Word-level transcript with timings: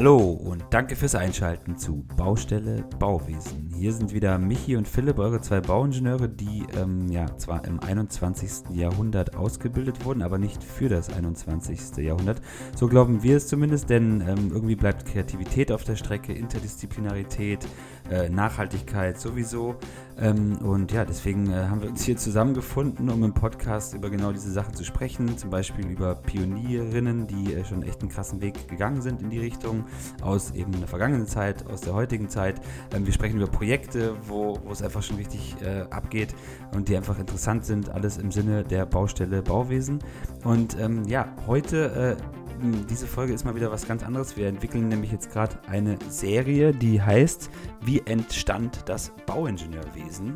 Hallo 0.00 0.16
und 0.16 0.64
danke 0.70 0.96
fürs 0.96 1.14
Einschalten 1.14 1.76
zu 1.76 2.06
Baustelle 2.16 2.86
Bauwesen. 2.98 3.68
Hier 3.76 3.92
sind 3.92 4.14
wieder 4.14 4.38
Michi 4.38 4.74
und 4.76 4.88
Philipp, 4.88 5.18
eure 5.18 5.42
zwei 5.42 5.60
Bauingenieure, 5.60 6.26
die 6.26 6.64
ähm, 6.74 7.08
ja 7.10 7.36
zwar 7.36 7.66
im 7.66 7.80
21. 7.80 8.70
Jahrhundert 8.74 9.36
ausgebildet 9.36 10.02
wurden, 10.06 10.22
aber 10.22 10.38
nicht 10.38 10.64
für 10.64 10.88
das 10.88 11.12
21. 11.12 11.98
Jahrhundert. 11.98 12.40
So 12.74 12.88
glauben 12.88 13.22
wir 13.22 13.36
es 13.36 13.48
zumindest, 13.48 13.90
denn 13.90 14.22
ähm, 14.22 14.50
irgendwie 14.54 14.74
bleibt 14.74 15.04
Kreativität 15.04 15.70
auf 15.70 15.84
der 15.84 15.96
Strecke, 15.96 16.32
Interdisziplinarität, 16.32 17.66
äh, 18.10 18.30
Nachhaltigkeit 18.30 19.20
sowieso. 19.20 19.76
Ähm, 20.20 20.58
und 20.58 20.92
ja, 20.92 21.04
deswegen 21.04 21.50
äh, 21.50 21.54
haben 21.54 21.80
wir 21.80 21.88
uns 21.88 22.04
hier 22.04 22.16
zusammengefunden, 22.16 23.08
um 23.08 23.24
im 23.24 23.32
Podcast 23.32 23.94
über 23.94 24.10
genau 24.10 24.32
diese 24.32 24.52
Sachen 24.52 24.74
zu 24.74 24.84
sprechen. 24.84 25.38
Zum 25.38 25.50
Beispiel 25.50 25.86
über 25.86 26.14
Pionierinnen, 26.14 27.26
die 27.26 27.54
äh, 27.54 27.64
schon 27.64 27.82
echt 27.82 28.02
einen 28.02 28.10
krassen 28.10 28.40
Weg 28.42 28.68
gegangen 28.68 29.00
sind 29.00 29.22
in 29.22 29.30
die 29.30 29.38
Richtung, 29.38 29.84
aus 30.20 30.50
eben 30.52 30.72
der 30.72 30.88
vergangenen 30.88 31.26
Zeit, 31.26 31.66
aus 31.66 31.80
der 31.80 31.94
heutigen 31.94 32.28
Zeit. 32.28 32.60
Ähm, 32.94 33.06
wir 33.06 33.12
sprechen 33.12 33.36
über 33.36 33.46
Projekte, 33.46 34.14
wo, 34.26 34.58
es 34.70 34.82
einfach 34.82 35.02
schon 35.02 35.16
richtig 35.16 35.56
äh, 35.62 35.82
abgeht 35.90 36.34
und 36.74 36.88
die 36.88 36.96
einfach 36.96 37.18
interessant 37.18 37.64
sind, 37.64 37.88
alles 37.88 38.18
im 38.18 38.30
Sinne 38.30 38.62
der 38.62 38.84
Baustelle 38.86 39.42
Bauwesen. 39.42 40.00
Und 40.44 40.78
ähm, 40.78 41.04
ja, 41.04 41.34
heute 41.46 42.16
äh, 42.18 42.49
diese 42.60 43.06
Folge 43.06 43.32
ist 43.32 43.44
mal 43.44 43.54
wieder 43.54 43.70
was 43.70 43.86
ganz 43.86 44.02
anderes. 44.02 44.36
Wir 44.36 44.48
entwickeln 44.48 44.88
nämlich 44.88 45.12
jetzt 45.12 45.32
gerade 45.32 45.58
eine 45.68 45.98
Serie, 46.08 46.72
die 46.72 47.00
heißt 47.00 47.50
Wie 47.82 48.00
entstand 48.00 48.82
das 48.86 49.12
Bauingenieurwesen? 49.26 50.34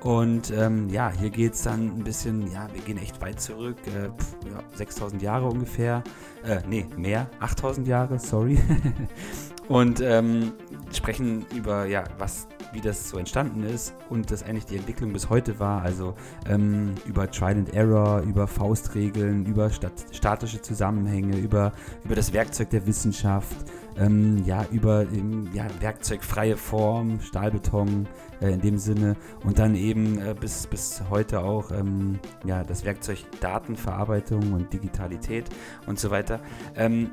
Und 0.00 0.50
ähm, 0.50 0.90
ja, 0.90 1.10
hier 1.10 1.30
geht 1.30 1.54
es 1.54 1.62
dann 1.62 1.86
ein 1.86 2.04
bisschen, 2.04 2.52
ja, 2.52 2.68
wir 2.74 2.82
gehen 2.82 2.98
echt 2.98 3.22
weit 3.22 3.40
zurück, 3.40 3.78
äh, 3.86 4.10
pf, 4.10 4.36
ja, 4.50 4.62
6000 4.74 5.22
Jahre 5.22 5.46
ungefähr, 5.46 6.04
äh, 6.44 6.60
nee, 6.68 6.86
mehr, 6.94 7.30
8000 7.40 7.88
Jahre, 7.88 8.18
sorry. 8.18 8.58
und 9.68 10.00
ähm, 10.00 10.52
sprechen 10.92 11.46
über, 11.54 11.86
ja, 11.86 12.04
was 12.18 12.48
wie 12.74 12.80
das 12.80 13.08
so 13.08 13.18
entstanden 13.18 13.62
ist 13.62 13.94
und 14.10 14.30
das 14.30 14.42
eigentlich 14.42 14.66
die 14.66 14.76
Entwicklung 14.76 15.12
bis 15.12 15.30
heute 15.30 15.58
war. 15.58 15.82
Also 15.82 16.14
ähm, 16.48 16.94
über 17.06 17.30
Trial 17.30 17.56
and 17.56 17.72
Error, 17.72 18.20
über 18.22 18.46
Faustregeln, 18.46 19.46
über 19.46 19.70
stat 19.70 19.92
statische 20.10 20.60
Zusammenhänge, 20.60 21.38
über, 21.38 21.72
über 22.04 22.14
das 22.14 22.32
Werkzeug 22.32 22.70
der 22.70 22.86
Wissenschaft, 22.86 23.56
ähm, 23.96 24.42
ja, 24.44 24.66
über 24.72 25.02
ähm, 25.02 25.48
ja, 25.52 25.66
werkzeugfreie 25.80 26.56
Form, 26.56 27.20
Stahlbeton 27.20 28.08
äh, 28.40 28.52
in 28.52 28.60
dem 28.60 28.78
Sinne 28.78 29.16
und 29.44 29.58
dann 29.58 29.76
eben 29.76 30.18
äh, 30.18 30.34
bis, 30.38 30.66
bis 30.66 31.02
heute 31.10 31.40
auch 31.40 31.70
ähm, 31.70 32.18
ja, 32.44 32.64
das 32.64 32.84
Werkzeug 32.84 33.18
Datenverarbeitung 33.40 34.52
und 34.52 34.72
Digitalität 34.72 35.48
und 35.86 35.98
so 36.00 36.10
weiter. 36.10 36.40
Ähm, 36.74 37.10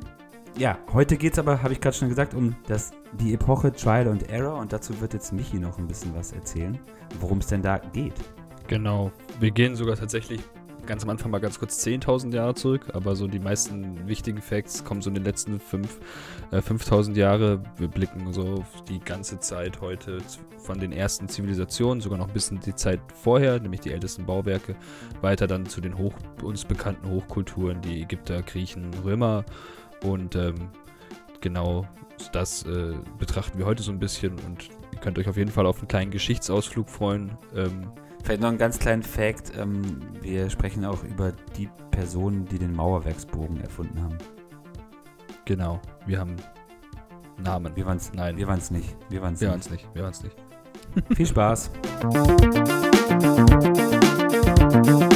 ja, 0.58 0.78
heute 0.94 1.18
geht 1.18 1.34
es 1.34 1.40
aber, 1.40 1.62
habe 1.64 1.74
ich 1.74 1.82
gerade 1.82 1.96
schon 1.96 2.10
gesagt, 2.10 2.34
um 2.34 2.56
das, 2.68 2.92
die 3.20 3.34
Epoche 3.34 3.72
Trial 3.72 4.08
and 4.08 4.30
Error 4.30 4.58
und 4.58 4.74
dazu 4.74 5.00
wird 5.02 5.14
jetzt 5.14 5.32
Michi 5.34 5.60
noch 5.60 5.78
ein 5.78 5.88
bisschen 5.88 6.14
was 6.16 6.34
erzählen, 6.34 6.78
worum 7.20 7.40
es 7.40 7.48
denn 7.48 7.62
da 7.62 7.78
geht. 7.78 8.16
Genau, 8.68 9.12
wir 9.40 9.52
gehen 9.52 9.76
sogar 9.76 9.96
tatsächlich 9.96 10.42
ganz 10.86 11.04
am 11.04 11.10
Anfang 11.10 11.32
mal 11.32 11.40
ganz 11.40 11.60
kurz 11.60 11.86
10.000 11.86 12.34
Jahre 12.34 12.56
zurück, 12.56 12.88
aber 12.94 13.16
so 13.16 13.28
die 13.28 13.40
meisten 13.40 14.08
wichtigen 14.08 14.42
Facts 14.42 14.84
kommen 14.84 15.02
so 15.02 15.10
in 15.10 15.16
den 15.16 15.24
letzten 15.24 15.58
5.000 15.60 17.14
äh, 17.16 17.20
Jahre. 17.20 17.62
Wir 17.78 17.88
blicken 17.88 18.32
so 18.34 18.56
auf 18.56 18.84
die 18.84 19.00
ganze 19.00 19.40
Zeit 19.40 19.82
heute 19.82 20.20
von 20.58 20.80
den 20.80 20.92
ersten 20.92 21.28
Zivilisationen, 21.28 22.02
sogar 22.02 22.18
noch 22.18 22.28
ein 22.28 22.34
bisschen 22.34 22.60
die 22.60 22.76
Zeit 22.76 23.00
vorher, 23.22 23.60
nämlich 23.60 23.82
die 23.82 23.92
ältesten 23.92 24.26
Bauwerke, 24.26 24.76
weiter 25.22 25.48
dann 25.48 25.66
zu 25.66 25.82
den 25.82 25.98
hoch, 25.98 26.14
uns 26.44 26.66
bekannten 26.66 27.10
Hochkulturen, 27.10 27.82
die 27.82 28.02
Ägypter, 28.02 28.42
Griechen, 28.42 28.92
Römer 29.04 29.46
und 30.04 30.36
ähm, 30.36 30.70
genau 31.42 31.88
das 32.32 32.64
äh, 32.64 32.94
betrachten 33.18 33.58
wir 33.58 33.66
heute 33.66 33.84
so 33.84 33.92
ein 33.92 34.00
bisschen 34.00 34.34
und 34.46 34.70
ihr 34.94 35.00
könnt 35.00 35.18
euch 35.18 35.28
auf 35.28 35.38
jeden 35.38 35.52
Fall 35.52 35.66
auf 35.66 35.80
einen 35.80 35.88
kleinen 35.88 36.12
Geschichtsausflug 36.12 36.90
freuen. 36.90 37.38
Ähm, 37.56 37.92
Vielleicht 38.24 38.42
noch 38.42 38.50
einen 38.50 38.60
ganz 38.60 38.78
kleinen 38.78 39.04
Fact. 39.04 39.54
Ähm, 39.58 40.00
wir 40.22 40.50
sprechen 40.50 40.86
auch 40.86 41.04
über 41.04 41.34
die 41.58 41.70
Personen, 41.90 42.46
die 42.46 42.60
den 42.60 42.76
Mauerwerksbogen 42.76 43.60
erfunden 43.62 44.02
haben. 44.02 44.18
Genau, 45.46 45.82
wir 46.06 46.20
haben 46.20 46.36
Namen. 47.44 47.76
Wir 47.76 47.86
waren 47.86 47.98
es 47.98 48.14
Nein. 48.14 48.38
Wir 48.38 48.48
waren 48.48 48.60
es 48.60 48.70
nicht. 48.70 48.96
Wir 49.10 49.22
waren 49.22 49.34
es 49.34 49.42
nicht. 49.42 49.72
nicht. 49.72 49.88
Wir 49.94 50.04
waren 50.04 50.12
es 50.12 50.24
nicht. 50.24 50.36
Viel 51.16 51.26
Spaß. 51.26 51.72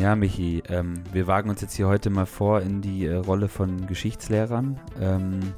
Ja, 0.00 0.16
Michi, 0.16 0.62
ähm, 0.68 1.04
wir 1.12 1.26
wagen 1.26 1.50
uns 1.50 1.60
jetzt 1.60 1.74
hier 1.74 1.86
heute 1.86 2.08
mal 2.08 2.24
vor 2.24 2.62
in 2.62 2.80
die 2.80 3.04
äh, 3.04 3.16
Rolle 3.16 3.48
von 3.48 3.86
Geschichtslehrern 3.86 4.80
ähm, 4.98 5.52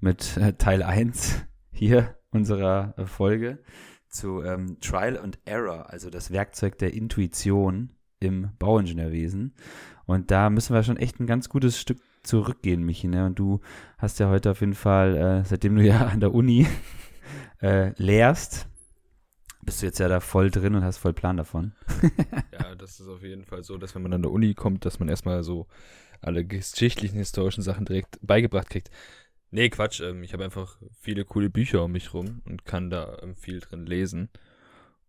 mit 0.00 0.36
äh, 0.38 0.54
Teil 0.54 0.82
1 0.82 1.46
hier 1.70 2.16
unserer 2.32 2.94
äh, 2.96 3.06
Folge 3.06 3.62
zu 4.08 4.42
ähm, 4.42 4.80
Trial 4.80 5.16
and 5.16 5.38
Error, 5.44 5.88
also 5.88 6.10
das 6.10 6.32
Werkzeug 6.32 6.78
der 6.78 6.94
Intuition 6.94 7.92
im 8.18 8.50
Bauingenieurwesen. 8.58 9.54
Und 10.04 10.32
da 10.32 10.50
müssen 10.50 10.74
wir 10.74 10.82
schon 10.82 10.96
echt 10.96 11.20
ein 11.20 11.28
ganz 11.28 11.48
gutes 11.48 11.78
Stück 11.78 11.98
zurückgehen, 12.24 12.82
Michi. 12.82 13.06
Ne? 13.06 13.24
Und 13.24 13.38
du 13.38 13.60
hast 13.98 14.18
ja 14.18 14.28
heute 14.28 14.50
auf 14.50 14.62
jeden 14.62 14.74
Fall, 14.74 15.16
äh, 15.16 15.44
seitdem 15.44 15.76
du 15.76 15.84
ja 15.84 16.06
an 16.06 16.18
der 16.18 16.34
Uni 16.34 16.66
äh, 17.62 17.92
lehrst, 18.02 18.66
bist 19.66 19.82
du 19.82 19.86
jetzt 19.86 19.98
ja 19.98 20.08
da 20.08 20.20
voll 20.20 20.50
drin 20.50 20.74
und 20.74 20.84
hast 20.84 20.98
voll 20.98 21.12
Plan 21.12 21.36
davon. 21.36 21.72
ja, 22.52 22.74
das 22.76 23.00
ist 23.00 23.08
auf 23.08 23.22
jeden 23.22 23.44
Fall 23.44 23.64
so, 23.64 23.76
dass 23.76 23.94
wenn 23.94 24.02
man 24.02 24.14
an 24.14 24.22
der 24.22 24.30
Uni 24.30 24.54
kommt, 24.54 24.84
dass 24.84 25.00
man 25.00 25.08
erstmal 25.08 25.42
so 25.42 25.66
alle 26.22 26.44
geschichtlichen, 26.44 27.18
historischen 27.18 27.62
Sachen 27.62 27.84
direkt 27.84 28.18
beigebracht 28.22 28.70
kriegt. 28.70 28.90
Nee, 29.50 29.68
Quatsch, 29.68 30.00
ähm, 30.00 30.22
ich 30.22 30.32
habe 30.32 30.44
einfach 30.44 30.78
viele 31.00 31.24
coole 31.24 31.50
Bücher 31.50 31.84
um 31.84 31.92
mich 31.92 32.14
rum 32.14 32.42
und 32.46 32.64
kann 32.64 32.90
da 32.90 33.18
ähm, 33.22 33.36
viel 33.36 33.60
drin 33.60 33.86
lesen. 33.86 34.30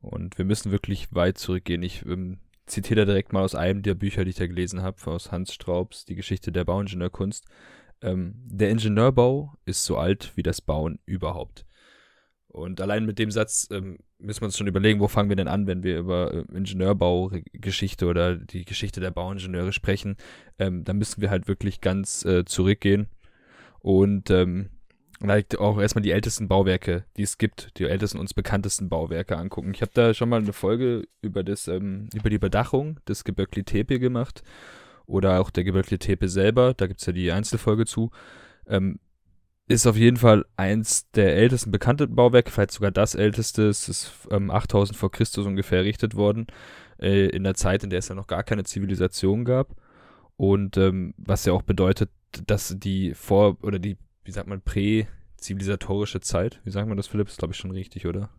Und 0.01 0.37
wir 0.37 0.45
müssen 0.45 0.71
wirklich 0.71 1.13
weit 1.13 1.37
zurückgehen. 1.37 1.81
Ich 1.83 2.05
ähm, 2.05 2.39
zitiere 2.65 3.01
da 3.01 3.05
direkt 3.05 3.33
mal 3.33 3.43
aus 3.43 3.55
einem 3.55 3.83
der 3.83 3.95
Bücher, 3.95 4.23
die 4.23 4.31
ich 4.31 4.35
da 4.35 4.47
gelesen 4.47 4.81
habe, 4.81 4.97
aus 5.09 5.31
Hans 5.31 5.53
Straubs, 5.53 6.05
Die 6.05 6.15
Geschichte 6.15 6.51
der 6.51 6.65
Bauingenieurkunst. 6.65 7.45
Ähm, 8.01 8.35
der 8.45 8.69
Ingenieurbau 8.69 9.53
ist 9.65 9.83
so 9.85 9.97
alt 9.97 10.33
wie 10.35 10.43
das 10.43 10.61
Bauen 10.61 10.99
überhaupt. 11.05 11.65
Und 12.57 12.81
allein 12.81 13.05
mit 13.05 13.19
dem 13.19 13.31
Satz 13.31 13.67
ähm, 13.71 13.99
müssen 14.19 14.41
wir 14.41 14.45
uns 14.45 14.57
schon 14.57 14.67
überlegen, 14.67 14.99
wo 14.99 15.07
fangen 15.07 15.29
wir 15.29 15.35
denn 15.35 15.47
an, 15.47 15.67
wenn 15.67 15.83
wir 15.83 15.99
über 15.99 16.33
äh, 16.33 16.43
Ingenieurbaugeschichte 16.55 18.05
oder 18.05 18.35
die 18.35 18.65
Geschichte 18.65 18.99
der 18.99 19.11
Bauingenieure 19.11 19.73
sprechen. 19.73 20.17
Ähm, 20.59 20.83
da 20.83 20.93
müssen 20.93 21.21
wir 21.21 21.29
halt 21.29 21.47
wirklich 21.47 21.81
ganz 21.81 22.25
äh, 22.25 22.45
zurückgehen 22.45 23.07
und 23.79 24.29
ähm, 24.31 24.69
halt 25.21 25.57
auch 25.59 25.79
erstmal 25.79 26.03
die 26.03 26.11
ältesten 26.11 26.47
Bauwerke, 26.47 27.05
die 27.15 27.23
es 27.23 27.37
gibt, 27.37 27.77
die 27.77 27.85
ältesten 27.85 28.19
uns 28.19 28.33
bekanntesten 28.33 28.89
Bauwerke 28.89 29.37
angucken. 29.37 29.71
Ich 29.73 29.81
habe 29.81 29.91
da 29.93 30.13
schon 30.13 30.29
mal 30.29 30.41
eine 30.41 30.53
Folge 30.53 31.07
über 31.21 31.43
das, 31.43 31.67
ähm, 31.67 32.09
über 32.13 32.29
die 32.29 32.39
Bedachung 32.39 32.99
des 33.07 33.23
Geböckli 33.23 33.63
Tepe 33.63 33.99
gemacht 33.99 34.43
oder 35.05 35.39
auch 35.39 35.49
der 35.49 35.63
Geböckli 35.63 35.97
Tepe 35.97 36.29
selber. 36.29 36.73
Da 36.73 36.87
gibt 36.87 36.99
es 36.99 37.05
ja 37.05 37.13
die 37.13 37.31
Einzelfolge 37.31 37.85
zu. 37.85 38.11
Ähm, 38.67 38.99
ist 39.67 39.85
auf 39.85 39.97
jeden 39.97 40.17
Fall 40.17 40.45
eins 40.55 41.11
der 41.11 41.35
ältesten 41.35 41.71
bekannten 41.71 42.15
Bauwerke, 42.15 42.51
vielleicht 42.51 42.71
sogar 42.71 42.91
das 42.91 43.15
älteste. 43.15 43.67
Es 43.67 43.89
ist 43.89 44.11
ähm, 44.31 44.49
8000 44.49 44.97
vor 44.97 45.11
Christus 45.11 45.45
ungefähr 45.45 45.79
errichtet 45.79 46.15
worden, 46.15 46.47
äh, 46.99 47.27
in 47.27 47.43
der 47.43 47.53
Zeit, 47.53 47.83
in 47.83 47.89
der 47.89 47.99
es 47.99 48.07
ja 48.07 48.15
noch 48.15 48.27
gar 48.27 48.43
keine 48.43 48.63
Zivilisation 48.63 49.43
gab. 49.43 49.75
Und 50.37 50.77
ähm, 50.77 51.13
was 51.17 51.45
ja 51.45 51.53
auch 51.53 51.63
bedeutet, 51.63 52.09
dass 52.45 52.75
die 52.77 53.13
vor- 53.13 53.57
oder 53.61 53.79
die, 53.79 53.97
wie 54.23 54.31
sagt 54.31 54.47
man, 54.47 54.61
prä-zivilisatorische 54.61 56.21
Zeit, 56.21 56.61
wie 56.63 56.71
sagt 56.71 56.87
man 56.87 56.95
das, 56.95 57.07
Philipp? 57.07 57.27
Ist 57.27 57.39
glaube 57.39 57.53
ich 57.53 57.59
schon 57.59 57.71
richtig, 57.71 58.05
oder? 58.05 58.29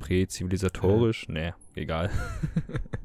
Prä-zivilisatorisch? 0.00 1.28
Äh. 1.28 1.32
Nee, 1.32 1.52
egal. 1.74 2.10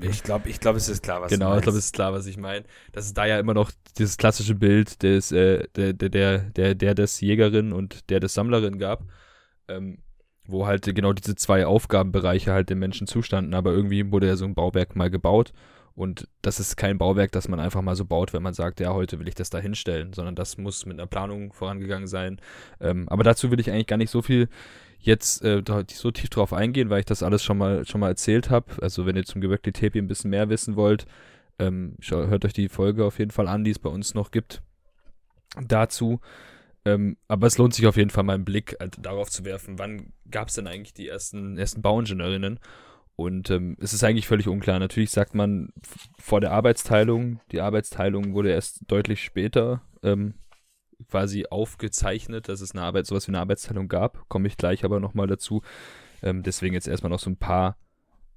Ich 0.00 0.22
glaube, 0.22 0.48
ich 0.48 0.60
glaub, 0.60 0.76
es 0.76 0.88
ist 0.88 1.02
klar, 1.02 1.20
was 1.22 1.30
genau, 1.30 1.56
ich 1.56 1.62
glaube, 1.62 1.78
es 1.78 1.86
ist 1.86 1.94
klar, 1.94 2.12
was 2.12 2.26
ich 2.26 2.36
meine. 2.36 2.64
Das 2.92 3.06
ist 3.06 3.16
da 3.16 3.26
ja 3.26 3.38
immer 3.38 3.54
noch 3.54 3.70
dieses 3.96 4.16
klassische 4.16 4.54
Bild 4.54 5.02
des, 5.02 5.32
äh, 5.32 5.66
der, 5.76 5.92
der, 5.92 6.08
der, 6.08 6.38
der, 6.38 6.74
der 6.74 6.94
des 6.94 7.20
Jägerin 7.20 7.72
und 7.72 8.10
der 8.10 8.20
des 8.20 8.34
Sammlerin 8.34 8.78
gab, 8.78 9.04
ähm, 9.68 9.98
wo 10.46 10.66
halt 10.66 10.84
genau 10.94 11.12
diese 11.12 11.34
zwei 11.34 11.66
Aufgabenbereiche 11.66 12.52
halt 12.52 12.70
dem 12.70 12.78
Menschen 12.78 13.06
zustanden, 13.06 13.54
aber 13.54 13.72
irgendwie 13.72 14.10
wurde 14.10 14.26
ja 14.26 14.36
so 14.36 14.44
ein 14.44 14.54
Bauwerk 14.54 14.96
mal 14.96 15.10
gebaut 15.10 15.52
und 15.98 16.28
das 16.42 16.60
ist 16.60 16.76
kein 16.76 16.96
Bauwerk, 16.96 17.32
das 17.32 17.48
man 17.48 17.58
einfach 17.58 17.82
mal 17.82 17.96
so 17.96 18.04
baut, 18.04 18.32
wenn 18.32 18.42
man 18.42 18.54
sagt, 18.54 18.78
ja, 18.78 18.92
heute 18.92 19.18
will 19.18 19.26
ich 19.26 19.34
das 19.34 19.50
da 19.50 19.58
hinstellen, 19.58 20.12
sondern 20.12 20.36
das 20.36 20.56
muss 20.56 20.86
mit 20.86 20.96
einer 20.96 21.08
Planung 21.08 21.52
vorangegangen 21.52 22.06
sein. 22.06 22.40
Ähm, 22.80 23.08
aber 23.08 23.24
dazu 23.24 23.50
will 23.50 23.58
ich 23.58 23.72
eigentlich 23.72 23.88
gar 23.88 23.96
nicht 23.96 24.10
so 24.10 24.22
viel 24.22 24.48
jetzt 25.00 25.42
äh, 25.42 25.62
so 25.90 26.10
tief 26.12 26.30
drauf 26.30 26.52
eingehen, 26.52 26.88
weil 26.88 27.00
ich 27.00 27.06
das 27.06 27.24
alles 27.24 27.42
schon 27.42 27.58
mal 27.58 27.84
schon 27.84 28.00
mal 28.00 28.10
erzählt 28.10 28.48
habe. 28.48 28.80
Also 28.80 29.06
wenn 29.06 29.16
ihr 29.16 29.24
zum 29.24 29.40
Gewöckli 29.40 29.72
Tepi 29.72 29.98
ein 29.98 30.06
bisschen 30.06 30.30
mehr 30.30 30.48
wissen 30.48 30.76
wollt, 30.76 31.06
ähm, 31.58 31.96
hört 32.08 32.44
euch 32.44 32.52
die 32.52 32.68
Folge 32.68 33.04
auf 33.04 33.18
jeden 33.18 33.32
Fall 33.32 33.48
an, 33.48 33.64
die 33.64 33.72
es 33.72 33.80
bei 33.80 33.90
uns 33.90 34.14
noch 34.14 34.30
gibt. 34.30 34.62
Dazu. 35.60 36.20
Ähm, 36.84 37.16
aber 37.26 37.48
es 37.48 37.58
lohnt 37.58 37.74
sich 37.74 37.88
auf 37.88 37.96
jeden 37.96 38.10
Fall 38.10 38.22
mal 38.22 38.34
einen 38.34 38.44
Blick 38.44 38.76
äh, 38.78 38.88
darauf 39.00 39.30
zu 39.30 39.44
werfen, 39.44 39.80
wann 39.80 40.12
gab 40.30 40.48
es 40.48 40.54
denn 40.54 40.68
eigentlich 40.68 40.94
die 40.94 41.08
ersten, 41.08 41.58
ersten 41.58 41.82
Bauingenieurinnen? 41.82 42.60
Und 43.18 43.50
ähm, 43.50 43.76
es 43.80 43.92
ist 43.92 44.04
eigentlich 44.04 44.28
völlig 44.28 44.46
unklar. 44.46 44.78
Natürlich 44.78 45.10
sagt 45.10 45.34
man 45.34 45.72
vor 46.20 46.40
der 46.40 46.52
Arbeitsteilung, 46.52 47.40
die 47.50 47.60
Arbeitsteilung 47.60 48.32
wurde 48.32 48.52
erst 48.52 48.82
deutlich 48.86 49.24
später 49.24 49.82
ähm, 50.04 50.34
quasi 51.08 51.44
aufgezeichnet, 51.50 52.48
dass 52.48 52.60
es 52.60 52.70
eine 52.70 52.82
Arbeit, 52.82 53.06
sowas 53.06 53.26
wie 53.26 53.32
eine 53.32 53.40
Arbeitsteilung 53.40 53.88
gab. 53.88 54.28
Komme 54.28 54.46
ich 54.46 54.56
gleich 54.56 54.84
aber 54.84 55.00
nochmal 55.00 55.26
dazu. 55.26 55.62
Ähm, 56.22 56.44
deswegen 56.44 56.74
jetzt 56.74 56.86
erstmal 56.86 57.10
noch 57.10 57.18
so 57.18 57.28
ein 57.28 57.36
paar 57.36 57.76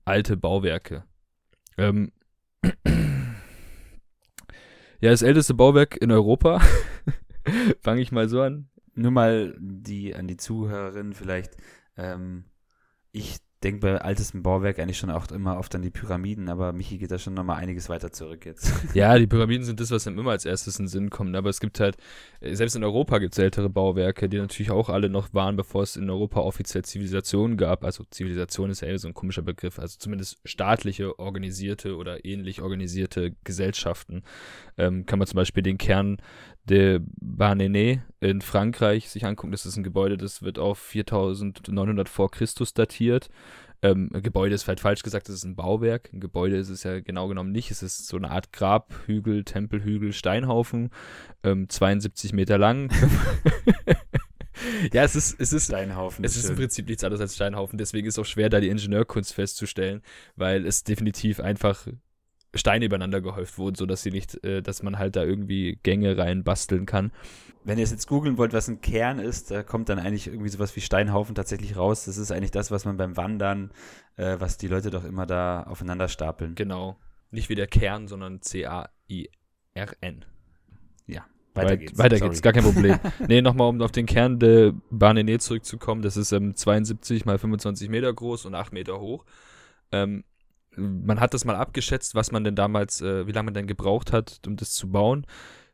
alte 0.04 0.36
Bauwerke. 0.36 1.04
Ähm, 1.78 2.12
ja, 5.00 5.12
das 5.12 5.22
älteste 5.22 5.54
Bauwerk 5.54 5.96
in 6.02 6.12
Europa. 6.12 6.60
Fange 7.82 8.02
ich 8.02 8.12
mal 8.12 8.28
so 8.28 8.42
an. 8.42 8.68
Nur 8.96 9.12
mal 9.12 9.56
die 9.60 10.16
an 10.16 10.28
die 10.28 10.38
Zuhörerinnen 10.38 11.14
vielleicht. 11.14 11.56
Ähm, 11.98 12.46
ich 13.12 13.42
denke 13.64 13.80
bei 13.82 14.02
altesten 14.02 14.42
Bauwerk 14.42 14.80
eigentlich 14.80 14.98
schon 14.98 15.12
auch 15.12 15.30
immer 15.30 15.58
oft 15.58 15.74
an 15.76 15.84
die 15.84 15.92
Pyramiden, 15.92 16.50
aber 16.50 16.74
Michi 16.74 16.98
geht 16.98 17.12
da 17.12 17.20
schon 17.20 17.36
nochmal 17.36 17.58
einiges 17.58 17.90
weiter 17.90 18.12
zurück 18.12 18.46
jetzt. 18.46 18.72
Ja, 18.94 19.18
die 19.18 19.28
Pyramiden 19.28 19.64
sind 19.64 19.80
das, 19.80 19.92
was 19.92 20.08
einem 20.08 20.20
immer 20.20 20.32
als 20.32 20.46
erstes 20.46 20.80
in 20.80 20.86
den 20.86 20.90
Sinn 20.90 21.10
kommt. 21.10 21.36
Aber 21.36 21.50
es 21.50 21.60
gibt 21.60 21.80
halt, 21.80 21.98
äh, 22.40 22.56
selbst 22.56 22.76
in 22.76 22.84
Europa 22.84 23.20
gibt 23.20 23.34
es 23.34 23.40
ältere 23.40 23.70
Bauwerke, 23.70 24.28
die 24.28 24.38
natürlich 24.38 24.72
auch 24.72 24.90
alle 24.90 25.10
noch 25.10 25.34
waren, 25.34 25.56
bevor 25.56 25.84
es 25.84 25.96
in 25.96 26.10
Europa 26.10 26.40
offiziell 26.40 26.84
Zivilisation 26.84 27.56
gab. 27.56 27.86
Also 27.86 28.04
Zivilisation 28.10 28.72
ist 28.72 28.82
ja 28.82 28.88
eher 28.88 29.00
so 29.00 29.08
ein 29.08 29.14
komischer 29.14 29.44
Begriff. 29.44 29.80
Also 29.80 29.98
zumindest 30.00 30.40
staatliche, 30.44 31.20
organisierte 31.20 31.96
oder 31.96 32.26
ähnlich 32.26 32.62
organisierte 32.62 33.36
Gesellschaften. 33.44 34.24
Ähm, 34.78 35.06
kann 35.06 35.20
man 35.20 35.28
zum 35.28 35.38
Beispiel 35.38 35.64
den 35.64 35.78
Kern 35.78 36.18
de 36.66 37.00
Barnene 37.20 38.04
in 38.20 38.42
Frankreich 38.42 39.10
sich 39.10 39.26
angucken. 39.26 39.52
Das 39.52 39.66
ist 39.66 39.78
ein 39.78 39.84
Gebäude, 39.84 40.18
das 40.18 40.42
wird 40.42 40.60
auf 40.60 40.80
4900 40.80 42.08
vor 42.08 42.32
Christus 42.32 42.74
datiert. 42.74 43.30
Ähm, 43.84 44.10
Gebäude 44.12 44.54
ist 44.54 44.64
vielleicht 44.64 44.82
falsch 44.82 45.02
gesagt, 45.02 45.28
das 45.28 45.36
ist 45.36 45.44
ein 45.44 45.56
Bauwerk. 45.56 46.12
Ein 46.14 46.20
Gebäude 46.20 46.58
ist 46.58 46.70
es 46.70 46.84
ja 46.84 47.00
genau 47.00 47.28
genommen 47.28 47.52
nicht. 47.52 47.72
Es 47.72 47.82
ist 47.82 48.08
so 48.08 48.18
eine 48.18 48.30
Art 48.30 48.54
Grabhügel, 48.54 49.44
Tempelhügel, 49.44 50.14
Steinhaufen, 50.14 50.92
ähm, 51.44 51.68
72 51.68 52.34
Meter 52.34 52.60
lang. 52.60 52.92
ja, 54.94 55.04
es 55.04 55.16
ist, 55.16 55.40
es 55.40 55.52
ist, 55.52 55.66
Steinhaufen. 55.66 56.24
es 56.24 56.38
ist 56.38 56.50
im 56.50 56.58
Prinzip 56.58 56.88
nichts 56.88 57.04
anderes 57.04 57.22
als 57.22 57.34
Steinhaufen. 57.34 57.80
Deswegen 57.80 58.08
ist 58.08 58.16
es 58.16 58.20
auch 58.20 58.30
schwer, 58.30 58.50
da 58.50 58.60
die 58.60 58.70
Ingenieurkunst 58.70 59.34
festzustellen, 59.34 60.04
weil 60.36 60.68
es 60.68 60.84
definitiv 60.84 61.40
einfach 61.40 61.88
Steine 62.54 62.86
übereinander 62.86 63.22
gehäuft 63.22 63.58
wurden, 63.58 63.76
sodass 63.76 64.04
sie 64.04 64.12
nicht, 64.12 64.44
äh, 64.44 64.62
dass 64.62 64.84
man 64.84 64.98
halt 64.98 65.16
da 65.16 65.24
irgendwie 65.24 65.80
Gänge 65.84 66.18
rein 66.18 66.44
basteln 66.44 66.86
kann. 66.86 67.12
Wenn 67.64 67.78
ihr 67.78 67.86
jetzt 67.86 68.08
googeln 68.08 68.38
wollt, 68.38 68.54
was 68.54 68.68
ein 68.68 68.82
Kern 68.82 69.20
ist, 69.20 69.52
da 69.52 69.64
kommt 69.64 69.90
dann 69.90 70.00
eigentlich 70.00 70.28
irgendwie 70.28 70.50
sowas 70.50 70.76
wie 70.76 70.82
Steinhaufen 70.82 71.36
tatsächlich 71.36 71.78
raus. 71.78 72.06
Das 72.06 72.18
ist 72.18 72.32
eigentlich 72.32 72.52
das, 72.52 72.72
was 72.72 72.86
man 72.86 72.98
beim 72.98 73.16
Wandern, 73.18 73.72
äh, 74.18 74.38
was 74.40 74.58
die 74.58 74.68
Leute 74.68 74.90
doch 74.90 75.06
immer 75.06 75.26
da 75.26 75.64
aufeinander 75.64 76.08
stapeln. 76.08 76.56
Genau. 76.56 76.98
Nicht 77.30 77.50
wie 77.50 77.56
der 77.56 77.68
Kern, 77.68 78.08
sondern 78.08 78.42
C-A-I-R-N. 78.42 80.26
Ja, 81.08 81.26
Weiter, 81.54 81.68
weiter 81.68 81.78
geht's, 81.78 81.98
weiter 81.98 82.18
Sorry. 82.18 82.30
geht's, 82.30 82.42
gar 82.42 82.54
kein 82.54 82.64
Problem. 82.64 83.00
nee, 83.28 83.42
nochmal, 83.42 83.68
um 83.70 83.82
auf 83.82 83.92
den 83.92 84.06
Kern 84.06 84.40
der 84.40 84.74
Barnene 84.90 85.38
zurückzukommen. 85.40 86.02
Das 86.02 86.16
ist 86.16 86.32
ähm, 86.32 86.56
72 86.56 87.26
mal 87.26 87.38
25 87.38 87.90
Meter 87.90 88.14
groß 88.14 88.46
und 88.46 88.56
8 88.56 88.72
Meter 88.72 89.00
hoch. 89.00 89.26
Ähm, 89.92 90.24
man 90.76 91.20
hat 91.20 91.34
das 91.34 91.46
mal 91.46 91.56
abgeschätzt, 91.56 92.16
was 92.16 92.32
man 92.32 92.44
denn 92.44 92.56
damals, 92.56 93.02
äh, 93.02 93.28
wie 93.28 93.32
lange 93.32 93.46
man 93.46 93.54
denn 93.54 93.68
gebraucht 93.68 94.14
hat, 94.14 94.40
um 94.48 94.56
das 94.56 94.72
zu 94.72 94.90
bauen. 94.90 95.26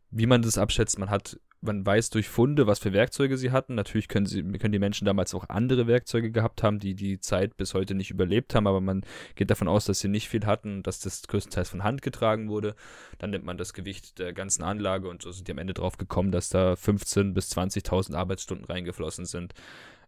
Wie 0.09 0.25
man 0.25 0.41
das 0.41 0.57
abschätzt, 0.57 0.97
man 0.97 1.09
hat, 1.09 1.39
man 1.61 1.85
weiß 1.85 2.09
durch 2.11 2.29
Funde, 2.29 2.65
was 2.65 2.79
für 2.79 2.93
Werkzeuge 2.93 3.37
sie 3.37 3.51
hatten. 3.51 3.75
Natürlich 3.75 4.07
können 4.07 4.25
sie, 4.25 4.41
können 4.43 4.71
die 4.71 4.79
Menschen 4.79 5.05
damals 5.05 5.35
auch 5.35 5.49
andere 5.49 5.85
Werkzeuge 5.85 6.31
gehabt 6.31 6.63
haben, 6.63 6.79
die 6.79 6.95
die 6.95 7.19
Zeit 7.19 7.57
bis 7.57 7.73
heute 7.73 7.93
nicht 7.93 8.09
überlebt 8.09 8.55
haben, 8.55 8.67
aber 8.67 8.81
man 8.81 9.03
geht 9.35 9.51
davon 9.51 9.67
aus, 9.67 9.85
dass 9.85 9.99
sie 9.99 10.07
nicht 10.07 10.29
viel 10.29 10.45
hatten, 10.45 10.81
dass 10.81 10.99
das 10.99 11.23
größtenteils 11.27 11.69
von 11.69 11.83
Hand 11.83 12.01
getragen 12.01 12.49
wurde. 12.49 12.75
Dann 13.19 13.31
nimmt 13.31 13.45
man 13.45 13.57
das 13.57 13.73
Gewicht 13.73 14.17
der 14.17 14.33
ganzen 14.33 14.63
Anlage 14.63 15.09
und 15.09 15.21
so 15.21 15.31
sind 15.31 15.47
die 15.47 15.51
am 15.51 15.57
Ende 15.57 15.73
drauf 15.73 15.97
gekommen, 15.97 16.31
dass 16.31 16.49
da 16.49 16.73
15.000 16.73 17.33
bis 17.33 17.51
20.000 17.51 18.15
Arbeitsstunden 18.15 18.65
reingeflossen 18.65 19.25
sind. 19.25 19.53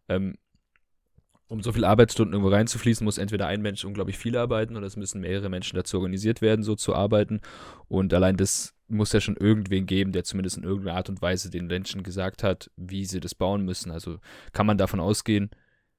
Ähm, 0.07 0.35
um 1.49 1.61
so 1.61 1.71
viele 1.71 1.87
Arbeitsstunden 1.87 2.33
irgendwo 2.33 2.53
reinzufließen, 2.53 3.03
muss 3.03 3.17
entweder 3.17 3.47
ein 3.47 3.61
Mensch 3.61 3.83
unglaublich 3.83 4.17
viel 4.17 4.37
arbeiten 4.37 4.77
oder 4.77 4.85
es 4.85 4.95
müssen 4.95 5.19
mehrere 5.19 5.49
Menschen 5.49 5.75
dazu 5.75 5.97
organisiert 5.97 6.41
werden, 6.41 6.63
so 6.63 6.75
zu 6.75 6.95
arbeiten. 6.95 7.41
Und 7.87 8.13
allein 8.13 8.37
das 8.37 8.75
muss 8.87 9.11
ja 9.13 9.19
schon 9.19 9.35
irgendwen 9.35 9.87
geben, 9.87 10.11
der 10.11 10.23
zumindest 10.23 10.57
in 10.57 10.63
irgendeiner 10.63 10.97
Art 10.97 11.09
und 11.09 11.21
Weise 11.21 11.49
den 11.49 11.67
Menschen 11.67 12.03
gesagt 12.03 12.43
hat, 12.43 12.69
wie 12.77 13.03
sie 13.03 13.19
das 13.19 13.33
bauen 13.35 13.65
müssen. 13.65 13.91
Also 13.91 14.19
kann 14.53 14.67
man 14.67 14.77
davon 14.77 14.99
ausgehen, 14.99 15.49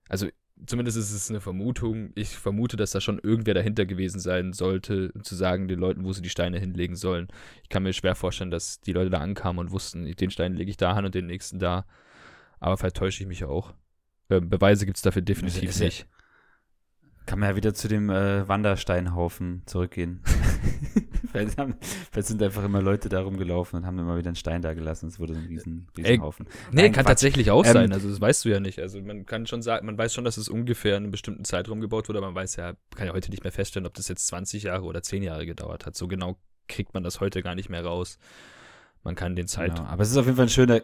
also 0.09 0.29
zumindest 0.67 0.97
ist 0.97 1.13
es 1.13 1.31
eine 1.31 1.41
Vermutung. 1.41 2.13
Ich 2.15 2.37
vermute, 2.37 2.77
dass 2.77 2.93
da 2.93 3.01
schon 3.01 3.19
irgendwer 3.19 3.55
dahinter 3.55 3.87
gewesen 3.87 4.21
sein 4.21 4.53
sollte, 4.53 5.13
zu 5.23 5.35
sagen 5.35 5.67
den 5.67 5.81
Leuten, 5.81 6.05
wo 6.05 6.13
sie 6.13 6.23
die 6.23 6.31
Steine 6.31 6.61
hinlegen 6.61 6.95
sollen. 6.95 7.29
Ich 7.63 7.69
kann 7.69 7.83
mir 7.83 7.93
schwer 7.93 8.15
vorstellen, 8.15 8.51
dass 8.51 8.81
die 8.81 8.93
Leute 8.93 9.11
da 9.11 9.19
ankamen 9.19 9.59
und 9.59 9.73
wussten, 9.73 10.05
den 10.05 10.31
Stein 10.31 10.55
lege 10.55 10.71
ich 10.71 10.77
da 10.77 10.93
an 10.93 11.07
und 11.07 11.15
den 11.15 11.27
nächsten 11.27 11.59
da. 11.59 11.87
Aber 12.61 12.77
vielleicht 12.77 12.97
täusche 12.97 13.23
ich 13.23 13.29
mich 13.29 13.45
auch. 13.45 13.75
Beweise 14.39 14.87
gibt 14.87 14.97
es 14.99 15.03
dafür 15.03 15.23
definitiv 15.23 15.75
ja- 15.79 15.85
nicht. 15.87 16.07
Kann 17.27 17.39
man 17.39 17.51
ja 17.51 17.57
wieder 17.57 17.75
zu 17.75 17.87
dem 17.87 18.11
äh, 18.11 18.49
Wandersteinhaufen 18.49 19.63
zurückgehen. 19.67 20.21
vielleicht, 21.31 21.59
haben, 21.59 21.77
vielleicht 22.11 22.27
sind 22.29 22.43
einfach 22.43 22.65
immer 22.65 22.83
Leute 22.83 23.09
da 23.09 23.21
rumgelaufen 23.21 23.79
und 23.81 23.87
haben 23.87 23.99
immer 23.99 24.17
wieder 24.17 24.29
einen 24.29 24.37
Stein 24.37 24.63
da 24.63 24.75
gelassen. 24.75 25.09
Es 25.09 25.21
wurde 25.21 25.35
so 25.35 25.41
ein 25.41 25.47
riesen, 25.47 25.87
riesen 25.97 26.07
Ey. 26.11 26.19
Nee, 26.19 26.23
Nein, 26.73 26.93
kann 26.93 27.05
Quatsch. 27.05 27.07
tatsächlich 27.13 27.51
auch 27.53 27.65
Ähm, 27.65 27.73
sein. 27.73 27.93
Also 27.93 28.09
das 28.09 28.21
weißt 28.21 28.45
du 28.45 28.49
ja 28.49 28.59
nicht. 28.59 28.81
Also 28.81 29.01
man 29.01 29.27
kann 29.27 29.47
schon 29.47 29.63
sagen, 29.63 29.87
man 29.87 29.97
weiß 29.97 30.13
schon, 30.13 30.25
dass 30.25 30.39
es 30.39 30.49
ungefähr 30.49 30.97
in 30.97 31.05
einem 31.05 31.13
bestimmten 31.13 31.45
Zeitraum 31.45 31.81
gebaut 31.81 32.09
wurde, 32.09 32.19
aber 32.19 32.29
man 32.29 32.35
weiß 32.37 32.57
ja, 32.57 32.73
kann 32.97 33.07
ja 33.07 33.13
heute 33.13 33.31
nicht 33.31 33.45
mehr 33.45 33.53
feststellen, 33.53 33.87
ob 33.87 33.95
das 33.95 34.09
jetzt 34.09 34.27
20 34.27 34.65
Jahre 34.65 34.83
oder 34.85 35.03
10 35.03 35.23
Jahre 35.23 35.47
gedauert 35.47 35.87
hat. 35.87 35.95
So 35.97 36.09
genau 36.09 36.37
kriegt 36.69 36.95
man 36.95 37.05
das 37.05 37.21
heute 37.21 37.43
gar 37.43 37.55
nicht 37.55 37.69
mehr 37.69 37.85
raus. 37.85 38.19
Man 39.05 39.15
kann 39.15 39.37
den 39.37 39.47
Zeit. 39.47 39.77
Genau. 39.77 39.89
Aber 39.89 40.03
es 40.03 40.11
ist 40.11 40.17
auf 40.17 40.25
jeden 40.27 40.37
Fall 40.37 40.47
ein 40.47 40.51
schöner, 40.51 40.81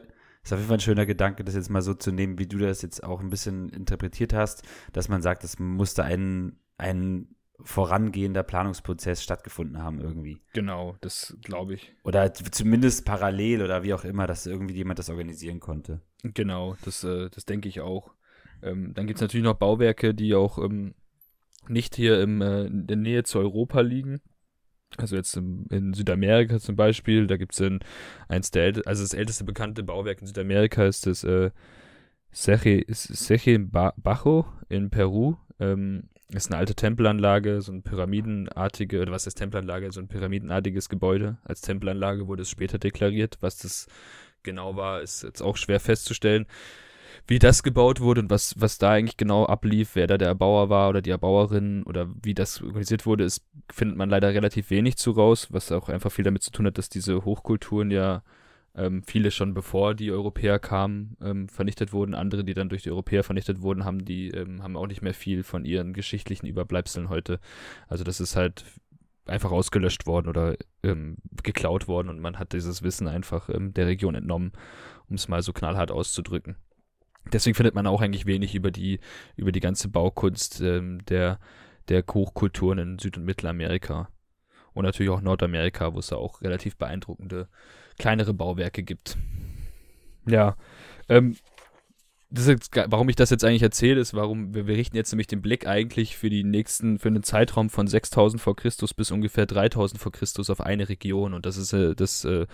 ist 0.47 0.53
auf 0.53 0.61
jeden 0.61 0.69
Fall 0.69 0.77
ein 0.79 0.81
schöner 0.81 1.07
Gedanke, 1.07 1.43
das 1.43 1.57
jetzt 1.57 1.71
mal 1.71 1.83
so 1.83 1.93
zu 1.93 2.13
nehmen, 2.13 2.39
wie 2.39 2.47
du 2.47 2.59
das 2.59 2.81
jetzt 2.81 3.03
auch 3.03 3.21
ein 3.21 3.31
bisschen 3.31 3.69
interpretiert 3.69 4.33
hast, 4.33 4.63
dass 4.93 5.09
man 5.09 5.21
sagt, 5.21 5.43
es 5.43 5.59
musste 5.59 6.05
ein, 6.05 6.61
ein 6.79 7.35
vorangehender 7.61 8.45
Planungsprozess 8.45 9.25
stattgefunden 9.25 9.83
haben 9.83 10.01
irgendwie. 10.01 10.39
Genau, 10.53 10.97
das 11.01 11.37
glaube 11.43 11.75
ich. 11.75 11.93
Oder 12.05 12.33
zumindest 12.33 13.05
parallel 13.05 13.63
oder 13.63 13.83
wie 13.83 13.93
auch 13.93 14.05
immer, 14.05 14.29
dass 14.29 14.47
irgendwie 14.47 14.75
jemand 14.75 15.01
das 15.01 15.11
organisieren 15.11 15.59
konnte. 15.59 16.01
Genau, 16.23 16.77
das, 16.85 17.03
äh, 17.03 17.29
das 17.31 17.45
denke 17.45 17.69
ich 17.69 17.81
auch. 17.81 18.15
Ähm, 18.63 18.95
dann 18.95 19.09
gibt 19.09 19.19
es 19.19 19.23
natürlich 19.23 19.45
noch 19.45 19.55
Bauwerke, 19.55 20.15
die 20.15 20.35
auch 20.37 20.59
ähm, 20.59 20.95
nicht 21.67 21.97
hier 21.97 22.21
im, 22.21 22.41
äh, 22.41 22.67
in 22.67 22.87
der 22.87 22.97
Nähe 22.97 23.25
zu 23.25 23.41
Europa 23.41 23.81
liegen. 23.81 24.21
Also 24.97 25.17
jetzt 25.17 25.37
in 25.37 25.93
Südamerika 25.93 26.59
zum 26.59 26.77
Beispiel, 26.77 27.27
da 27.27 27.37
gibt 27.37 27.59
es 27.59 27.71
eins 28.29 28.51
der 28.51 28.65
älte, 28.65 28.83
also 28.87 29.03
das 29.03 29.13
älteste 29.13 29.45
bekannte 29.45 29.83
Bauwerk 29.83 30.21
in 30.21 30.27
Südamerika 30.27 30.87
ist 30.87 31.07
das 31.07 31.23
äh, 31.25 31.51
Ba- 33.59 33.95
Bajo 33.97 34.47
in 34.69 34.91
Peru. 34.91 35.37
Ähm, 35.61 36.09
ist 36.33 36.51
eine 36.51 36.59
alte 36.59 36.75
Tempelanlage, 36.75 37.63
so 37.63 37.73
ein 37.73 37.83
pyramidenartige, 37.83 39.01
oder 39.01 39.13
was 39.13 39.27
ist 39.27 39.37
Tempelanlage? 39.37 39.93
So 39.93 40.01
ein 40.01 40.09
pyramidenartiges 40.09 40.89
Gebäude. 40.89 41.39
Als 41.45 41.61
Tempelanlage 41.61 42.27
wurde 42.27 42.43
es 42.43 42.51
später 42.51 42.79
deklariert. 42.79 43.39
Was 43.41 43.59
das 43.59 43.87
genau 44.43 44.77
war, 44.77 45.03
ist 45.03 45.23
jetzt 45.23 45.41
auch 45.41 45.57
schwer 45.57 45.79
festzustellen. 45.79 46.47
Wie 47.29 47.41
das 47.41 47.65
gebaut 47.65 48.01
wurde 48.01 48.21
und 48.21 48.31
was, 48.31 48.55
was 48.57 48.79
da 48.79 48.93
eigentlich 48.93 49.17
genau 49.17 49.47
ablief, 49.47 49.95
wer 49.95 50.07
da 50.07 50.17
der 50.17 50.29
Erbauer 50.29 50.69
war 50.69 50.89
oder 50.89 51.03
die 51.03 51.11
Erbauerin 51.11 51.83
oder 51.83 52.09
wie 52.23 52.35
das 52.35 52.63
organisiert 52.63 53.05
wurde, 53.05 53.25
ist, 53.25 53.45
findet 53.71 53.97
man 53.97 54.09
leider 54.09 54.33
relativ 54.33 54.71
wenig 54.71 54.97
zu 54.97 55.11
raus, 55.11 55.49
was 55.51 55.73
auch 55.73 55.89
einfach 55.89 56.13
viel 56.13 56.25
damit 56.25 56.45
zu 56.45 56.53
tun 56.53 56.67
hat, 56.67 56.79
dass 56.79 56.89
diese 56.89 57.25
Hochkulturen 57.25 57.91
ja 57.91 58.23
ähm, 58.77 59.03
viele 59.03 59.33
schon 59.33 59.55
bevor 59.55 59.95
die 59.95 60.13
Europäer 60.13 60.61
kamen, 60.61 61.17
ähm, 61.21 61.49
vernichtet 61.49 61.93
wurden. 61.93 62.15
Andere, 62.15 62.45
die 62.45 62.55
dann 62.55 62.69
durch 62.69 62.83
die 62.83 62.91
Europäer 62.91 63.25
vernichtet 63.25 63.61
wurden, 63.61 63.85
haben 63.85 64.05
die, 64.05 64.29
ähm, 64.29 64.63
haben 64.63 64.77
auch 64.77 64.87
nicht 64.87 65.03
mehr 65.03 65.15
viel 65.15 65.43
von 65.43 65.65
ihren 65.65 65.95
geschichtlichen 65.95 66.47
Überbleibseln 66.47 67.09
heute. 67.09 67.41
Also 67.89 68.05
das 68.05 68.21
ist 68.21 68.37
halt 68.37 68.65
einfach 69.25 69.51
ausgelöscht 69.51 70.07
worden 70.07 70.29
oder 70.29 70.57
ähm, 70.85 71.17
geklaut 71.43 71.89
worden 71.89 72.09
und 72.09 72.21
man 72.21 72.39
hat 72.39 72.53
dieses 72.53 72.83
Wissen 72.83 73.09
einfach 73.09 73.49
ähm, 73.49 73.75
der 73.75 73.87
Region 73.87 74.15
entnommen, 74.15 74.53
um 75.09 75.17
es 75.17 75.27
mal 75.27 75.43
so 75.43 75.53
knallhart 75.53 75.91
auszudrücken. 75.91 76.57
Deswegen 77.33 77.55
findet 77.55 77.75
man 77.75 77.87
auch 77.87 78.01
eigentlich 78.01 78.27
wenig 78.27 78.55
über 78.55 78.71
die, 78.71 79.01
über 79.37 79.53
die 79.53 79.61
ganze 79.61 79.89
Baukunst 79.89 80.61
ähm, 80.61 81.05
der, 81.07 81.39
der 81.89 82.05
Hochkulturen 82.09 82.79
in 82.79 82.99
Süd- 82.99 83.17
und 83.17 83.25
Mittelamerika. 83.25 84.09
Und 84.73 84.85
natürlich 84.85 85.11
auch 85.11 85.23
Nordamerika, 85.23 85.95
wo 85.95 85.99
es 85.99 86.09
da 86.09 86.17
auch 86.17 86.43
relativ 86.43 86.77
beeindruckende 86.77 87.49
kleinere 87.99 88.35
Bauwerke 88.35 88.83
gibt. 88.83 89.17
Ja, 90.27 90.57
ähm, 91.09 91.37
ist 92.35 92.77
warum 92.89 93.09
ich 93.09 93.17
das 93.17 93.31
jetzt 93.31 93.45
eigentlich 93.45 93.63
erzähle, 93.63 94.01
ist, 94.01 94.15
warum 94.15 94.55
wir, 94.55 94.67
wir 94.67 94.77
richten 94.77 94.97
jetzt 94.97 95.13
nämlich 95.13 95.29
den 95.29 95.43
Blick 95.43 95.67
eigentlich 95.67 96.17
für 96.17 96.29
die 96.29 96.45
nächsten, 96.45 96.99
für 96.99 97.09
einen 97.09 97.23
Zeitraum 97.23 97.71
von 97.71 97.87
6000 97.87 98.41
vor 98.43 98.57
Christus 98.57 98.95
bis 98.95 99.11
ungefähr 99.11 99.47
3000 99.47 100.01
vor 100.01 100.13
Christus 100.13 100.51
auf 100.51 100.61
eine 100.61 100.89
Region 100.89 101.35
und 101.35 101.47
das 101.47 101.57
ist 101.57 101.73
äh, 101.73 101.95
das 101.95 102.25
äh, 102.25 102.47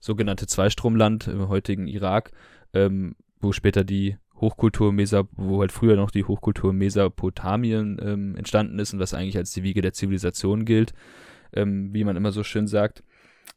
sogenannte 0.00 0.46
Zweistromland 0.46 1.28
im 1.28 1.48
heutigen 1.48 1.86
Irak, 1.86 2.32
ähm, 2.72 3.14
wo 3.40 3.52
später 3.52 3.84
die 3.84 4.16
Hochkultur 4.40 4.92
Mesa, 4.92 5.24
wo 5.32 5.60
halt 5.60 5.72
früher 5.72 5.96
noch 5.96 6.10
die 6.10 6.24
Hochkultur 6.24 6.72
Mesopotamien 6.72 7.98
ähm, 8.00 8.36
entstanden 8.36 8.78
ist 8.78 8.92
und 8.92 9.00
was 9.00 9.14
eigentlich 9.14 9.36
als 9.36 9.52
die 9.52 9.62
Wiege 9.62 9.82
der 9.82 9.92
Zivilisation 9.92 10.64
gilt, 10.64 10.92
ähm, 11.52 11.92
wie 11.92 12.04
man 12.04 12.16
immer 12.16 12.32
so 12.32 12.44
schön 12.44 12.66
sagt. 12.66 13.02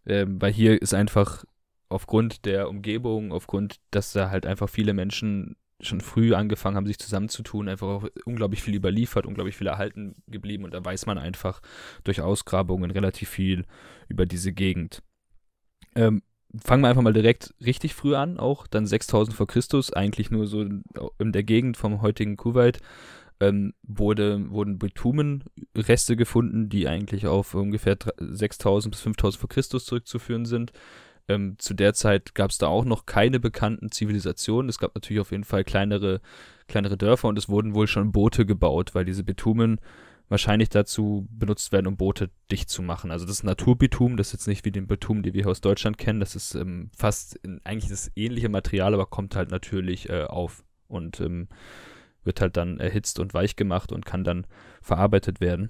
Ähm, 0.06 0.42
weil 0.42 0.52
hier 0.52 0.82
ist 0.82 0.94
einfach 0.94 1.44
aufgrund 1.90 2.46
der 2.46 2.70
Umgebung, 2.70 3.32
aufgrund, 3.32 3.80
dass 3.92 4.14
da 4.14 4.32
halt 4.32 4.46
einfach 4.46 4.70
viele 4.70 4.94
Menschen 4.94 5.56
schon 5.82 6.02
früh 6.02 6.34
angefangen 6.34 6.76
haben, 6.76 6.86
sich 6.86 7.00
zusammenzutun, 7.00 7.68
einfach 7.68 7.88
auch 7.88 8.08
unglaublich 8.26 8.62
viel 8.62 8.76
überliefert, 8.76 9.26
unglaublich 9.26 9.58
viel 9.58 9.68
erhalten 9.68 10.16
geblieben 10.28 10.64
und 10.64 10.74
da 10.74 10.84
weiß 10.84 11.06
man 11.06 11.18
einfach 11.18 11.62
durch 12.04 12.22
Ausgrabungen 12.22 12.92
relativ 12.92 13.30
viel 13.30 13.66
über 14.08 14.26
diese 14.26 14.54
Gegend. 14.54 15.02
Ähm, 15.96 16.22
fangen 16.60 16.84
wir 16.84 16.90
einfach 16.90 17.02
mal 17.02 17.14
direkt 17.14 17.54
richtig 17.64 17.94
früh 17.94 18.16
an, 18.16 18.38
auch 18.40 18.68
dann 18.68 18.86
6000 18.86 19.36
vor 19.36 19.48
Christus, 19.48 19.94
eigentlich 19.94 20.32
nur 20.32 20.48
so 20.48 20.62
in 20.62 21.32
der 21.32 21.44
Gegend 21.44 21.78
vom 21.78 22.02
heutigen 22.02 22.38
Kuwait, 22.38 22.80
ähm, 23.40 23.74
wurde, 23.84 24.50
wurden 24.52 24.78
Bitumenreste 24.78 26.16
gefunden, 26.16 26.70
die 26.70 26.88
eigentlich 26.88 27.28
auf 27.28 27.54
ungefähr 27.54 27.98
6000 28.18 28.92
bis 28.92 29.02
5000 29.02 29.40
vor 29.40 29.50
Christus 29.50 29.86
zurückzuführen 29.86 30.46
sind. 30.46 30.72
Ähm, 31.28 31.56
zu 31.58 31.74
der 31.74 31.94
Zeit 31.94 32.36
gab 32.36 32.52
es 32.52 32.58
da 32.58 32.68
auch 32.68 32.86
noch 32.86 33.06
keine 33.06 33.40
bekannten 33.40 33.92
Zivilisationen. 33.92 34.70
Es 34.70 34.80
gab 34.80 34.96
natürlich 34.96 35.22
auf 35.22 35.32
jeden 35.32 35.44
Fall 35.44 35.64
kleinere, 35.64 36.22
kleinere 36.68 36.98
Dörfer 36.98 37.28
und 37.28 37.38
es 37.38 37.50
wurden 37.50 37.74
wohl 37.74 37.88
schon 37.88 38.12
Boote 38.12 38.46
gebaut, 38.46 38.94
weil 38.94 39.06
diese 39.06 39.24
Bitumen 39.24 39.80
wahrscheinlich 40.32 40.70
dazu 40.70 41.28
benutzt 41.30 41.74
werden, 41.74 41.88
um 41.88 41.98
Boote 41.98 42.30
dicht 42.50 42.70
zu 42.70 42.82
machen. 42.82 43.12
Also 43.12 43.26
das 43.26 43.40
ist 43.40 43.44
Naturbitum, 43.44 44.16
das 44.16 44.28
ist 44.28 44.34
jetzt 44.34 44.48
nicht 44.48 44.64
wie 44.64 44.72
den 44.72 44.88
Bitum, 44.88 45.24
den 45.24 45.34
wir 45.34 45.44
hier 45.44 45.52
aus 45.52 45.60
Deutschland 45.60 45.98
kennen. 45.98 46.22
Das 46.22 46.38
ist 46.38 46.56
ähm, 46.56 46.90
fast 46.96 47.36
in, 47.36 47.60
eigentlich 47.66 47.92
das 47.92 48.10
ähnliche 48.16 48.48
Material, 48.48 48.94
aber 48.94 49.08
kommt 49.08 49.36
halt 49.36 49.52
natürlich 49.52 50.10
äh, 50.10 50.24
auf 50.24 50.64
und 50.88 51.20
ähm, 51.20 51.50
wird 52.24 52.40
halt 52.40 52.56
dann 52.56 52.80
erhitzt 52.80 53.20
und 53.20 53.34
weich 53.34 53.58
gemacht 53.58 53.92
und 53.92 54.06
kann 54.06 54.24
dann 54.24 54.48
verarbeitet 54.82 55.42
werden. 55.42 55.70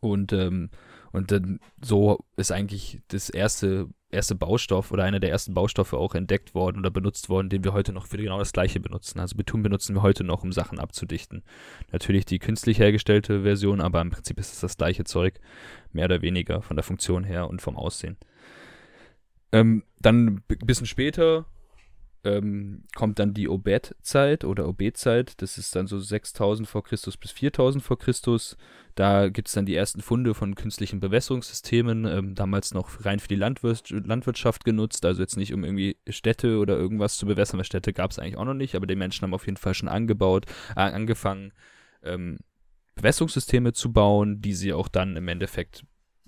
Und, 0.00 0.34
ähm, 0.34 0.68
und 1.12 1.30
dann 1.30 1.60
so 1.80 2.24
ist 2.36 2.52
eigentlich 2.52 3.00
das 3.08 3.30
erste 3.30 3.88
erste 4.10 4.34
Baustoff 4.34 4.90
oder 4.90 5.04
einer 5.04 5.20
der 5.20 5.30
ersten 5.30 5.54
Baustoffe 5.54 5.92
auch 5.92 6.14
entdeckt 6.14 6.54
worden 6.54 6.78
oder 6.78 6.90
benutzt 6.90 7.28
worden, 7.28 7.50
den 7.50 7.64
wir 7.64 7.72
heute 7.72 7.92
noch 7.92 8.06
für 8.06 8.16
genau 8.16 8.38
das 8.38 8.52
gleiche 8.52 8.80
benutzen. 8.80 9.20
Also 9.20 9.36
Beton 9.36 9.62
benutzen 9.62 9.94
wir 9.94 10.02
heute 10.02 10.24
noch, 10.24 10.42
um 10.42 10.52
Sachen 10.52 10.78
abzudichten. 10.78 11.42
Natürlich 11.92 12.24
die 12.24 12.38
künstlich 12.38 12.78
hergestellte 12.78 13.42
Version, 13.42 13.80
aber 13.80 14.00
im 14.00 14.10
Prinzip 14.10 14.38
ist 14.38 14.52
es 14.52 14.60
das 14.60 14.76
gleiche 14.76 15.04
Zeug, 15.04 15.40
mehr 15.92 16.06
oder 16.06 16.22
weniger 16.22 16.62
von 16.62 16.76
der 16.76 16.84
Funktion 16.84 17.24
her 17.24 17.48
und 17.48 17.60
vom 17.60 17.76
Aussehen. 17.76 18.16
Ähm, 19.52 19.82
dann 20.00 20.26
ein 20.26 20.66
bisschen 20.66 20.86
später 20.86 21.46
ähm, 22.28 22.84
kommt 22.94 23.18
dann 23.18 23.34
die 23.34 23.48
Obed-Zeit 23.48 24.44
oder 24.44 24.68
Obed-Zeit. 24.68 25.40
Das 25.42 25.58
ist 25.58 25.74
dann 25.74 25.86
so 25.86 25.98
6000 25.98 26.68
vor 26.68 26.84
Christus 26.84 27.16
bis 27.16 27.30
4000 27.32 27.82
vor 27.82 27.98
Christus. 27.98 28.56
Da 28.94 29.28
gibt 29.28 29.48
es 29.48 29.54
dann 29.54 29.66
die 29.66 29.76
ersten 29.76 30.02
Funde 30.02 30.34
von 30.34 30.54
künstlichen 30.54 31.00
Bewässerungssystemen, 31.00 32.04
ähm, 32.04 32.34
damals 32.34 32.74
noch 32.74 33.04
rein 33.04 33.20
für 33.20 33.28
die 33.28 33.36
Landwirtschaft, 33.36 34.06
Landwirtschaft 34.06 34.64
genutzt, 34.64 35.04
also 35.04 35.22
jetzt 35.22 35.36
nicht 35.36 35.54
um 35.54 35.64
irgendwie 35.64 35.96
Städte 36.08 36.58
oder 36.58 36.76
irgendwas 36.76 37.16
zu 37.16 37.26
bewässern, 37.26 37.58
weil 37.58 37.64
Städte 37.64 37.92
gab 37.92 38.10
es 38.10 38.18
eigentlich 38.18 38.36
auch 38.36 38.44
noch 38.44 38.54
nicht, 38.54 38.74
aber 38.74 38.86
die 38.86 38.96
Menschen 38.96 39.22
haben 39.22 39.34
auf 39.34 39.46
jeden 39.46 39.56
Fall 39.56 39.74
schon 39.74 39.88
angebaut, 39.88 40.46
äh, 40.74 40.80
angefangen, 40.80 41.52
ähm, 42.02 42.38
Bewässerungssysteme 42.96 43.72
zu 43.72 43.92
bauen, 43.92 44.40
die 44.40 44.54
sie 44.54 44.72
auch 44.72 44.88
dann 44.88 45.16
im 45.16 45.28
Endeffekt 45.28 45.84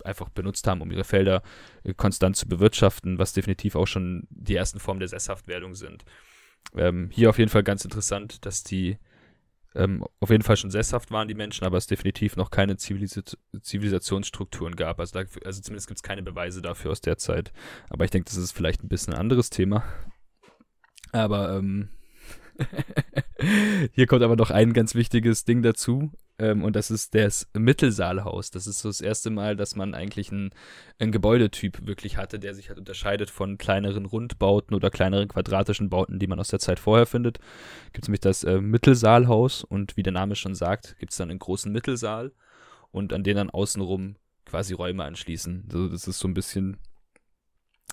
einfach 0.06 0.28
benutzt 0.28 0.66
haben, 0.66 0.80
um 0.80 0.90
ihre 0.90 1.04
Felder 1.04 1.42
äh, 1.84 1.94
konstant 1.94 2.36
zu 2.36 2.48
bewirtschaften, 2.48 3.18
was 3.18 3.32
definitiv 3.32 3.76
auch 3.76 3.86
schon 3.86 4.26
die 4.30 4.56
ersten 4.56 4.80
Formen 4.80 5.00
der 5.00 5.08
Sesshaftwerdung 5.08 5.74
sind. 5.74 6.04
Ähm, 6.76 7.10
hier 7.12 7.30
auf 7.30 7.38
jeden 7.38 7.50
Fall 7.50 7.62
ganz 7.62 7.84
interessant, 7.84 8.44
dass 8.44 8.62
die 8.62 8.98
ähm, 9.74 10.04
auf 10.18 10.30
jeden 10.30 10.42
Fall 10.42 10.56
schon 10.56 10.70
sesshaft 10.70 11.10
waren, 11.10 11.28
die 11.28 11.34
Menschen, 11.34 11.64
aber 11.64 11.76
es 11.76 11.86
definitiv 11.86 12.36
noch 12.36 12.50
keine 12.50 12.76
Zivilis 12.76 13.20
Zivilisationsstrukturen 13.62 14.74
gab. 14.74 14.98
Also, 14.98 15.20
da, 15.20 15.26
also 15.44 15.60
zumindest 15.60 15.86
gibt 15.86 15.98
es 15.98 16.02
keine 16.02 16.22
Beweise 16.22 16.60
dafür 16.60 16.90
aus 16.90 17.00
der 17.00 17.18
Zeit. 17.18 17.52
Aber 17.88 18.04
ich 18.04 18.10
denke, 18.10 18.28
das 18.28 18.36
ist 18.36 18.52
vielleicht 18.52 18.82
ein 18.82 18.88
bisschen 18.88 19.14
ein 19.14 19.20
anderes 19.20 19.50
Thema. 19.50 19.84
Aber 21.12 21.56
ähm, 21.56 21.88
hier 23.92 24.06
kommt 24.06 24.22
aber 24.22 24.36
noch 24.36 24.50
ein 24.50 24.72
ganz 24.72 24.94
wichtiges 24.94 25.44
Ding 25.44 25.62
dazu. 25.62 26.10
Ähm, 26.40 26.64
und 26.64 26.74
das 26.74 26.90
ist 26.90 27.14
das 27.14 27.46
Mittelsaalhaus. 27.52 28.50
Das 28.50 28.66
ist 28.66 28.80
so 28.80 28.88
das 28.88 29.02
erste 29.02 29.28
Mal, 29.28 29.56
dass 29.56 29.76
man 29.76 29.94
eigentlich 29.94 30.32
einen, 30.32 30.50
einen 30.98 31.12
Gebäudetyp 31.12 31.86
wirklich 31.86 32.16
hatte, 32.16 32.38
der 32.38 32.54
sich 32.54 32.70
halt 32.70 32.78
unterscheidet 32.78 33.30
von 33.30 33.58
kleineren 33.58 34.06
Rundbauten 34.06 34.74
oder 34.74 34.90
kleineren 34.90 35.28
quadratischen 35.28 35.90
Bauten, 35.90 36.18
die 36.18 36.26
man 36.26 36.40
aus 36.40 36.48
der 36.48 36.58
Zeit 36.58 36.80
vorher 36.80 37.06
findet. 37.06 37.38
Gibt 37.92 38.04
es 38.04 38.08
nämlich 38.08 38.20
das 38.20 38.42
äh, 38.44 38.60
Mittelsaalhaus 38.60 39.64
und 39.64 39.98
wie 39.98 40.02
der 40.02 40.14
Name 40.14 40.34
schon 40.34 40.54
sagt, 40.54 40.96
gibt 40.98 41.12
es 41.12 41.18
dann 41.18 41.30
einen 41.30 41.38
großen 41.38 41.70
Mittelsaal 41.70 42.32
und 42.90 43.12
an 43.12 43.22
den 43.22 43.36
dann 43.36 43.50
außenrum 43.50 44.16
quasi 44.46 44.72
Räume 44.72 45.04
anschließen. 45.04 45.68
Also 45.70 45.88
das 45.88 46.08
ist 46.08 46.18
so 46.20 46.26
ein 46.26 46.34
bisschen 46.34 46.78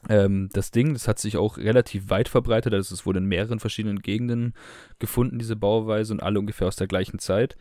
ähm, 0.08 0.48
das 0.54 0.72
Ding, 0.72 0.94
das 0.94 1.08
hat 1.10 1.20
sich 1.20 1.36
auch 1.36 1.58
relativ 1.58 2.10
weit 2.10 2.30
verbreitet, 2.30 2.74
also 2.74 2.94
es 2.94 3.06
wurde 3.06 3.20
in 3.20 3.26
mehreren 3.26 3.60
verschiedenen 3.60 4.00
Gegenden 4.00 4.54
gefunden, 5.00 5.40
diese 5.40 5.56
Bauweise, 5.56 6.14
und 6.14 6.22
alle 6.22 6.40
ungefähr 6.40 6.68
aus 6.68 6.76
der 6.76 6.88
gleichen 6.88 7.20
Zeit 7.20 7.58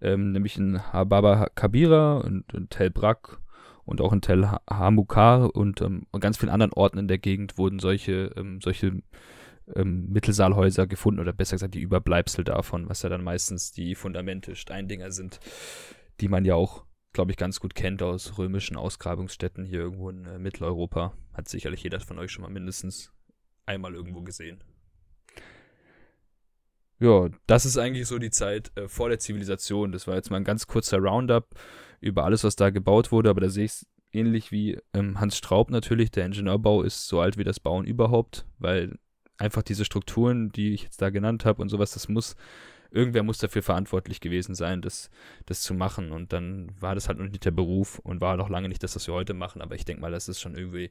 ähm, 0.00 0.32
nämlich 0.32 0.56
in 0.56 0.92
Hababa 0.92 1.48
Kabira 1.54 2.18
und 2.18 2.52
in 2.52 2.68
Tel 2.68 2.90
Brak 2.90 3.40
und 3.84 4.00
auch 4.00 4.12
in 4.12 4.20
Tel 4.20 4.46
Hamukar 4.68 5.54
und 5.54 5.80
ähm, 5.80 6.06
an 6.12 6.20
ganz 6.20 6.38
vielen 6.38 6.50
anderen 6.50 6.72
Orten 6.72 6.98
in 6.98 7.08
der 7.08 7.18
Gegend 7.18 7.58
wurden 7.58 7.78
solche, 7.78 8.32
ähm, 8.36 8.60
solche 8.60 9.02
ähm, 9.74 10.08
Mittelsaalhäuser 10.10 10.86
gefunden 10.86 11.20
oder 11.20 11.32
besser 11.32 11.56
gesagt 11.56 11.74
die 11.74 11.80
Überbleibsel 11.80 12.44
davon, 12.44 12.88
was 12.88 13.02
ja 13.02 13.08
dann 13.08 13.24
meistens 13.24 13.72
die 13.72 13.94
Fundamente, 13.94 14.56
Steindinger 14.56 15.10
sind, 15.10 15.40
die 16.20 16.28
man 16.28 16.44
ja 16.44 16.54
auch, 16.54 16.84
glaube 17.12 17.30
ich, 17.30 17.36
ganz 17.36 17.60
gut 17.60 17.74
kennt 17.74 18.02
aus 18.02 18.38
römischen 18.38 18.76
Ausgrabungsstätten 18.76 19.64
hier 19.64 19.80
irgendwo 19.80 20.10
in 20.10 20.24
äh, 20.24 20.38
Mitteleuropa. 20.38 21.14
Hat 21.32 21.48
sicherlich 21.48 21.82
jeder 21.82 22.00
von 22.00 22.18
euch 22.18 22.30
schon 22.30 22.42
mal 22.42 22.50
mindestens 22.50 23.12
einmal 23.66 23.94
irgendwo 23.94 24.22
gesehen. 24.22 24.62
Ja, 27.00 27.30
das 27.46 27.64
ist 27.64 27.78
eigentlich 27.78 28.06
so 28.06 28.18
die 28.18 28.30
Zeit 28.30 28.70
äh, 28.76 28.86
vor 28.86 29.08
der 29.08 29.18
Zivilisation. 29.18 29.90
Das 29.90 30.06
war 30.06 30.16
jetzt 30.16 30.30
mal 30.30 30.36
ein 30.36 30.44
ganz 30.44 30.66
kurzer 30.66 30.98
Roundup 30.98 31.48
über 32.00 32.24
alles, 32.24 32.44
was 32.44 32.56
da 32.56 32.68
gebaut 32.70 33.10
wurde, 33.10 33.30
aber 33.30 33.40
da 33.40 33.48
sehe 33.48 33.64
ich 33.64 33.72
es 33.72 33.86
ähnlich 34.12 34.52
wie 34.52 34.78
ähm, 34.92 35.18
Hans 35.18 35.38
Straub 35.38 35.70
natürlich. 35.70 36.10
Der 36.10 36.26
Ingenieurbau 36.26 36.82
ist 36.82 37.08
so 37.08 37.20
alt 37.20 37.38
wie 37.38 37.44
das 37.44 37.58
Bauen 37.58 37.86
überhaupt, 37.86 38.46
weil 38.58 38.98
einfach 39.38 39.62
diese 39.62 39.86
Strukturen, 39.86 40.50
die 40.50 40.74
ich 40.74 40.82
jetzt 40.82 41.00
da 41.00 41.08
genannt 41.08 41.46
habe 41.46 41.62
und 41.62 41.70
sowas, 41.70 41.92
das 41.92 42.10
muss, 42.10 42.36
irgendwer 42.90 43.22
muss 43.22 43.38
dafür 43.38 43.62
verantwortlich 43.62 44.20
gewesen 44.20 44.54
sein, 44.54 44.82
das, 44.82 45.10
das 45.46 45.62
zu 45.62 45.72
machen. 45.72 46.12
Und 46.12 46.34
dann 46.34 46.70
war 46.80 46.94
das 46.94 47.08
halt 47.08 47.18
noch 47.18 47.28
nicht 47.28 47.46
der 47.46 47.50
Beruf 47.50 47.98
und 48.00 48.20
war 48.20 48.36
noch 48.36 48.50
lange 48.50 48.68
nicht 48.68 48.82
das, 48.82 48.94
was 48.94 49.06
wir 49.06 49.14
heute 49.14 49.32
machen, 49.32 49.62
aber 49.62 49.74
ich 49.74 49.86
denke 49.86 50.02
mal, 50.02 50.12
das 50.12 50.28
ist 50.28 50.40
schon 50.40 50.54
irgendwie 50.54 50.90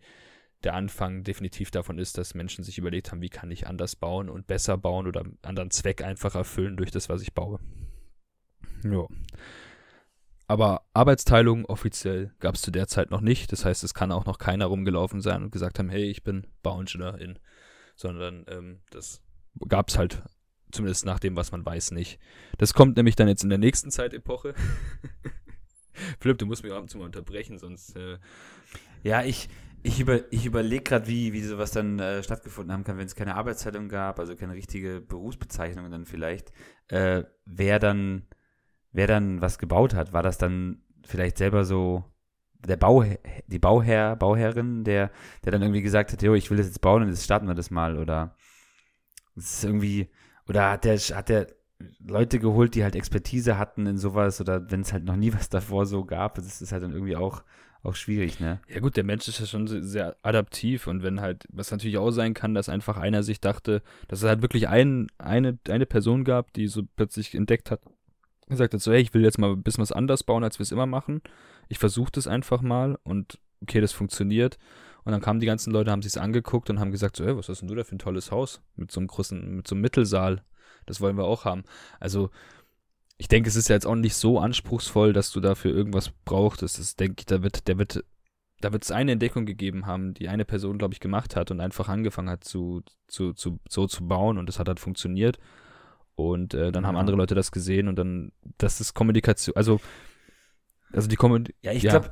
der 0.63 0.73
Anfang 0.73 1.23
definitiv 1.23 1.71
davon 1.71 1.97
ist, 1.97 2.17
dass 2.17 2.33
Menschen 2.33 2.63
sich 2.63 2.77
überlegt 2.77 3.11
haben, 3.11 3.21
wie 3.21 3.29
kann 3.29 3.51
ich 3.51 3.67
anders 3.67 3.95
bauen 3.95 4.29
und 4.29 4.47
besser 4.47 4.77
bauen 4.77 5.07
oder 5.07 5.21
einen 5.21 5.37
anderen 5.41 5.71
Zweck 5.71 6.03
einfach 6.03 6.35
erfüllen 6.35 6.75
durch 6.75 6.91
das, 6.91 7.07
was 7.07 7.21
ich 7.21 7.33
baue. 7.33 7.59
Ja. 8.83 9.05
Aber 10.47 10.81
Arbeitsteilung 10.93 11.65
offiziell 11.65 12.33
gab 12.39 12.55
es 12.55 12.61
zu 12.61 12.71
der 12.71 12.87
Zeit 12.87 13.11
noch 13.11 13.21
nicht. 13.21 13.51
Das 13.51 13.65
heißt, 13.65 13.83
es 13.83 13.93
kann 13.93 14.11
auch 14.11 14.25
noch 14.25 14.39
keiner 14.39 14.65
rumgelaufen 14.65 15.21
sein 15.21 15.43
und 15.43 15.51
gesagt 15.51 15.79
haben, 15.79 15.89
hey, 15.89 16.05
ich 16.05 16.23
bin 16.23 16.47
Bauingenieurin. 16.63 17.37
Sondern 17.95 18.45
ähm, 18.49 18.81
das 18.89 19.21
gab 19.67 19.89
es 19.89 19.97
halt, 19.97 20.23
zumindest 20.71 21.05
nach 21.05 21.19
dem, 21.19 21.35
was 21.35 21.51
man 21.51 21.65
weiß, 21.65 21.91
nicht. 21.91 22.19
Das 22.57 22.73
kommt 22.73 22.97
nämlich 22.97 23.15
dann 23.15 23.27
jetzt 23.27 23.43
in 23.43 23.49
der 23.49 23.59
nächsten 23.59 23.91
Zeitepoche. 23.91 24.55
Philipp, 26.19 26.39
du 26.39 26.45
musst 26.45 26.63
mich 26.63 26.73
ab 26.73 26.81
und 26.81 26.89
zu 26.89 26.97
mal 26.97 27.05
unterbrechen, 27.05 27.59
sonst. 27.59 27.95
Äh 27.95 28.17
ja, 29.03 29.23
ich, 29.23 29.49
ich, 29.83 29.99
über, 29.99 30.31
ich 30.31 30.45
überlege 30.45 30.83
gerade, 30.83 31.07
wie, 31.07 31.33
wie 31.33 31.41
sowas 31.41 31.71
dann 31.71 31.99
äh, 31.99 32.21
stattgefunden 32.23 32.73
haben 32.73 32.83
kann, 32.83 32.97
wenn 32.97 33.05
es 33.05 33.15
keine 33.15 33.35
Arbeitszeitung 33.35 33.87
gab, 33.89 34.19
also 34.19 34.35
keine 34.35 34.53
richtige 34.53 35.01
Berufsbezeichnung 35.01 35.89
dann 35.89 36.05
vielleicht. 36.05 36.51
Äh, 36.87 37.23
wer 37.45 37.79
dann, 37.79 38.27
wer 38.91 39.07
dann 39.07 39.41
was 39.41 39.57
gebaut 39.57 39.93
hat, 39.93 40.13
war 40.13 40.23
das 40.23 40.37
dann 40.37 40.83
vielleicht 41.05 41.37
selber 41.37 41.63
so 41.63 42.03
der 42.67 42.77
Bau, 42.77 43.05
die 43.47 43.59
Bauherr, 43.59 44.15
Bauherrin, 44.15 44.83
der, 44.83 45.11
der 45.45 45.51
dann 45.53 45.61
irgendwie 45.61 45.81
gesagt 45.81 46.11
hat, 46.11 46.21
jo, 46.21 46.33
ich 46.33 46.49
will 46.49 46.57
das 46.57 46.67
jetzt 46.67 46.81
bauen 46.81 47.03
und 47.03 47.09
jetzt 47.09 47.23
starten 47.23 47.47
wir 47.47 47.55
das 47.55 47.71
mal, 47.71 47.97
oder 47.97 48.35
es 49.37 49.57
ist 49.57 49.63
irgendwie, 49.63 50.09
oder 50.47 50.71
hat 50.71 50.83
der, 50.83 50.97
hat 50.97 51.29
der 51.29 51.47
Leute 51.99 52.39
geholt, 52.39 52.75
die 52.75 52.83
halt 52.83 52.95
Expertise 52.95 53.57
hatten 53.57 53.85
in 53.85 53.97
sowas, 53.97 54.41
oder 54.41 54.69
wenn 54.69 54.81
es 54.81 54.91
halt 54.91 55.05
noch 55.05 55.15
nie 55.15 55.33
was 55.33 55.47
davor 55.47 55.85
so 55.85 56.03
gab, 56.03 56.35
das 56.35 56.61
ist 56.61 56.71
halt 56.73 56.83
dann 56.83 56.91
irgendwie 56.91 57.15
auch 57.15 57.43
auch 57.83 57.95
schwierig, 57.95 58.39
ne? 58.39 58.59
Ja 58.67 58.79
gut, 58.79 58.97
der 58.97 59.03
Mensch 59.03 59.27
ist 59.27 59.39
ja 59.39 59.45
schon 59.45 59.67
sehr 59.67 60.17
adaptiv 60.21 60.87
und 60.87 61.01
wenn 61.01 61.21
halt, 61.21 61.45
was 61.49 61.71
natürlich 61.71 61.97
auch 61.97 62.11
sein 62.11 62.33
kann, 62.33 62.53
dass 62.53 62.67
einfach 62.69 62.97
einer 62.97 63.23
sich 63.23 63.39
dachte, 63.39 63.81
dass 64.07 64.19
es 64.19 64.27
halt 64.27 64.41
wirklich 64.41 64.67
ein, 64.67 65.07
eine, 65.17 65.57
eine 65.69 65.85
Person 65.85 66.23
gab, 66.25 66.51
die 66.53 66.67
so 66.67 66.83
plötzlich 66.95 67.35
entdeckt 67.35 67.71
hat, 67.71 67.81
gesagt 68.47 68.73
hat 68.73 68.81
so, 68.81 68.91
hey, 68.91 69.01
ich 69.01 69.13
will 69.13 69.23
jetzt 69.23 69.37
mal 69.37 69.51
ein 69.51 69.63
bisschen 69.63 69.81
was 69.81 69.91
anders 69.91 70.23
bauen, 70.23 70.43
als 70.43 70.59
wir 70.59 70.63
es 70.63 70.71
immer 70.71 70.87
machen. 70.87 71.21
Ich 71.69 71.79
versuche 71.79 72.11
das 72.11 72.27
einfach 72.27 72.61
mal 72.61 72.97
und 73.03 73.39
okay, 73.61 73.79
das 73.79 73.93
funktioniert. 73.93 74.57
Und 75.03 75.13
dann 75.13 75.21
kamen 75.21 75.39
die 75.39 75.45
ganzen 75.45 75.71
Leute, 75.71 75.91
haben 75.91 76.01
sich 76.01 76.19
angeguckt 76.19 76.69
und 76.69 76.79
haben 76.79 76.91
gesagt 76.91 77.15
so, 77.15 77.25
hey, 77.25 77.37
was 77.37 77.47
hast 77.47 77.61
denn 77.61 77.69
du 77.69 77.75
da 77.75 77.83
für 77.83 77.95
ein 77.95 77.99
tolles 77.99 78.31
Haus 78.31 78.61
mit 78.75 78.91
so 78.91 78.99
einem 78.99 79.07
großen, 79.07 79.55
mit 79.55 79.67
so 79.67 79.75
einem 79.75 79.81
Mittelsaal. 79.81 80.43
das 80.85 80.99
wollen 80.99 81.17
wir 81.17 81.23
auch 81.23 81.45
haben. 81.45 81.63
Also 81.99 82.29
ich 83.19 83.27
denke, 83.27 83.49
es 83.49 83.57
ist 83.57 83.67
ja 83.67 83.75
jetzt 83.75 83.85
auch 83.85 83.95
nicht 83.95 84.15
so 84.15 84.39
anspruchsvoll, 84.39 85.11
dass 85.11 85.29
du 85.31 85.41
dafür 85.41 85.75
irgendwas 85.75 86.09
brauchst. 86.23 86.61
Das 86.61 86.79
ist, 86.79 87.01
denke 87.01 87.15
ich, 87.19 87.25
da 87.25 87.43
wird, 87.43 87.67
der 87.67 87.77
wird, 87.77 88.05
da 88.61 88.71
wird 88.71 88.83
es 88.85 88.91
eine 88.91 89.11
Entdeckung 89.11 89.45
gegeben 89.45 89.85
haben, 89.85 90.13
die 90.13 90.29
eine 90.29 90.45
Person, 90.45 90.77
glaube 90.77 90.93
ich, 90.93 91.01
gemacht 91.01 91.35
hat 91.35 91.51
und 91.51 91.59
einfach 91.59 91.89
angefangen 91.89 92.29
hat 92.29 92.45
zu, 92.45 92.81
zu, 93.07 93.33
zu, 93.33 93.59
so 93.67 93.87
zu 93.87 94.07
bauen 94.07 94.37
und 94.37 94.47
das 94.47 94.57
hat 94.57 94.69
halt 94.69 94.79
funktioniert. 94.79 95.37
Und 96.15 96.53
äh, 96.53 96.71
dann 96.71 96.83
ja. 96.83 96.87
haben 96.87 96.95
andere 96.95 97.17
Leute 97.17 97.35
das 97.35 97.51
gesehen 97.51 97.89
und 97.89 97.97
dann, 97.97 98.31
das 98.57 98.79
ist 98.79 98.93
Kommunikation, 98.93 99.53
also, 99.57 99.81
also 100.93 101.09
die 101.09 101.17
Kommunikation. 101.17 101.59
Ja, 101.61 101.73
ich 101.73 101.83
ja. 101.83 101.91
glaube, 101.91 102.11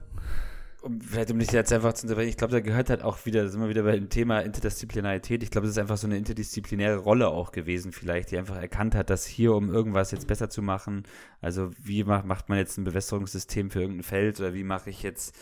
um, 0.82 1.02
vielleicht 1.02 1.32
um 1.32 1.40
dich 1.40 1.52
jetzt 1.52 1.74
einfach 1.74 1.94
zu 1.94 2.06
unterbrechen, 2.06 2.30
ich 2.30 2.38
glaube, 2.38 2.54
da 2.54 2.60
gehört 2.60 2.90
halt 2.90 3.04
auch 3.04 3.26
wieder, 3.26 3.44
da 3.44 3.50
sind 3.50 3.62
wir 3.62 3.70
wieder 3.70 3.84
beim 3.84 4.10
Thema 4.10 4.42
Interdisziplinarität. 4.42 5.42
Ich 5.44 5.50
glaube, 5.50 5.66
es 5.66 5.72
ist 5.72 5.80
einfach 5.80 5.98
so 5.98 6.08
eine 6.08 6.18
interdisziplinäre 6.18 6.98
Rolle 6.98 7.30
auch 7.30 7.52
gewesen, 7.52 7.92
vielleicht, 7.92 8.32
die 8.32 8.38
einfach 8.38 8.58
erkannt 8.58 8.94
hat, 8.96 9.10
dass 9.10 9.26
hier, 9.26 9.54
um 9.54 9.70
irgendwas 9.70 10.12
jetzt 10.12 10.28
besser 10.28 10.50
zu 10.50 10.62
machen, 10.62 11.04
also 11.42 11.72
wie 11.82 12.04
macht, 12.04 12.26
macht 12.26 12.50
man 12.50 12.60
jetzt 12.60 12.78
ein 12.78 12.84
Bewässerungssystem 12.84 13.72
für 13.72 13.82
irgendein 13.82 14.04
Feld 14.04 14.40
oder 14.40 14.54
wie 14.54 14.64
mache 14.64 14.90
ich 14.90 15.02
jetzt, 15.04 15.36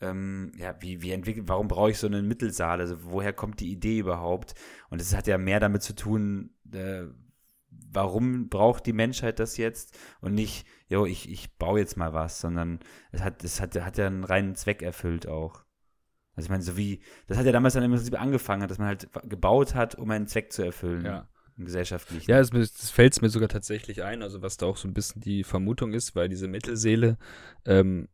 ähm, 0.00 0.52
ja, 0.58 0.74
wie, 0.80 1.00
wie 1.00 1.12
entwickelt, 1.12 1.48
warum 1.48 1.68
brauche 1.68 1.90
ich 1.90 1.98
so 1.98 2.06
einen 2.06 2.28
Mittelsaal? 2.28 2.80
Also 2.80 2.96
woher 3.04 3.32
kommt 3.32 3.60
die 3.60 3.70
Idee 3.70 3.98
überhaupt? 3.98 4.54
Und 4.90 5.00
es 5.00 5.16
hat 5.16 5.26
ja 5.26 5.38
mehr 5.38 5.60
damit 5.60 5.82
zu 5.82 5.94
tun, 5.94 6.50
äh, 6.72 7.04
warum 7.92 8.48
braucht 8.48 8.86
die 8.86 8.92
Menschheit 8.92 9.38
das 9.38 9.56
jetzt 9.56 9.96
und 10.20 10.34
nicht, 10.34 10.66
jo, 10.88 11.06
ich, 11.06 11.30
ich 11.30 11.56
baue 11.56 11.80
jetzt 11.80 11.96
mal 11.96 12.12
was, 12.12 12.40
sondern 12.40 12.80
es 13.10 13.22
hat, 13.22 13.44
es 13.44 13.60
hat, 13.60 13.74
hat 13.80 13.98
ja 13.98 14.06
einen 14.06 14.24
reinen 14.24 14.54
Zweck 14.54 14.82
erfüllt 14.82 15.26
auch. 15.26 15.64
Also 16.34 16.46
ich 16.46 16.50
meine, 16.50 16.62
so 16.62 16.76
wie, 16.76 17.02
das 17.26 17.36
hat 17.36 17.46
ja 17.46 17.52
damals 17.52 17.74
dann 17.74 17.82
im 17.82 17.92
Prinzip 17.92 18.20
angefangen, 18.20 18.66
dass 18.68 18.78
man 18.78 18.88
halt 18.88 19.08
gebaut 19.24 19.74
hat, 19.74 19.94
um 19.96 20.10
einen 20.10 20.26
Zweck 20.26 20.52
zu 20.52 20.62
erfüllen. 20.62 21.04
Ja. 21.04 21.28
Gesellschaftlich. 21.58 22.26
Ja, 22.26 22.40
es, 22.40 22.50
es 22.50 22.90
fällt 22.90 23.20
mir 23.20 23.28
sogar 23.28 23.48
tatsächlich 23.48 24.02
ein, 24.02 24.22
also 24.22 24.40
was 24.40 24.56
da 24.56 24.66
auch 24.66 24.78
so 24.78 24.88
ein 24.88 24.94
bisschen 24.94 25.20
die 25.20 25.44
Vermutung 25.44 25.92
ist, 25.92 26.16
weil 26.16 26.30
diese 26.30 26.48
Mittelseele, 26.48 27.18
ähm, 27.66 28.08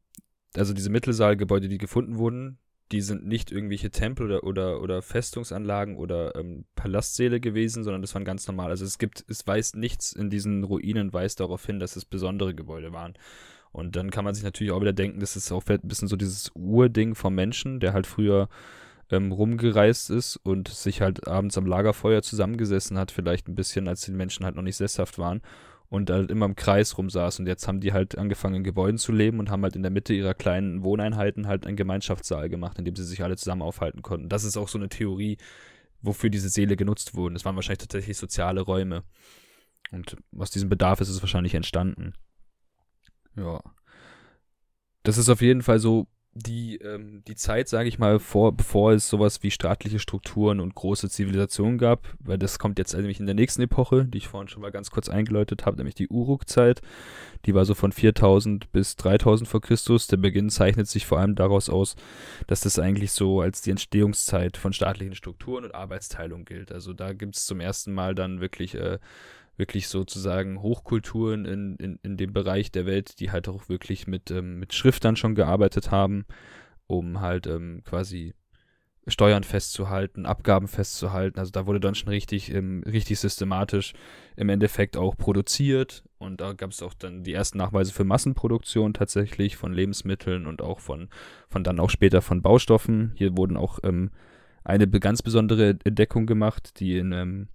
also 0.56 0.74
diese 0.74 0.90
Mittelsaalgebäude, 0.90 1.68
die 1.68 1.78
gefunden 1.78 2.18
wurden, 2.18 2.58
die 2.92 3.00
sind 3.00 3.26
nicht 3.26 3.52
irgendwelche 3.52 3.90
Tempel 3.90 4.26
oder, 4.26 4.44
oder, 4.44 4.80
oder 4.80 5.02
Festungsanlagen 5.02 5.96
oder 5.96 6.34
ähm, 6.36 6.64
Palastsäle 6.74 7.40
gewesen, 7.40 7.84
sondern 7.84 8.02
das 8.02 8.14
waren 8.14 8.24
ganz 8.24 8.46
normal. 8.46 8.70
Also 8.70 8.84
es 8.84 8.98
gibt, 8.98 9.24
es 9.28 9.46
weist 9.46 9.76
nichts 9.76 10.12
in 10.12 10.30
diesen 10.30 10.64
Ruinen 10.64 11.12
weist 11.12 11.40
darauf 11.40 11.64
hin, 11.66 11.80
dass 11.80 11.96
es 11.96 12.04
besondere 12.04 12.54
Gebäude 12.54 12.92
waren. 12.92 13.14
Und 13.72 13.96
dann 13.96 14.10
kann 14.10 14.24
man 14.24 14.34
sich 14.34 14.44
natürlich 14.44 14.72
auch 14.72 14.80
wieder 14.80 14.94
denken, 14.94 15.20
das 15.20 15.36
ist 15.36 15.52
auch 15.52 15.64
ein 15.66 15.80
bisschen 15.82 16.08
so 16.08 16.16
dieses 16.16 16.50
Urding 16.54 17.14
vom 17.14 17.34
Menschen, 17.34 17.80
der 17.80 17.92
halt 17.92 18.06
früher 18.06 18.48
ähm, 19.10 19.32
rumgereist 19.32 20.10
ist 20.10 20.36
und 20.36 20.68
sich 20.68 21.02
halt 21.02 21.28
abends 21.28 21.58
am 21.58 21.66
Lagerfeuer 21.66 22.22
zusammengesessen 22.22 22.98
hat, 22.98 23.10
vielleicht 23.10 23.48
ein 23.48 23.54
bisschen, 23.54 23.86
als 23.88 24.02
die 24.02 24.12
Menschen 24.12 24.44
halt 24.44 24.56
noch 24.56 24.62
nicht 24.62 24.76
sesshaft 24.76 25.18
waren 25.18 25.42
und 25.90 26.10
halt 26.10 26.30
immer 26.30 26.46
im 26.46 26.56
Kreis 26.56 26.98
rumsaß. 26.98 27.40
Und 27.40 27.46
jetzt 27.46 27.66
haben 27.66 27.80
die 27.80 27.92
halt 27.92 28.18
angefangen, 28.18 28.56
in 28.56 28.64
Gebäuden 28.64 28.98
zu 28.98 29.12
leben 29.12 29.38
und 29.38 29.50
haben 29.50 29.62
halt 29.62 29.76
in 29.76 29.82
der 29.82 29.90
Mitte 29.90 30.12
ihrer 30.14 30.34
kleinen 30.34 30.82
Wohneinheiten 30.84 31.46
halt 31.46 31.66
einen 31.66 31.76
Gemeinschaftssaal 31.76 32.48
gemacht, 32.48 32.78
in 32.78 32.84
dem 32.84 32.96
sie 32.96 33.04
sich 33.04 33.22
alle 33.22 33.36
zusammen 33.36 33.62
aufhalten 33.62 34.02
konnten. 34.02 34.28
Das 34.28 34.44
ist 34.44 34.56
auch 34.56 34.68
so 34.68 34.78
eine 34.78 34.88
Theorie, 34.88 35.38
wofür 36.02 36.30
diese 36.30 36.48
Seele 36.48 36.76
genutzt 36.76 37.14
wurden. 37.14 37.36
Es 37.36 37.44
waren 37.44 37.56
wahrscheinlich 37.56 37.78
tatsächlich 37.78 38.16
soziale 38.16 38.60
Räume. 38.60 39.04
Und 39.90 40.16
aus 40.36 40.50
diesem 40.50 40.68
Bedarf 40.68 41.00
ist 41.00 41.08
es 41.08 41.22
wahrscheinlich 41.22 41.54
entstanden. 41.54 42.12
Ja. 43.36 43.62
Das 45.02 45.16
ist 45.16 45.30
auf 45.30 45.40
jeden 45.40 45.62
Fall 45.62 45.78
so 45.78 46.06
die, 46.34 46.76
ähm, 46.76 47.22
die 47.26 47.34
Zeit, 47.34 47.68
sage 47.68 47.88
ich 47.88 47.98
mal, 47.98 48.18
vor, 48.18 48.52
bevor 48.56 48.92
es 48.92 49.08
sowas 49.08 49.42
wie 49.42 49.50
staatliche 49.50 49.98
Strukturen 49.98 50.60
und 50.60 50.74
große 50.74 51.08
Zivilisationen 51.10 51.78
gab, 51.78 52.06
weil 52.20 52.38
das 52.38 52.58
kommt 52.58 52.78
jetzt 52.78 52.94
nämlich 52.94 53.18
in 53.18 53.26
der 53.26 53.34
nächsten 53.34 53.62
Epoche, 53.62 54.04
die 54.04 54.18
ich 54.18 54.28
vorhin 54.28 54.48
schon 54.48 54.62
mal 54.62 54.70
ganz 54.70 54.90
kurz 54.90 55.08
eingeläutet 55.08 55.66
habe, 55.66 55.76
nämlich 55.76 55.94
die 55.94 56.08
Uruk-Zeit. 56.08 56.80
Die 57.46 57.54
war 57.54 57.64
so 57.64 57.74
von 57.74 57.92
4000 57.92 58.70
bis 58.72 58.96
3000 58.96 59.48
vor 59.48 59.60
Christus. 59.60 60.06
Der 60.06 60.16
Beginn 60.16 60.50
zeichnet 60.50 60.88
sich 60.88 61.06
vor 61.06 61.18
allem 61.18 61.34
daraus 61.34 61.68
aus, 61.68 61.96
dass 62.46 62.60
das 62.60 62.78
eigentlich 62.78 63.12
so 63.12 63.40
als 63.40 63.62
die 63.62 63.70
Entstehungszeit 63.70 64.56
von 64.56 64.72
staatlichen 64.72 65.14
Strukturen 65.14 65.64
und 65.64 65.74
Arbeitsteilung 65.74 66.44
gilt. 66.44 66.72
Also 66.72 66.92
da 66.92 67.12
gibt 67.12 67.36
es 67.36 67.46
zum 67.46 67.60
ersten 67.60 67.92
Mal 67.92 68.14
dann 68.14 68.40
wirklich 68.40 68.74
äh, 68.74 68.98
wirklich 69.58 69.88
sozusagen 69.88 70.62
Hochkulturen 70.62 71.44
in, 71.44 71.76
in, 71.76 71.98
in 72.02 72.16
dem 72.16 72.32
Bereich 72.32 72.70
der 72.70 72.86
Welt, 72.86 73.20
die 73.20 73.30
halt 73.30 73.48
auch 73.48 73.68
wirklich 73.68 74.06
mit, 74.06 74.30
ähm, 74.30 74.58
mit 74.58 74.72
Schriftern 74.72 75.16
schon 75.16 75.34
gearbeitet 75.34 75.90
haben, 75.90 76.24
um 76.86 77.20
halt 77.20 77.46
ähm, 77.46 77.82
quasi 77.84 78.34
Steuern 79.08 79.42
festzuhalten, 79.42 80.26
Abgaben 80.26 80.68
festzuhalten. 80.68 81.38
Also 81.38 81.50
da 81.50 81.66
wurde 81.66 81.80
dann 81.80 81.94
schon 81.94 82.10
richtig, 82.10 82.52
ähm, 82.52 82.82
richtig 82.86 83.18
systematisch 83.18 83.94
im 84.36 84.48
Endeffekt 84.48 84.96
auch 84.96 85.16
produziert. 85.16 86.04
Und 86.18 86.40
da 86.40 86.52
gab 86.52 86.70
es 86.70 86.82
auch 86.82 86.94
dann 86.94 87.22
die 87.22 87.32
ersten 87.32 87.58
Nachweise 87.58 87.92
für 87.92 88.04
Massenproduktion 88.04 88.94
tatsächlich 88.94 89.56
von 89.56 89.72
Lebensmitteln 89.72 90.46
und 90.46 90.62
auch 90.62 90.80
von, 90.80 91.08
von 91.48 91.64
dann 91.64 91.80
auch 91.80 91.90
später 91.90 92.22
von 92.22 92.42
Baustoffen. 92.42 93.12
Hier 93.14 93.36
wurden 93.36 93.56
auch 93.56 93.78
ähm, 93.82 94.10
eine 94.64 94.86
ganz 94.88 95.22
besondere 95.22 95.78
Entdeckung 95.84 96.26
gemacht, 96.26 96.78
die 96.80 96.98
in, 96.98 97.12
ähm, 97.12 97.48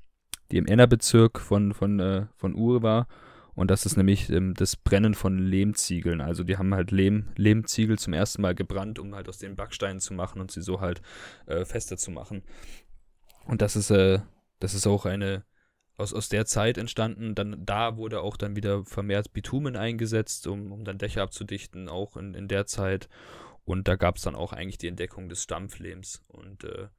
die 0.53 0.59
im 0.59 0.67
Ennerbezirk 0.67 1.39
von, 1.39 1.73
von, 1.73 1.99
äh, 1.99 2.27
von 2.35 2.53
Ur 2.53 2.83
war. 2.83 3.07
Und 3.55 3.71
das 3.71 3.87
ist 3.87 3.97
nämlich 3.97 4.29
ähm, 4.29 4.53
das 4.53 4.75
Brennen 4.75 5.15
von 5.15 5.39
Lehmziegeln. 5.39 6.21
Also 6.21 6.43
die 6.43 6.57
haben 6.57 6.75
halt 6.75 6.91
Lehm, 6.91 7.29
Lehmziegel 7.35 7.97
zum 7.97 8.13
ersten 8.13 8.43
Mal 8.43 8.53
gebrannt, 8.53 8.99
um 8.99 9.15
halt 9.15 9.27
aus 9.27 9.39
den 9.39 9.55
Backsteinen 9.55 9.99
zu 9.99 10.13
machen 10.13 10.39
und 10.39 10.51
sie 10.51 10.61
so 10.61 10.79
halt 10.79 11.01
äh, 11.47 11.65
fester 11.65 11.97
zu 11.97 12.11
machen. 12.11 12.43
Und 13.45 13.63
das 13.63 13.75
ist, 13.75 13.89
äh, 13.89 14.19
das 14.59 14.75
ist 14.75 14.85
auch 14.85 15.07
eine 15.07 15.43
aus, 15.97 16.13
aus 16.13 16.29
der 16.29 16.45
Zeit 16.45 16.77
entstanden. 16.77 17.33
Dann 17.33 17.65
da 17.65 17.97
wurde 17.97 18.21
auch 18.21 18.37
dann 18.37 18.55
wieder 18.55 18.85
vermehrt 18.85 19.33
Bitumen 19.33 19.75
eingesetzt, 19.75 20.45
um, 20.45 20.71
um 20.71 20.85
dann 20.85 20.99
Dächer 20.99 21.23
abzudichten, 21.23 21.89
auch 21.89 22.15
in, 22.15 22.35
in 22.35 22.47
der 22.47 22.67
Zeit. 22.67 23.09
Und 23.65 23.87
da 23.87 23.95
gab 23.95 24.17
es 24.17 24.21
dann 24.21 24.35
auch 24.35 24.53
eigentlich 24.53 24.77
die 24.77 24.87
Entdeckung 24.87 25.29
des 25.29 25.41
Stampflehms. 25.41 26.21
Und 26.27 26.63
äh, 26.63 26.89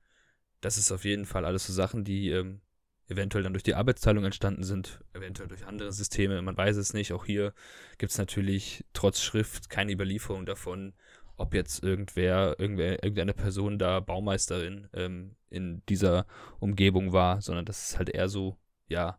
das 0.60 0.76
ist 0.76 0.90
auf 0.90 1.04
jeden 1.04 1.24
Fall 1.24 1.44
alles 1.44 1.68
so 1.68 1.72
Sachen, 1.72 2.02
die 2.02 2.30
ähm, 2.30 2.60
eventuell 3.08 3.44
dann 3.44 3.52
durch 3.52 3.62
die 3.62 3.74
Arbeitsteilung 3.74 4.24
entstanden 4.24 4.64
sind, 4.64 5.00
eventuell 5.12 5.48
durch 5.48 5.66
andere 5.66 5.92
Systeme, 5.92 6.40
man 6.42 6.56
weiß 6.56 6.76
es 6.76 6.94
nicht. 6.94 7.12
Auch 7.12 7.24
hier 7.24 7.52
gibt 7.98 8.12
es 8.12 8.18
natürlich 8.18 8.84
trotz 8.92 9.20
Schrift 9.20 9.68
keine 9.68 9.92
Überlieferung 9.92 10.46
davon, 10.46 10.94
ob 11.36 11.54
jetzt 11.54 11.82
irgendwer, 11.82 12.58
irgendwer, 12.58 13.02
irgendeine 13.02 13.34
Person 13.34 13.78
da 13.78 14.00
Baumeisterin 14.00 14.88
ähm, 14.94 15.36
in 15.50 15.82
dieser 15.88 16.26
Umgebung 16.60 17.12
war, 17.12 17.40
sondern 17.40 17.64
das 17.64 17.90
ist 17.90 17.98
halt 17.98 18.08
eher 18.08 18.28
so, 18.28 18.56
ja, 18.88 19.18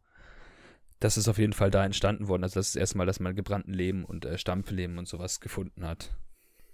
das 0.99 1.17
ist 1.17 1.27
auf 1.27 1.37
jeden 1.37 1.53
Fall 1.53 1.71
da 1.71 1.85
entstanden 1.85 2.27
worden. 2.27 2.43
Also 2.43 2.59
das 2.59 2.69
ist 2.69 2.75
erstmal, 2.75 3.05
dass 3.05 3.19
man 3.19 3.35
gebrannten 3.35 3.73
Leben 3.73 4.05
und 4.05 4.25
äh, 4.25 4.37
Stampfleben 4.37 4.97
und 4.97 5.07
sowas 5.07 5.41
gefunden 5.41 5.85
hat. 5.85 6.15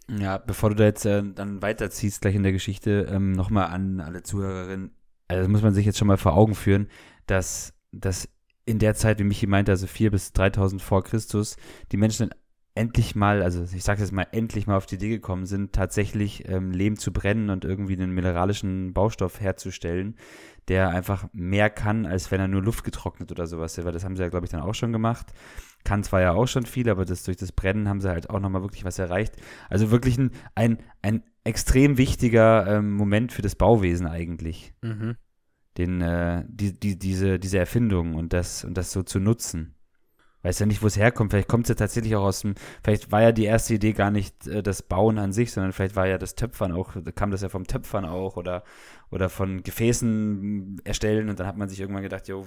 Ja, 0.08 0.38
bevor 0.38 0.70
du 0.70 0.76
da 0.76 0.84
jetzt 0.86 1.06
äh, 1.06 1.24
dann 1.24 1.62
weiterziehst 1.62 2.22
gleich 2.22 2.36
in 2.36 2.44
der 2.44 2.52
Geschichte, 2.52 3.08
ähm, 3.10 3.32
nochmal 3.32 3.68
an 3.68 4.00
alle 4.00 4.24
Zuhörerinnen, 4.24 4.92
also 5.32 5.44
das 5.44 5.52
muss 5.52 5.62
man 5.62 5.74
sich 5.74 5.86
jetzt 5.86 5.98
schon 5.98 6.08
mal 6.08 6.18
vor 6.18 6.34
Augen 6.34 6.56
führen, 6.56 6.88
dass, 7.26 7.74
dass 7.92 8.30
in 8.66 8.80
der 8.80 8.96
Zeit, 8.96 9.20
wie 9.20 9.24
Michi 9.24 9.48
meinte, 9.48 9.72
also 9.72 9.88
4 9.88 10.12
bis 10.12 10.34
3000 10.34 10.82
vor 10.82 11.04
Christus, 11.04 11.58
die 11.92 11.98
Menschen 11.98 12.30
endlich 12.74 13.16
mal, 13.16 13.42
also 13.42 13.64
ich 13.64 13.84
sage 13.84 14.02
jetzt 14.02 14.14
mal, 14.14 14.28
endlich 14.32 14.66
mal 14.68 14.78
auf 14.78 14.86
die 14.86 14.96
Idee 14.96 15.10
gekommen 15.10 15.46
sind, 15.46 15.74
tatsächlich 15.74 16.48
ähm, 16.48 16.72
Lehm 16.72 16.98
zu 16.98 17.12
brennen 17.12 17.50
und 17.50 17.66
irgendwie 17.66 17.94
einen 17.94 18.12
mineralischen 18.12 18.94
Baustoff 18.94 19.42
herzustellen, 19.42 20.16
der 20.68 20.90
einfach 20.90 21.28
mehr 21.34 21.70
kann, 21.70 22.06
als 22.06 22.32
wenn 22.32 22.40
er 22.40 22.48
nur 22.48 22.62
Luft 22.62 22.84
getrocknet 22.84 23.32
oder 23.32 23.48
sowas. 23.48 23.78
Weil 23.84 23.92
das 23.92 24.06
haben 24.06 24.16
sie 24.16 24.22
ja, 24.22 24.30
glaube 24.30 24.46
ich, 24.46 24.52
dann 24.52 24.62
auch 24.62 24.76
schon 24.76 24.94
gemacht. 24.94 25.34
Kann 25.84 26.04
zwar 26.04 26.22
ja 26.22 26.34
auch 26.34 26.46
schon 26.46 26.66
viel, 26.66 26.90
aber 26.90 27.04
das 27.04 27.24
durch 27.24 27.38
das 27.38 27.52
Brennen 27.52 27.90
haben 27.90 28.00
sie 28.00 28.10
halt 28.10 28.30
auch 28.30 28.40
nochmal 28.40 28.62
wirklich 28.62 28.86
was 28.86 29.00
erreicht. 29.00 29.36
Also 29.70 29.92
wirklich 29.92 30.18
ein, 30.18 30.32
ein, 30.56 30.78
ein 31.02 31.24
extrem 31.44 31.98
wichtiger 31.98 32.68
ähm, 32.68 32.94
Moment 32.94 33.32
für 33.32 33.42
das 33.42 33.56
Bauwesen 33.56 34.08
eigentlich. 34.08 34.74
Mhm. 34.82 35.16
Den, 35.78 36.02
äh, 36.02 36.44
die, 36.48 36.78
die, 36.78 37.00
diese, 37.00 37.40
diese 37.40 37.58
Erfindung 37.58 38.16
und 38.16 38.34
das, 38.34 38.66
und 38.66 38.76
das 38.76 38.92
so 38.92 39.04
zu 39.04 39.20
nutzen. 39.20 39.76
Weiß 40.44 40.58
ja 40.58 40.66
nicht, 40.66 40.82
wo 40.82 40.88
es 40.88 40.98
herkommt. 40.98 41.32
Vielleicht 41.32 41.48
kommt 41.48 41.66
es 41.66 41.70
ja 41.70 41.76
tatsächlich 41.76 42.16
auch 42.16 42.24
aus 42.24 42.42
dem, 42.42 42.56
vielleicht 42.84 43.12
war 43.12 43.22
ja 43.22 43.32
die 43.32 43.46
erste 43.46 43.76
Idee 43.76 43.94
gar 43.94 44.12
nicht 44.12 44.48
äh, 44.48 44.64
das 44.64 44.82
Bauen 44.82 45.18
an 45.18 45.32
sich, 45.32 45.52
sondern 45.52 45.72
vielleicht 45.72 45.96
war 45.96 46.08
ja 46.08 46.18
das 46.18 46.36
Töpfern 46.36 46.72
auch, 46.72 46.96
kam 47.16 47.32
das 47.32 47.42
ja 47.42 47.50
vom 47.50 47.66
Töpfern 47.66 48.06
auch 48.06 48.38
oder, 48.38 48.64
oder 49.12 49.30
von 49.30 49.64
Gefäßen 49.64 50.82
erstellen 50.84 51.30
und 51.30 51.40
dann 51.40 51.48
hat 51.48 51.58
man 51.58 51.70
sich 51.70 51.80
irgendwann 51.80 52.04
gedacht, 52.04 52.28
jo, 52.28 52.46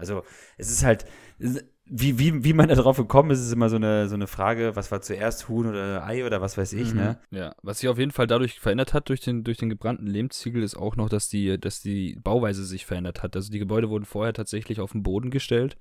also 0.00 0.24
es 0.58 0.70
ist 0.70 0.84
halt, 0.84 1.04
wie, 1.38 2.18
wie, 2.18 2.44
wie 2.44 2.52
man 2.52 2.68
da 2.68 2.76
drauf 2.76 2.96
gekommen 2.96 3.30
ist, 3.32 3.40
ist 3.40 3.52
immer 3.52 3.68
so 3.68 3.76
eine, 3.76 4.08
so 4.08 4.14
eine 4.14 4.28
Frage, 4.28 4.76
was 4.76 4.92
war 4.92 5.00
zuerst 5.00 5.48
Huhn 5.48 5.66
oder 5.66 6.06
Ei 6.06 6.24
oder 6.24 6.40
was 6.40 6.56
weiß 6.56 6.72
ich, 6.74 6.92
mhm. 6.92 7.00
ne? 7.00 7.18
Ja, 7.30 7.54
was 7.62 7.80
sich 7.80 7.88
auf 7.88 7.98
jeden 7.98 8.12
Fall 8.12 8.28
dadurch 8.28 8.60
verändert 8.60 8.94
hat 8.94 9.08
durch 9.08 9.20
den, 9.20 9.42
durch 9.42 9.58
den 9.58 9.68
gebrannten 9.68 10.06
Lehmziegel, 10.06 10.62
ist 10.62 10.76
auch 10.76 10.94
noch, 10.94 11.08
dass 11.08 11.28
die, 11.28 11.58
dass 11.58 11.82
die 11.82 12.16
Bauweise 12.22 12.64
sich 12.64 12.86
verändert 12.86 13.22
hat. 13.24 13.34
Also 13.34 13.50
die 13.50 13.58
Gebäude 13.58 13.90
wurden 13.90 14.04
vorher 14.04 14.32
tatsächlich 14.32 14.80
auf 14.80 14.92
den 14.92 15.02
Boden 15.02 15.30
gestellt, 15.30 15.76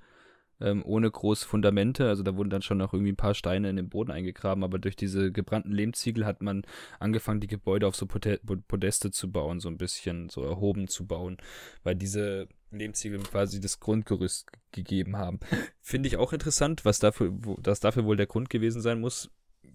ähm, 0.60 0.84
ohne 0.84 1.12
große 1.12 1.48
Fundamente. 1.48 2.08
Also 2.08 2.24
da 2.24 2.36
wurden 2.36 2.50
dann 2.50 2.64
schon 2.64 2.80
noch 2.80 2.94
irgendwie 2.94 3.12
ein 3.12 3.18
paar 3.18 3.36
Steine 3.36 3.70
in 3.70 3.76
den 3.76 3.90
Boden 3.90 4.10
eingegraben, 4.12 4.64
aber 4.64 4.80
durch 4.80 4.96
diese 4.96 5.32
gebrannten 5.32 5.72
Lehmziegel 5.72 6.26
hat 6.26 6.42
man 6.42 6.64
angefangen, 7.00 7.40
die 7.40 7.48
Gebäude 7.48 7.86
auf 7.86 7.96
so 7.96 8.08
Podeste 8.08 9.12
zu 9.12 9.32
bauen, 9.32 9.60
so 9.60 9.70
ein 9.70 9.78
bisschen 9.78 10.30
so 10.30 10.44
erhoben 10.44 10.88
zu 10.88 11.06
bauen. 11.06 11.38
Weil 11.84 11.96
diese 11.96 12.48
Lehmziegeln 12.72 13.24
quasi 13.24 13.60
das 13.60 13.80
Grundgerüst 13.80 14.48
gegeben 14.72 15.18
haben. 15.18 15.40
Finde 15.82 16.08
ich 16.08 16.18
auch 16.18 16.34
interessant, 16.34 16.86
was 16.86 17.00
dafür, 17.00 17.32
wo, 17.34 17.56
das 17.62 17.80
dafür 17.80 18.06
wohl 18.06 18.18
der 18.18 18.28
Grund 18.28 18.50
gewesen 18.50 18.82
sein 18.82 19.00
muss. 19.00 19.32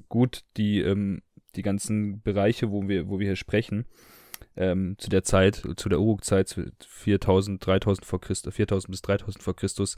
Gut, 0.09 0.45
die, 0.57 0.81
ähm, 0.81 1.23
die 1.57 1.63
ganzen 1.63 2.23
Bereiche, 2.23 2.71
wo 2.71 2.87
wir, 2.89 3.09
wo 3.09 3.19
wir 3.19 3.27
hier 3.27 3.37
sprechen, 3.37 3.87
ähm, 4.57 4.97
zu 4.99 5.11
der 5.11 5.25
Zeit, 5.25 5.63
zu 5.77 5.89
der 5.89 6.01
Uruk-Zeit, 6.01 6.73
4000, 6.87 7.65
3000 7.65 8.07
vor 8.07 8.21
Christus, 8.21 8.55
4000 8.55 8.91
bis 8.91 9.03
3000 9.03 9.43
vor 9.43 9.57
Christus, 9.57 9.97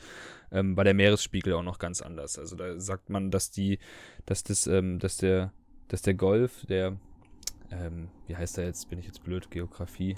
ähm, 0.51 0.77
war 0.77 0.85
der 0.85 0.95
Meeresspiegel 0.95 1.53
auch 1.53 1.63
noch 1.63 1.79
ganz 1.79 2.01
anders. 2.01 2.39
Also 2.39 2.57
da 2.57 2.79
sagt 2.81 3.11
man, 3.11 3.31
dass 3.31 3.51
die, 3.51 3.79
dass 4.25 4.43
das, 4.43 4.67
ähm, 4.67 4.99
dass 4.99 5.19
der, 5.19 5.53
dass 5.89 6.03
der 6.03 6.15
Golf, 6.15 6.65
der, 6.67 6.97
ähm, 7.71 8.09
wie 8.27 8.37
heißt 8.37 8.57
der 8.57 8.67
jetzt, 8.67 8.89
bin 8.89 8.99
ich 8.99 9.07
jetzt 9.07 9.25
blöd, 9.25 9.51
Geografie, 9.51 10.17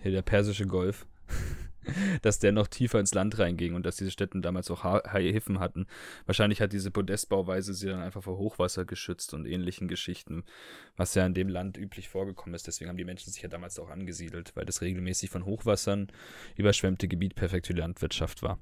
hier 0.00 0.12
der 0.12 0.22
persische 0.22 0.66
Golf, 0.66 1.06
dass 2.22 2.38
der 2.38 2.52
noch 2.52 2.66
tiefer 2.66 3.00
ins 3.00 3.14
Land 3.14 3.38
reinging 3.38 3.74
und 3.74 3.84
dass 3.86 3.96
diese 3.96 4.10
Städte 4.10 4.40
damals 4.40 4.70
auch 4.70 4.84
Häfen 5.12 5.60
hatten. 5.60 5.86
Wahrscheinlich 6.26 6.60
hat 6.60 6.72
diese 6.72 6.90
Podestbauweise 6.90 7.74
sie 7.74 7.88
dann 7.88 8.00
einfach 8.00 8.22
vor 8.22 8.38
Hochwasser 8.38 8.84
geschützt 8.84 9.34
und 9.34 9.46
ähnlichen 9.46 9.88
Geschichten, 9.88 10.44
was 10.96 11.14
ja 11.14 11.24
in 11.26 11.34
dem 11.34 11.48
Land 11.48 11.76
üblich 11.76 12.08
vorgekommen 12.08 12.54
ist. 12.54 12.66
Deswegen 12.66 12.88
haben 12.88 12.96
die 12.96 13.04
Menschen 13.04 13.32
sich 13.32 13.42
ja 13.42 13.48
damals 13.48 13.78
auch 13.78 13.90
angesiedelt, 13.90 14.52
weil 14.54 14.66
das 14.66 14.82
regelmäßig 14.82 15.30
von 15.30 15.44
Hochwassern 15.44 16.08
überschwemmte 16.56 17.08
Gebiet 17.08 17.34
perfekt 17.34 17.66
für 17.66 17.74
die 17.74 17.80
Landwirtschaft 17.80 18.42
war. 18.42 18.58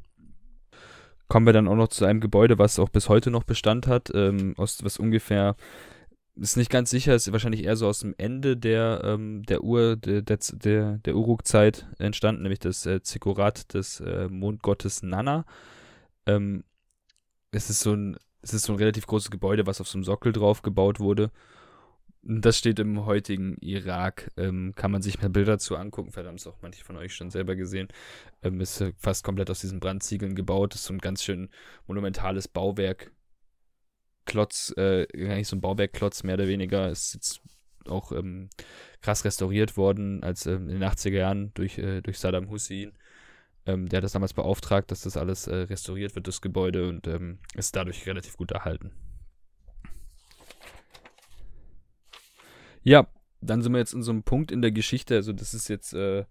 Kommen 1.28 1.46
wir 1.46 1.52
dann 1.52 1.66
auch 1.66 1.74
noch 1.74 1.88
zu 1.88 2.04
einem 2.04 2.20
Gebäude, 2.20 2.58
was 2.58 2.78
auch 2.78 2.88
bis 2.88 3.08
heute 3.08 3.32
noch 3.32 3.42
Bestand 3.42 3.88
hat, 3.88 4.12
ähm, 4.14 4.54
aus, 4.56 4.84
was 4.84 4.96
ungefähr 4.98 5.56
ist 6.36 6.56
nicht 6.56 6.70
ganz 6.70 6.90
sicher, 6.90 7.14
ist 7.14 7.30
wahrscheinlich 7.32 7.64
eher 7.64 7.76
so 7.76 7.88
aus 7.88 8.00
dem 8.00 8.14
Ende 8.18 8.56
der, 8.56 9.00
ähm, 9.04 9.42
der 9.44 9.62
Ur, 9.64 9.96
der, 9.96 10.22
der, 10.22 10.98
der 10.98 11.16
Uruk-Zeit 11.16 11.86
entstanden, 11.98 12.42
nämlich 12.42 12.58
das 12.60 12.84
äh, 12.86 13.02
Zikorat 13.02 13.72
des 13.74 14.00
äh, 14.00 14.28
Mondgottes 14.28 15.02
Nana. 15.02 15.46
Ähm, 16.26 16.64
es 17.52 17.70
ist 17.70 17.80
so 17.80 17.94
ein, 17.94 18.16
es 18.42 18.52
ist 18.52 18.64
so 18.64 18.72
ein 18.74 18.78
relativ 18.78 19.06
großes 19.06 19.30
Gebäude, 19.30 19.66
was 19.66 19.80
auf 19.80 19.88
so 19.88 19.96
einem 19.96 20.04
Sockel 20.04 20.32
drauf 20.32 20.62
gebaut 20.62 21.00
wurde. 21.00 21.30
Das 22.22 22.58
steht 22.58 22.78
im 22.80 23.06
heutigen 23.06 23.56
Irak. 23.60 24.32
Ähm, 24.36 24.74
kann 24.74 24.90
man 24.90 25.00
sich 25.00 25.20
mal 25.22 25.30
Bilder 25.30 25.52
dazu 25.52 25.76
angucken. 25.76 26.12
Haben 26.16 26.34
es 26.34 26.46
auch 26.46 26.56
manche 26.60 26.84
von 26.84 26.96
euch 26.96 27.14
schon 27.14 27.30
selber 27.30 27.54
gesehen. 27.54 27.88
Ähm, 28.42 28.60
ist 28.60 28.84
fast 28.98 29.24
komplett 29.24 29.48
aus 29.48 29.60
diesen 29.60 29.80
Brandziegeln 29.80 30.34
gebaut. 30.34 30.74
Ist 30.74 30.84
so 30.84 30.92
ein 30.92 30.98
ganz 30.98 31.22
schön 31.22 31.48
monumentales 31.86 32.48
Bauwerk. 32.48 33.12
Klotz, 34.26 34.74
äh, 34.76 35.06
eigentlich 35.14 35.48
so 35.48 35.56
ein 35.56 35.60
Bauwerkklotz 35.60 36.22
mehr 36.22 36.34
oder 36.34 36.48
weniger, 36.48 36.90
ist 36.90 37.14
jetzt 37.14 37.40
auch 37.88 38.12
ähm, 38.12 38.50
krass 39.00 39.24
restauriert 39.24 39.76
worden, 39.76 40.22
als 40.22 40.46
ähm, 40.46 40.68
in 40.68 40.80
den 40.80 40.84
80er 40.84 41.10
Jahren 41.10 41.52
durch, 41.54 41.78
äh, 41.78 42.02
durch 42.02 42.18
Saddam 42.18 42.50
Hussein. 42.50 42.92
Ähm, 43.64 43.88
der 43.88 43.98
hat 43.98 44.04
das 44.04 44.12
damals 44.12 44.34
beauftragt, 44.34 44.90
dass 44.90 45.02
das 45.02 45.16
alles 45.16 45.46
äh, 45.46 45.54
restauriert 45.54 46.14
wird, 46.14 46.28
das 46.28 46.40
Gebäude, 46.40 46.88
und 46.88 47.06
ähm, 47.06 47.38
ist 47.54 47.74
dadurch 47.74 48.06
relativ 48.06 48.36
gut 48.36 48.52
erhalten. 48.52 48.92
Ja, 52.82 53.08
dann 53.40 53.62
sind 53.62 53.72
wir 53.72 53.78
jetzt 53.78 53.94
in 53.94 54.02
so 54.02 54.12
einem 54.12 54.22
Punkt 54.22 54.52
in 54.52 54.62
der 54.62 54.70
Geschichte, 54.70 55.16
also 55.16 55.32
das 55.32 55.54
ist 55.54 55.68
jetzt 55.68 55.92
äh, 55.92 56.24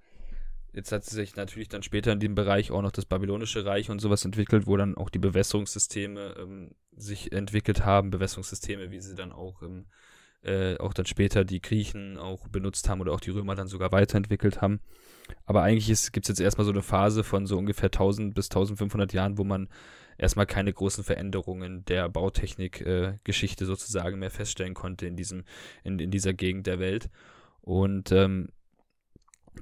Jetzt 0.76 0.92
hat 0.92 1.06
sich 1.06 1.38
natürlich 1.38 1.70
dann 1.70 1.84
später 1.84 2.12
in 2.12 2.20
dem 2.20 2.36
Bereich 2.36 2.70
auch 2.70 2.82
noch 2.82 2.92
das 2.92 3.06
Babylonische 3.06 3.66
Reich 3.66 3.90
und 3.90 4.00
sowas 4.00 4.26
entwickelt, 4.26 4.68
wo 4.68 4.76
dann 4.76 4.98
auch 4.98 5.10
die 5.10 5.20
Bewässerungssysteme 5.20 6.36
ähm, 6.38 6.72
sich 6.92 7.32
entwickelt 7.32 7.86
haben. 7.86 8.12
Bewässerungssysteme, 8.12 8.92
wie 8.92 9.00
sie 9.00 9.16
dann 9.16 9.32
auch, 9.32 9.62
ähm, 9.62 9.86
äh, 10.44 10.78
auch 10.78 10.94
dann 10.94 11.06
später 11.06 11.46
die 11.46 11.62
Griechen 11.62 12.18
auch 12.18 12.50
benutzt 12.50 12.90
haben 12.90 13.00
oder 13.00 13.14
auch 13.14 13.22
die 13.22 13.30
Römer 13.30 13.56
dann 13.56 13.70
sogar 13.70 13.94
weiterentwickelt 13.94 14.62
haben. 14.62 14.82
Aber 15.46 15.64
eigentlich 15.64 16.12
gibt 16.12 16.26
es 16.26 16.28
jetzt 16.28 16.42
erstmal 16.42 16.66
so 16.66 16.74
eine 16.74 16.84
Phase 16.84 17.24
von 17.24 17.46
so 17.46 17.58
ungefähr 17.58 17.88
1000 17.88 18.36
bis 18.36 18.48
1500 18.48 19.14
Jahren, 19.14 19.38
wo 19.38 19.46
man 19.46 19.70
erstmal 20.18 20.46
keine 20.46 20.74
großen 20.74 21.06
Veränderungen 21.06 21.86
der 21.86 22.10
Bautechnik-Geschichte 22.10 23.64
äh, 23.64 23.68
sozusagen 23.68 24.20
mehr 24.20 24.30
feststellen 24.30 24.74
konnte 24.74 25.08
in, 25.08 25.16
diesem, 25.16 25.46
in, 25.86 26.00
in 26.00 26.12
dieser 26.12 26.34
Gegend 26.34 26.68
der 26.68 26.80
Welt. 26.80 27.10
Und 27.62 28.12
ähm, 28.12 28.50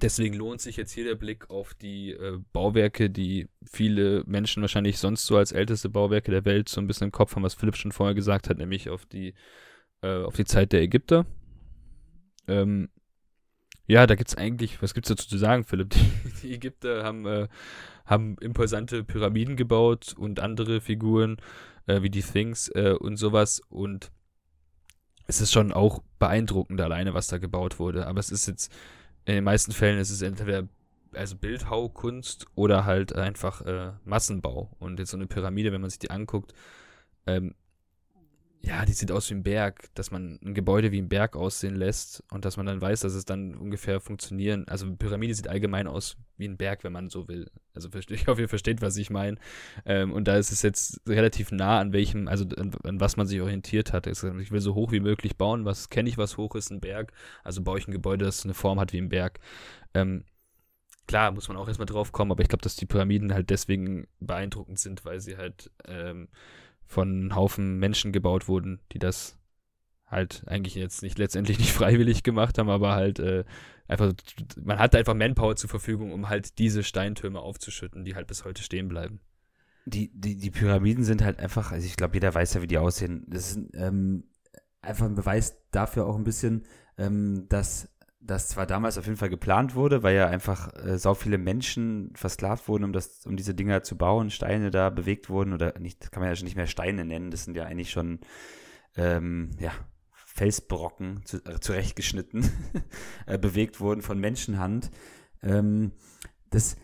Deswegen 0.02 0.36
lohnt 0.36 0.60
sich 0.60 0.76
jetzt 0.78 0.92
hier 0.92 1.04
der 1.04 1.16
Blick 1.16 1.50
auf 1.50 1.74
die 1.74 2.12
äh, 2.12 2.40
Bauwerke, 2.52 3.10
die 3.10 3.48
viele 3.64 4.24
Menschen 4.26 4.62
wahrscheinlich 4.62 4.98
sonst 4.98 5.26
so 5.26 5.38
als 5.38 5.52
älteste 5.52 5.90
Bauwerke 5.90 6.32
der 6.32 6.46
Welt 6.46 6.68
so 6.68 6.82
ein 6.82 6.88
bisschen 6.88 7.06
im 7.06 7.12
Kopf 7.12 7.36
haben, 7.36 7.44
was 7.44 7.54
Philipp 7.54 7.76
schon 7.76 7.92
vorher 7.92 8.16
gesagt 8.16 8.50
hat, 8.50 8.58
nämlich 8.58 8.90
auf 8.90 9.06
die, 9.06 9.34
äh, 10.02 10.24
auf 10.24 10.36
die 10.36 10.46
Zeit 10.46 10.72
der 10.72 10.82
Ägypter. 10.82 11.26
Ähm, 12.48 12.90
ja, 13.86 14.08
da 14.08 14.16
gibt 14.16 14.30
es 14.30 14.38
eigentlich, 14.38 14.82
was 14.82 14.94
gibt 14.94 15.06
es 15.06 15.16
dazu 15.16 15.28
zu 15.28 15.38
sagen, 15.38 15.64
Philipp? 15.64 15.90
Die, 15.94 16.32
die 16.42 16.54
Ägypter 16.54 17.04
haben, 17.04 17.26
äh, 17.26 17.48
haben 18.06 18.38
imposante 18.40 19.04
Pyramiden 19.04 19.56
gebaut 19.56 20.16
und 20.18 20.40
andere 20.40 20.82
Figuren 20.82 21.38
äh, 21.86 22.02
wie 22.02 22.10
die 22.10 22.22
Things 22.22 22.70
äh, 22.70 22.96
und 22.98 23.18
sowas 23.18 23.62
und 23.70 24.12
es 25.28 25.42
ist 25.42 25.52
schon 25.52 25.72
auch 25.72 26.02
beeindruckend 26.20 26.82
alleine, 26.82 27.14
was 27.14 27.28
da 27.28 27.38
gebaut 27.38 27.80
wurde. 27.80 28.08
Aber 28.08 28.20
es 28.20 28.30
ist 28.30 28.48
jetzt 28.48 28.74
in 29.26 29.36
den 29.36 29.44
meisten 29.44 29.72
Fällen 29.72 30.00
ist 30.00 30.10
es 30.10 30.22
entweder 30.22 30.68
also 31.14 31.36
Bildhaukunst 31.38 32.48
oder 32.56 32.86
halt 32.86 33.16
einfach 33.16 33.62
äh, 33.62 33.92
Massenbau. 34.04 34.76
Und 34.80 35.00
jetzt 35.00 35.12
so 35.12 35.18
eine 35.18 35.28
Pyramide, 35.28 35.72
wenn 35.72 35.82
man 35.82 35.90
sich 35.90 36.00
die 36.00 36.10
anguckt, 36.10 36.54
ähm, 37.28 37.56
ja, 38.66 38.86
die 38.86 38.94
sieht 38.94 39.12
aus 39.12 39.30
wie 39.30 39.34
ein 39.34 39.44
Berg, 39.44 39.94
dass 39.94 40.10
man 40.10 40.40
ein 40.42 40.54
Gebäude 40.54 40.94
wie 40.94 41.02
ein 41.02 41.10
Berg 41.10 41.36
aussehen 41.36 41.76
lässt 41.76 42.24
und 42.32 42.46
dass 42.46 42.56
man 42.56 42.66
dann 42.66 42.80
weiß, 42.80 43.02
dass 43.02 43.14
es 43.14 43.26
dann 43.26 43.56
ungefähr 43.56 44.00
funktionieren. 44.00 44.66
Also 44.70 44.96
Pyramide 44.96 45.36
sieht 45.36 45.50
allgemein 45.50 45.86
aus 45.86 46.16
wie 46.38 46.48
ein 46.48 46.56
Berg, 46.56 46.86
wenn 46.86 46.94
man 46.94 47.10
so 47.10 47.28
will. 47.28 47.52
Also 47.74 47.90
ich 48.10 48.28
hoffe, 48.28 48.40
ihr 48.40 48.48
versteht, 48.48 48.82
was 48.82 48.96
ich 48.96 49.10
meine. 49.10 49.38
Ähm, 49.86 50.14
und 50.14 50.30
da 50.30 50.38
ist 50.38 50.54
es 50.54 50.62
jetzt 50.62 51.02
relativ 51.06 51.52
nah 51.52 51.82
an 51.82 51.92
welchem, 51.92 52.30
also 52.30 52.46
an, 52.56 52.72
an 52.84 53.02
was 53.02 53.18
man 53.18 53.28
sich 53.28 53.42
orientiert 53.42 53.92
hat. 53.92 54.08
Ich 54.08 54.24
will 54.24 54.62
so 54.62 54.76
hoch 54.76 54.94
wie 54.94 55.02
möglich 55.02 55.36
bauen. 55.36 55.66
Was 55.66 55.90
kenne 55.90 56.08
ich, 56.08 56.18
was 56.18 56.38
hoch 56.38 56.56
ist? 56.56 56.72
Ein 56.72 56.80
Berg. 56.80 57.12
Also 57.44 57.62
baue 57.64 57.80
ich 57.80 57.88
ein 57.90 57.92
Gebäude, 57.92 58.24
das 58.24 58.46
eine 58.46 58.54
Form 58.54 58.80
hat 58.80 58.94
wie 58.94 59.00
ein 59.00 59.10
Berg. 59.10 59.42
Ähm, 59.94 60.24
klar, 61.06 61.32
muss 61.32 61.50
man 61.50 61.58
auch 61.58 61.68
erstmal 61.68 61.86
drauf 61.86 62.14
kommen, 62.14 62.32
aber 62.32 62.42
ich 62.42 62.48
glaube, 62.48 62.64
dass 62.64 62.78
die 62.78 62.86
Pyramiden 62.86 63.34
halt 63.34 63.50
deswegen 63.50 64.08
beeindruckend 64.22 64.80
sind, 64.80 65.04
weil 65.04 65.20
sie 65.20 65.36
halt 65.36 65.70
ähm, 65.86 66.30
von 66.94 67.36
Haufen 67.36 67.80
Menschen 67.80 68.12
gebaut 68.12 68.48
wurden, 68.48 68.80
die 68.92 69.00
das 69.00 69.40
halt 70.06 70.44
eigentlich 70.46 70.76
jetzt 70.76 71.02
nicht 71.02 71.18
letztendlich 71.18 71.58
nicht 71.58 71.72
freiwillig 71.74 72.24
gemacht 72.24 72.58
haben, 72.58 72.70
aber 72.70 72.94
halt 72.94 73.20
äh, 73.20 73.44
einfach, 73.88 74.14
man 74.62 74.80
hatte 74.80 74.98
einfach 74.98 75.16
Manpower 75.16 75.56
zur 75.56 75.70
Verfügung, 75.70 76.14
um 76.14 76.30
halt 76.30 76.60
diese 76.60 76.84
Steintürme 76.84 77.40
aufzuschütten, 77.40 78.06
die 78.06 78.16
halt 78.16 78.28
bis 78.28 78.46
heute 78.46 78.64
stehen 78.64 78.88
bleiben. 78.88 79.20
Die, 79.86 80.12
die, 80.14 80.38
die 80.38 80.52
Pyramiden 80.52 81.04
sind 81.04 81.24
halt 81.24 81.40
einfach, 81.40 81.72
also 81.72 81.86
ich 81.86 81.98
glaube, 81.98 82.14
jeder 82.14 82.34
weiß 82.34 82.54
ja, 82.54 82.62
wie 82.62 82.68
die 82.68 82.78
aussehen. 82.78 83.26
Das 83.28 83.52
ist 83.52 83.60
ähm, 83.74 84.24
einfach 84.82 85.08
ein 85.08 85.16
Beweis 85.16 85.58
dafür 85.72 86.06
auch 86.06 86.16
ein 86.16 86.24
bisschen, 86.24 86.64
ähm, 86.98 87.48
dass 87.50 87.90
das 88.26 88.48
zwar 88.48 88.66
damals 88.66 88.98
auf 88.98 89.06
jeden 89.06 89.18
Fall 89.18 89.30
geplant 89.30 89.76
wurde, 89.76 90.02
weil 90.02 90.16
ja 90.16 90.28
einfach 90.28 90.74
äh, 90.76 90.98
so 90.98 91.14
viele 91.14 91.38
Menschen 91.38 92.12
versklavt 92.16 92.68
wurden, 92.68 92.86
um 92.86 92.94
das, 92.94 93.26
um 93.26 93.36
diese 93.36 93.54
Dinger 93.54 93.84
zu 93.84 93.98
bauen, 93.98 94.30
Steine 94.30 94.72
da 94.72 94.90
bewegt 94.90 95.30
wurden 95.30 95.54
oder 95.54 95.78
nicht, 95.80 96.12
kann 96.12 96.22
man 96.22 96.30
ja 96.30 96.36
schon 96.36 96.46
nicht 96.46 96.56
mehr 96.56 96.68
Steine 96.68 97.04
nennen, 97.06 97.32
das 97.32 97.44
sind 97.44 97.56
ja 97.58 97.66
eigentlich 97.66 97.92
schon 97.92 98.20
ähm, 98.96 99.52
ja, 99.60 99.72
Felsbrocken 100.12 101.22
zu, 101.26 101.38
äh, 101.46 101.60
zurechtgeschnitten, 101.60 102.50
äh, 103.26 103.38
bewegt 103.38 103.80
wurden 103.82 104.02
von 104.02 104.20
Menschenhand. 104.20 104.90
Ähm, 105.42 105.92
das, 106.50 106.78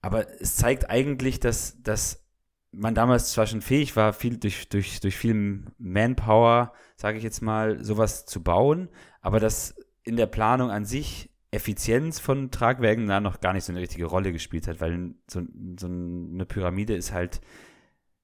aber 0.00 0.40
es 0.40 0.56
zeigt 0.56 0.88
eigentlich, 0.90 1.40
dass, 1.40 1.82
dass 1.82 2.24
man 2.70 2.94
damals 2.94 3.32
zwar 3.32 3.46
schon 3.46 3.62
fähig 3.62 3.96
war, 3.96 4.12
viel 4.12 4.38
durch, 4.38 4.68
durch, 4.68 5.00
durch 5.00 5.16
viel 5.16 5.64
Manpower, 5.78 6.72
sage 6.96 7.18
ich 7.18 7.24
jetzt 7.24 7.40
mal, 7.40 7.82
sowas 7.82 8.26
zu 8.26 8.42
bauen, 8.42 8.88
aber 9.20 9.40
dass 9.40 9.74
in 10.04 10.16
der 10.16 10.26
Planung 10.26 10.70
an 10.70 10.84
sich 10.84 11.30
Effizienz 11.50 12.18
von 12.18 12.50
Tragwerken 12.50 13.06
da 13.06 13.20
noch 13.20 13.40
gar 13.40 13.52
nicht 13.52 13.64
so 13.64 13.72
eine 13.72 13.80
richtige 13.80 14.06
Rolle 14.06 14.32
gespielt 14.32 14.66
hat, 14.66 14.80
weil 14.80 15.14
so, 15.30 15.42
so 15.78 15.86
eine 15.86 16.44
Pyramide 16.46 16.94
ist 16.94 17.12
halt 17.12 17.40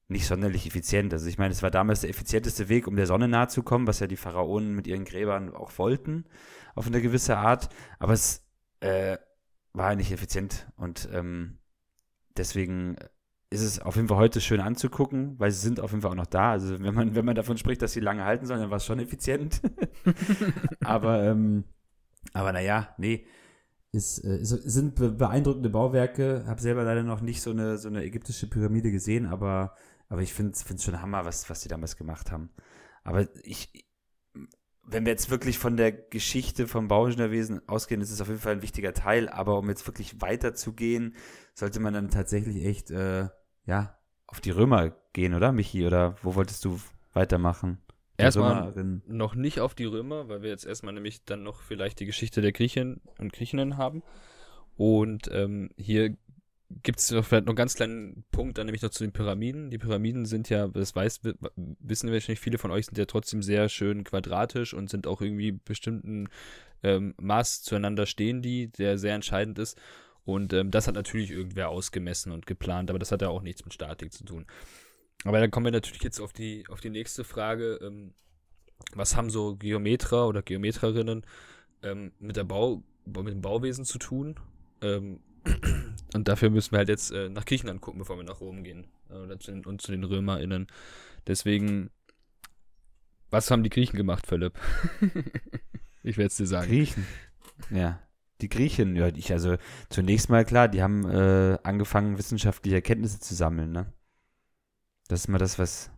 nicht 0.08 0.26
sonderlich 0.26 0.66
effizient. 0.66 1.12
Also 1.12 1.28
ich 1.28 1.38
meine, 1.38 1.52
es 1.52 1.62
war 1.62 1.70
damals 1.70 2.00
der 2.00 2.10
effizienteste 2.10 2.68
Weg, 2.68 2.88
um 2.88 2.96
der 2.96 3.06
Sonne 3.06 3.28
nahe 3.28 3.46
zu 3.46 3.62
kommen, 3.62 3.86
was 3.86 4.00
ja 4.00 4.08
die 4.08 4.16
Pharaonen 4.16 4.74
mit 4.74 4.88
ihren 4.88 5.04
Gräbern 5.04 5.54
auch 5.54 5.70
wollten, 5.78 6.24
auf 6.74 6.88
eine 6.88 7.00
gewisse 7.00 7.36
Art. 7.36 7.68
Aber 8.00 8.12
es 8.12 8.44
äh, 8.80 9.16
war 9.72 9.94
nicht 9.94 10.10
effizient 10.10 10.66
und 10.76 11.08
ähm, 11.12 11.58
deswegen 12.36 12.96
ist 13.52 13.62
es 13.62 13.80
auf 13.80 13.96
jeden 13.96 14.06
Fall 14.06 14.16
heute 14.16 14.40
schön 14.40 14.60
anzugucken, 14.60 15.34
weil 15.38 15.50
sie 15.50 15.60
sind 15.60 15.80
auf 15.80 15.90
jeden 15.90 16.02
Fall 16.02 16.12
auch 16.12 16.16
noch 16.16 16.26
da. 16.26 16.52
Also 16.52 16.80
wenn 16.80 16.94
man, 16.94 17.16
wenn 17.16 17.24
man 17.24 17.34
davon 17.34 17.58
spricht, 17.58 17.82
dass 17.82 17.92
sie 17.92 18.00
lange 18.00 18.24
halten 18.24 18.46
sollen, 18.46 18.60
dann 18.60 18.70
war 18.70 18.76
es 18.76 18.86
schon 18.86 19.00
effizient. 19.00 19.60
aber, 20.84 21.24
ähm, 21.24 21.64
aber 22.32 22.52
naja, 22.52 22.94
nee. 22.96 23.26
Ist, 23.92 24.24
äh, 24.24 24.38
sind 24.44 24.94
beeindruckende 24.94 25.68
Bauwerke. 25.68 26.44
Habe 26.46 26.60
selber 26.60 26.84
leider 26.84 27.02
noch 27.02 27.22
nicht 27.22 27.42
so 27.42 27.50
eine, 27.50 27.76
so 27.76 27.88
eine 27.88 28.04
ägyptische 28.04 28.48
Pyramide 28.48 28.92
gesehen, 28.92 29.26
aber, 29.26 29.74
aber 30.08 30.22
ich 30.22 30.32
finde 30.32 30.52
es 30.52 30.84
schon 30.84 31.02
Hammer, 31.02 31.24
was, 31.24 31.50
was 31.50 31.60
die 31.60 31.68
damals 31.68 31.96
gemacht 31.96 32.30
haben. 32.30 32.50
Aber 33.02 33.26
ich, 33.42 33.84
wenn 34.86 35.04
wir 35.04 35.10
jetzt 35.10 35.28
wirklich 35.28 35.58
von 35.58 35.76
der 35.76 35.90
Geschichte 35.90 36.68
vom 36.68 36.86
Bauingenieurwesen 36.86 37.68
ausgehen, 37.68 38.00
ist 38.00 38.12
es 38.12 38.20
auf 38.20 38.28
jeden 38.28 38.38
Fall 38.38 38.52
ein 38.52 38.62
wichtiger 38.62 38.94
Teil, 38.94 39.28
aber 39.28 39.58
um 39.58 39.68
jetzt 39.68 39.88
wirklich 39.88 40.20
weiterzugehen, 40.20 41.16
sollte 41.54 41.80
man 41.80 41.94
dann 41.94 42.10
tatsächlich 42.10 42.64
echt, 42.64 42.92
äh, 42.92 43.28
ja, 43.66 43.98
auf 44.26 44.40
die 44.40 44.50
Römer 44.50 44.92
gehen, 45.12 45.34
oder, 45.34 45.52
Michi? 45.52 45.86
Oder 45.86 46.16
wo 46.22 46.34
wolltest 46.34 46.64
du 46.64 46.80
weitermachen? 47.12 47.78
Die 48.18 48.24
Erstmal 48.24 48.68
Römerin. 48.68 49.02
noch 49.06 49.34
nicht 49.34 49.60
auf 49.60 49.74
die 49.74 49.86
Römer, 49.86 50.28
weil 50.28 50.42
wir 50.42 50.50
jetzt 50.50 50.66
erstmal 50.66 50.92
nämlich 50.92 51.24
dann 51.24 51.42
noch 51.42 51.62
vielleicht 51.62 52.00
die 52.00 52.06
Geschichte 52.06 52.42
der 52.42 52.52
Griechen 52.52 53.00
und 53.18 53.32
Griechinnen 53.32 53.76
haben. 53.76 54.02
Und 54.76 55.28
ähm, 55.32 55.70
hier 55.76 56.16
gibt 56.82 57.00
es 57.00 57.08
vielleicht 57.08 57.30
noch 57.30 57.50
einen 57.50 57.56
ganz 57.56 57.74
kleinen 57.74 58.24
Punkt, 58.30 58.56
dann 58.56 58.66
nämlich 58.66 58.82
noch 58.82 58.90
zu 58.90 59.04
den 59.04 59.12
Pyramiden. 59.12 59.70
Die 59.70 59.78
Pyramiden 59.78 60.24
sind 60.24 60.48
ja, 60.48 60.68
das 60.68 60.94
weiß, 60.94 61.20
wissen 61.56 62.12
wahrscheinlich 62.12 62.40
viele 62.40 62.58
von 62.58 62.70
euch, 62.70 62.86
sind 62.86 62.96
ja 62.96 63.06
trotzdem 63.06 63.42
sehr 63.42 63.68
schön 63.68 64.04
quadratisch 64.04 64.72
und 64.72 64.88
sind 64.88 65.06
auch 65.06 65.20
irgendwie 65.20 65.52
bestimmten 65.52 66.28
ähm, 66.82 67.14
Maß 67.20 67.62
zueinander 67.62 68.06
stehen 68.06 68.42
die, 68.42 68.68
der 68.68 68.98
sehr 68.98 69.14
entscheidend 69.14 69.58
ist. 69.58 69.78
Und 70.32 70.52
ähm, 70.52 70.70
das 70.70 70.86
hat 70.86 70.94
natürlich 70.94 71.30
irgendwer 71.30 71.68
ausgemessen 71.68 72.32
und 72.32 72.46
geplant, 72.46 72.90
aber 72.90 72.98
das 72.98 73.12
hat 73.12 73.22
ja 73.22 73.28
auch 73.28 73.42
nichts 73.42 73.64
mit 73.64 73.74
Statik 73.74 74.12
zu 74.12 74.24
tun. 74.24 74.46
Aber 75.24 75.40
dann 75.40 75.50
kommen 75.50 75.66
wir 75.66 75.72
natürlich 75.72 76.02
jetzt 76.02 76.20
auf 76.20 76.32
die, 76.32 76.64
auf 76.68 76.80
die 76.80 76.90
nächste 76.90 77.24
Frage. 77.24 77.78
Ähm, 77.82 78.14
was 78.94 79.16
haben 79.16 79.30
so 79.30 79.56
Geometer 79.56 80.28
oder 80.28 80.42
Geometrerinnen 80.42 81.26
ähm, 81.82 82.12
mit, 82.18 82.36
der 82.36 82.44
Bau, 82.44 82.82
mit 83.04 83.28
dem 83.28 83.42
Bauwesen 83.42 83.84
zu 83.84 83.98
tun? 83.98 84.36
Ähm, 84.80 85.20
und 86.14 86.28
dafür 86.28 86.50
müssen 86.50 86.72
wir 86.72 86.78
halt 86.78 86.88
jetzt 86.88 87.10
äh, 87.12 87.28
nach 87.28 87.44
Griechenland 87.44 87.80
gucken, 87.80 87.98
bevor 87.98 88.16
wir 88.16 88.24
nach 88.24 88.40
Rom 88.40 88.62
gehen. 88.62 88.86
Äh, 89.10 89.14
oder 89.14 89.38
zu 89.38 89.50
den, 89.50 89.64
und 89.66 89.82
zu 89.82 89.90
den 89.92 90.04
RömerInnen. 90.04 90.68
Deswegen, 91.26 91.90
was 93.30 93.50
haben 93.50 93.62
die 93.62 93.70
Griechen 93.70 93.96
gemacht, 93.96 94.26
Philipp? 94.26 94.58
ich 96.02 96.16
werde 96.16 96.28
es 96.28 96.36
dir 96.36 96.46
sagen. 96.46 96.68
Griechen. 96.68 97.06
Ja. 97.70 98.00
Die 98.42 98.48
Griechen, 98.48 98.96
ja, 98.96 99.08
ich, 99.08 99.32
also 99.32 99.56
zunächst 99.88 100.30
mal 100.30 100.44
klar, 100.44 100.68
die 100.68 100.82
haben 100.82 101.08
äh, 101.08 101.58
angefangen, 101.62 102.18
wissenschaftliche 102.18 102.76
Erkenntnisse 102.76 103.20
zu 103.20 103.34
sammeln, 103.34 103.72
ne? 103.72 103.92
Das 105.08 105.20
ist 105.20 105.28
mal 105.28 105.38
das, 105.38 105.58
was. 105.58 105.90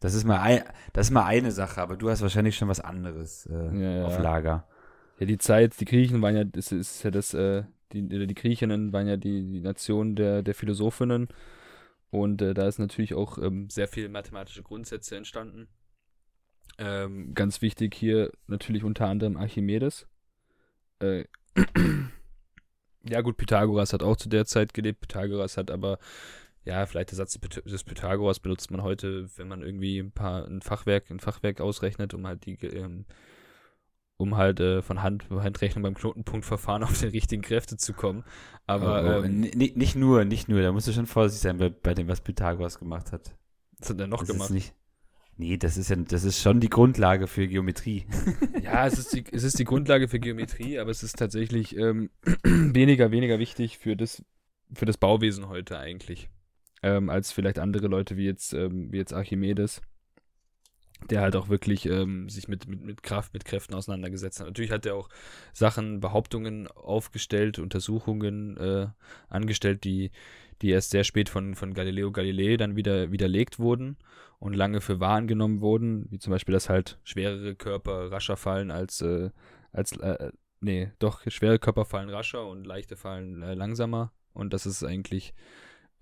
Das 0.00 0.12
ist 0.12 0.24
mal, 0.24 0.38
ein, 0.38 0.62
das 0.92 1.06
ist 1.06 1.12
mal 1.12 1.24
eine 1.24 1.50
Sache, 1.50 1.80
aber 1.80 1.96
du 1.96 2.10
hast 2.10 2.20
wahrscheinlich 2.20 2.56
schon 2.56 2.68
was 2.68 2.80
anderes 2.80 3.46
äh, 3.46 3.78
Ja, 3.78 3.96
ja. 3.96 4.04
auf 4.04 4.18
Lager. 4.18 4.68
Ja, 5.18 5.26
die 5.26 5.38
Zeit, 5.38 5.80
die 5.80 5.86
Griechen 5.86 6.20
waren 6.20 6.36
ja, 6.36 6.44
das 6.44 6.72
ist 6.72 7.02
ja 7.04 7.10
das, 7.10 7.32
äh, 7.32 7.62
die, 7.92 8.06
die 8.06 8.34
Griechinnen 8.34 8.92
waren 8.92 9.06
ja 9.06 9.16
die, 9.16 9.50
die 9.50 9.60
Nation 9.60 10.14
der, 10.14 10.42
der 10.42 10.54
Philosophinnen. 10.54 11.28
Und 12.10 12.42
äh, 12.42 12.54
da 12.54 12.68
ist 12.68 12.78
natürlich 12.78 13.14
auch 13.14 13.38
ähm, 13.38 13.68
sehr 13.70 13.88
viel 13.88 14.08
mathematische 14.08 14.62
Grundsätze 14.62 15.16
entstanden. 15.16 15.68
Ähm, 16.78 17.34
ganz 17.34 17.62
wichtig 17.62 17.94
hier 17.94 18.30
natürlich 18.46 18.84
unter 18.84 19.06
anderem 19.06 19.36
Archimedes. 19.36 20.06
Äh, 21.00 21.24
ja, 23.04 23.20
gut, 23.20 23.36
Pythagoras 23.36 23.92
hat 23.92 24.02
auch 24.02 24.16
zu 24.16 24.28
der 24.28 24.46
Zeit 24.46 24.74
gelebt. 24.74 25.00
Pythagoras 25.00 25.56
hat 25.56 25.70
aber, 25.70 25.98
ja, 26.64 26.86
vielleicht 26.86 27.10
der 27.10 27.16
Satz 27.16 27.32
des 27.32 27.42
Pyth- 27.42 27.68
des 27.68 27.84
Pythagoras 27.84 28.40
benutzt 28.40 28.70
man 28.70 28.82
heute, 28.82 29.28
wenn 29.36 29.48
man 29.48 29.62
irgendwie 29.62 29.98
ein 29.98 30.12
paar, 30.12 30.46
ein 30.46 30.62
Fachwerk, 30.62 31.10
ein 31.10 31.20
Fachwerk 31.20 31.60
ausrechnet, 31.60 32.14
um 32.14 32.26
halt 32.26 32.46
die, 32.46 32.54
ähm, 32.66 33.04
um 34.16 34.36
halt 34.36 34.60
äh, 34.60 34.82
von 34.82 35.02
Hand, 35.02 35.28
Handrechnung 35.30 35.82
beim 35.82 35.94
Knotenpunktverfahren 35.94 36.82
auf 36.84 36.98
die 36.98 37.06
richtigen 37.06 37.42
Kräfte 37.42 37.76
zu 37.76 37.92
kommen. 37.92 38.24
Aber 38.66 39.02
oh, 39.02 39.20
oh, 39.20 39.24
ähm, 39.24 39.40
nicht 39.40 39.96
nur, 39.96 40.24
nicht 40.24 40.48
nur, 40.48 40.62
da 40.62 40.72
musst 40.72 40.88
du 40.88 40.92
schon 40.92 41.06
vorsichtig 41.06 41.42
sein 41.42 41.58
bei, 41.58 41.68
bei 41.70 41.94
dem, 41.94 42.08
was 42.08 42.20
Pythagoras 42.20 42.78
gemacht 42.78 43.12
hat. 43.12 43.36
was 43.78 43.90
hat 43.90 44.00
er 44.00 44.06
noch 44.06 44.20
das 44.20 44.28
gemacht? 44.28 44.50
Nicht, 44.50 44.74
nee, 45.36 45.56
das 45.56 45.76
ist 45.76 45.90
ja, 45.90 45.96
das 45.96 46.24
ist 46.24 46.40
schon 46.40 46.60
die 46.60 46.68
Grundlage 46.68 47.26
für 47.26 47.46
Geometrie. 47.46 48.06
Ja, 48.62 48.86
es 48.86 48.98
ist, 48.98 49.12
die, 49.12 49.24
es 49.30 49.42
ist 49.42 49.58
die 49.58 49.64
Grundlage 49.64 50.08
für 50.08 50.18
Geometrie, 50.18 50.78
aber 50.78 50.90
es 50.90 51.02
ist 51.02 51.18
tatsächlich 51.18 51.76
ähm, 51.76 52.10
weniger, 52.44 53.10
weniger 53.10 53.38
wichtig 53.38 53.78
für 53.78 53.96
das, 53.96 54.24
für 54.72 54.86
das 54.86 54.96
Bauwesen 54.96 55.48
heute 55.48 55.78
eigentlich. 55.78 56.28
Ähm, 56.82 57.10
als 57.10 57.32
vielleicht 57.32 57.58
andere 57.58 57.88
Leute 57.88 58.16
wie 58.16 58.24
jetzt, 58.24 58.52
ähm, 58.52 58.92
wie 58.92 58.96
jetzt 58.96 59.12
Archimedes, 59.12 59.82
der 61.10 61.20
halt 61.20 61.36
auch 61.36 61.48
wirklich 61.48 61.86
ähm, 61.86 62.28
sich 62.28 62.48
mit, 62.48 62.66
mit, 62.68 62.82
mit 62.82 63.02
Kraft, 63.02 63.34
mit 63.34 63.44
Kräften 63.44 63.74
auseinandergesetzt 63.74 64.40
hat. 64.40 64.46
Natürlich 64.46 64.70
hat 64.70 64.86
er 64.86 64.94
auch 64.94 65.08
Sachen, 65.52 66.00
Behauptungen 66.00 66.68
aufgestellt, 66.68 67.58
Untersuchungen 67.58 68.56
äh, 68.56 68.86
angestellt, 69.28 69.84
die, 69.84 70.10
die 70.62 70.70
erst 70.70 70.90
sehr 70.90 71.04
spät 71.04 71.28
von, 71.28 71.54
von 71.54 71.74
Galileo 71.74 72.12
Galilei 72.12 72.56
dann 72.56 72.76
wieder 72.76 73.10
widerlegt 73.12 73.58
wurden 73.58 73.96
und 74.38 74.54
lange 74.54 74.80
für 74.80 75.00
wahr 75.00 75.16
angenommen 75.16 75.60
wurden, 75.60 76.06
wie 76.10 76.18
zum 76.18 76.30
Beispiel, 76.30 76.52
dass 76.52 76.68
halt 76.68 76.98
schwerere 77.04 77.54
Körper 77.54 78.10
rascher 78.10 78.36
fallen 78.36 78.70
als, 78.70 79.00
äh, 79.00 79.30
als 79.72 79.92
äh, 79.98 80.32
nee, 80.60 80.92
doch, 80.98 81.22
schwere 81.28 81.58
Körper 81.58 81.84
fallen 81.84 82.10
rascher 82.10 82.46
und 82.46 82.66
leichte 82.66 82.96
fallen 82.96 83.42
äh, 83.42 83.54
langsamer 83.54 84.12
und 84.32 84.52
dass 84.52 84.66
es 84.66 84.84
eigentlich 84.84 85.34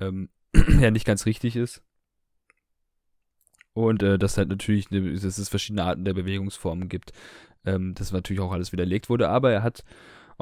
ähm, 0.00 0.28
ja 0.80 0.90
nicht 0.90 1.06
ganz 1.06 1.26
richtig 1.26 1.56
ist. 1.56 1.82
Und 3.74 4.02
äh, 4.02 4.18
dass 4.18 4.36
halt 4.36 4.48
natürlich, 4.48 4.90
ne, 4.90 5.14
dass 5.14 5.38
es 5.38 5.48
verschiedene 5.48 5.84
Arten 5.84 6.04
der 6.04 6.12
Bewegungsformen 6.12 6.88
gibt, 6.88 7.12
ähm, 7.64 7.94
das 7.94 8.12
natürlich 8.12 8.40
auch 8.40 8.52
alles 8.52 8.72
widerlegt 8.72 9.08
wurde, 9.08 9.28
aber 9.28 9.50
er 9.50 9.62
hat 9.62 9.84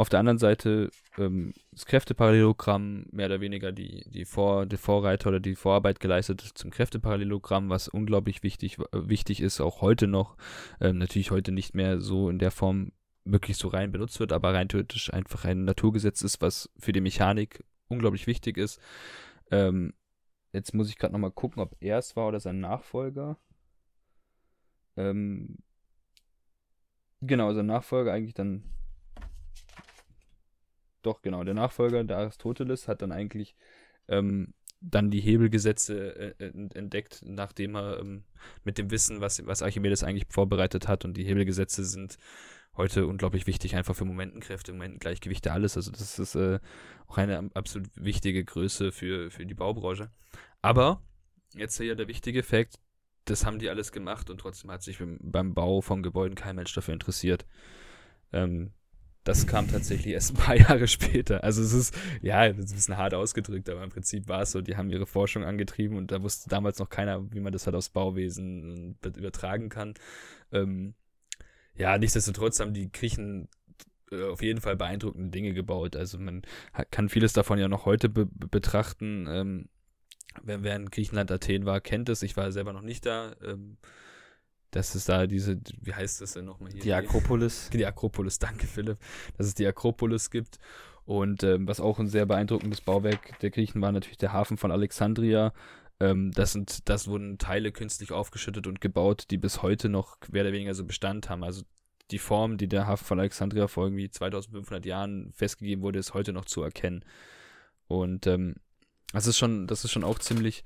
auf 0.01 0.09
der 0.09 0.19
anderen 0.19 0.39
Seite 0.39 0.91
ähm, 1.19 1.53
das 1.73 1.85
Kräfteparallelogramm 1.85 3.05
mehr 3.13 3.27
oder 3.27 3.43
weniger 3.43 3.71
die, 3.71 4.09
die, 4.09 4.25
Vor, 4.25 4.65
die 4.65 4.79
Vorreiter 4.79 5.29
oder 5.29 5.41
die 5.41 5.55
Vorarbeit 5.55 6.01
geleistet 6.01 6.41
zum 6.41 6.71
Kräfteparallelogramm, 6.71 7.69
was 7.69 7.87
unglaublich 7.87 8.43
wichtig, 8.43 8.79
äh, 8.79 8.85
wichtig 8.93 9.43
ist, 9.43 9.61
auch 9.61 9.83
heute 9.83 10.07
noch. 10.07 10.39
Ähm, 10.81 10.97
natürlich 10.97 11.31
heute 11.31 11.53
nicht 11.53 11.75
mehr 11.75 12.01
so 12.01 12.31
in 12.31 12.39
der 12.39 12.51
Form 12.51 12.93
wirklich 13.27 13.59
so 13.59 13.69
rein 13.69 13.93
benutzt 13.93 14.19
wird, 14.21 14.33
aber 14.33 14.55
rein 14.55 14.71
theoretisch 14.71 15.13
einfach 15.13 15.45
ein 15.45 15.67
Naturgesetz 15.67 16.23
ist, 16.23 16.41
was 16.41 16.71
für 16.79 16.93
die 16.93 17.03
Mechanik 17.03 17.63
unglaublich 17.89 18.27
wichtig 18.27 18.57
ist. 18.57 18.81
Ähm, 19.51 19.93
jetzt 20.55 20.73
muss 20.73 20.89
ich 20.89 20.97
gerade 20.97 21.13
nochmal 21.13 21.31
gucken, 21.31 21.61
ob 21.63 21.77
er 21.81 21.99
es 21.99 22.17
war 22.17 22.29
oder 22.29 22.41
sein 22.41 22.59
Nachfolger. 22.59 23.37
Ähm, 24.97 25.59
genau, 27.21 27.53
sein 27.53 27.67
Nachfolger 27.67 28.15
eigentlich 28.15 28.33
dann 28.33 28.65
doch, 31.03 31.23
genau. 31.23 31.45
Der 31.45 31.55
Nachfolger, 31.55 32.05
der 32.05 32.19
Aristoteles, 32.19 32.89
hat 32.89 33.03
dann 33.03 33.13
eigentlich 33.13 33.57
ähm, 34.09 34.55
dann 34.81 35.11
die 35.11 35.21
Hebelgesetze 35.21 36.35
äh, 36.39 36.45
ent- 36.47 36.75
entdeckt, 36.75 37.23
nachdem 37.25 37.77
er 37.77 38.01
ähm, 38.01 38.25
mit 38.65 38.79
dem 38.79 38.91
Wissen, 38.91 39.21
was, 39.21 39.45
was 39.47 39.63
Archimedes 39.63 40.03
eigentlich 40.03 40.27
vorbereitet 40.29 40.89
hat. 40.89 41.05
Und 41.05 41.17
die 41.17 41.25
Hebelgesetze 41.25 41.85
sind 41.85 42.17
heute 42.77 43.07
unglaublich 43.07 43.47
wichtig, 43.47 43.77
einfach 43.77 43.95
für 43.95 44.05
Momentenkräfte, 44.05 44.73
Momentengleichgewichte, 44.73 45.53
alles. 45.53 45.77
Also 45.77 45.91
das 45.91 46.19
ist 46.19 46.35
äh, 46.35 46.61
auch 47.07 47.19
eine 47.19 47.51
absolut 47.55 47.89
wichtige 47.97 48.45
Größe 48.45 48.93
für, 48.93 49.31
für 49.31 49.45
die 49.45 49.55
Baubranche. 49.55 50.11
Aber, 50.63 51.03
jetzt 51.55 51.77
hier 51.79 51.97
der 51.97 52.09
wichtige 52.09 52.43
Fakt, 52.43 52.79
das 53.27 53.45
haben 53.45 53.59
die 53.59 53.69
alles 53.69 53.93
gemacht 53.93 54.31
und 54.31 54.39
trotzdem 54.39 54.71
hat 54.71 54.83
sich 54.83 54.99
beim, 54.99 55.19
beim 55.21 55.53
Bau 55.53 55.83
von 55.83 56.03
Gebäuden 56.03 56.37
kein 56.37 56.57
Mensch 56.57 56.73
dafür 56.73 56.95
interessiert. 56.95 57.45
Ähm, 58.33 58.73
das 59.25 59.47
kam 59.47 59.69
tatsächlich 59.69 60.15
erst 60.15 60.33
ein 60.33 60.37
paar 60.45 60.57
Jahre 60.57 60.89
später. 60.89 61.45
Also 61.45 61.63
es 61.63 61.73
ist, 61.73 61.95
ja, 62.23 62.49
das 62.49 62.67
ist 62.67 62.73
ein 62.73 62.77
bisschen 62.77 62.97
hart 62.97 63.15
ausgedrückt, 63.15 63.69
aber 63.69 63.83
im 63.83 63.91
Prinzip 63.91 64.29
war 64.29 64.43
es 64.43 64.53
so, 64.53 64.61
die 64.61 64.77
haben 64.77 64.91
ihre 64.91 65.07
Forschung 65.07 65.45
angetrieben 65.45 65.97
und 65.97 66.11
da 66.11 66.23
wusste 66.23 66.49
damals 66.49 66.79
noch 66.79 66.89
keiner, 66.89 67.31
wie 67.33 67.41
man 67.41 67.53
das 67.53 67.67
halt 67.67 67.77
aufs 67.77 67.91
Bauwesen 67.91 68.97
be- 69.01 69.13
übertragen 69.17 69.69
kann. 69.69 69.95
Ähm, 70.53 70.95
ja, 71.75 71.97
nichtsdestotrotz 71.99 72.61
haben 72.61 72.75
die 72.75 72.91
Griechen 72.91 73.49
äh, 74.11 74.25
auf 74.25 74.43
jeden 74.43 74.61
Fall 74.61 74.77
beeindruckende 74.77 75.31
Dinge 75.31 75.53
gebaut. 75.55 75.97
Also 75.97 76.19
man 76.19 76.43
kann 76.91 77.09
vieles 77.09 77.33
davon 77.33 77.59
ja 77.59 77.69
noch 77.69 77.85
heute 77.87 78.09
be- 78.09 78.27
betrachten. 78.27 79.27
Ähm, 79.29 79.69
wer, 80.43 80.63
wer 80.63 80.77
in 80.77 80.91
Griechenland, 80.91 81.31
Athen 81.31 81.67
war, 81.67 81.81
kennt 81.81 82.09
es. 82.09 82.23
Ich 82.23 82.37
war 82.37 82.51
selber 82.53 82.73
noch 82.73 82.83
nicht 82.83 83.07
da. 83.07 83.35
Ähm, 83.45 83.77
dass 84.71 84.95
es 84.95 85.05
da 85.05 85.27
diese, 85.27 85.61
wie 85.81 85.95
heißt 85.95 86.21
das 86.21 86.35
denn 86.35 86.45
nochmal 86.45 86.73
hier? 86.73 86.81
Die 86.81 86.93
Akropolis. 86.93 87.71
Die 87.73 87.85
Akropolis, 87.85 88.39
danke 88.39 88.67
Philipp, 88.67 88.99
dass 89.37 89.47
es 89.47 89.55
die 89.55 89.67
Akropolis 89.67 90.31
gibt. 90.31 90.59
Und 91.05 91.43
ähm, 91.43 91.67
was 91.67 91.81
auch 91.81 91.99
ein 91.99 92.09
sehr 92.09 92.27
beeindruckendes 92.27 92.83
Bauwerk 92.83 93.39
der 93.41 93.51
Griechen 93.51 93.83
war, 93.83 93.91
natürlich 93.91 94.19
der 94.19 94.33
Hafen 94.33 94.57
von 94.57 94.71
Alexandria. 94.71 95.53
Ähm, 95.99 96.31
das, 96.33 96.53
sind, 96.53 96.89
das 96.89 97.09
wurden 97.09 97.39
Teile 97.39 97.73
künstlich 97.73 98.13
aufgeschüttet 98.13 98.67
und 98.67 98.81
gebaut, 98.81 99.25
die 99.31 99.39
bis 99.39 99.63
heute 99.63 99.89
noch 99.89 100.17
mehr 100.31 100.43
oder 100.43 100.53
weniger 100.53 100.75
so 100.75 100.85
Bestand 100.85 101.29
haben. 101.29 101.43
Also 101.43 101.63
die 102.11 102.19
Form, 102.19 102.59
die 102.59 102.69
der 102.69 102.87
Hafen 102.87 103.05
von 103.05 103.19
Alexandria 103.19 103.67
vor 103.67 103.85
irgendwie 103.85 104.11
2500 104.11 104.87
Jahren 104.87 105.33
festgegeben 105.33 105.83
wurde, 105.83 105.99
ist 105.99 106.15
heute 106.15 106.33
noch 106.33 106.45
zu 106.45 106.63
erkennen. 106.63 107.05
Und 107.89 108.27
ähm, 108.27 108.55
das 109.13 109.27
ist 109.27 109.39
schon, 109.39 109.67
das 109.67 109.85
ist 109.85 109.91
schon 109.91 110.05
auch 110.05 110.19
ziemlich, 110.19 110.65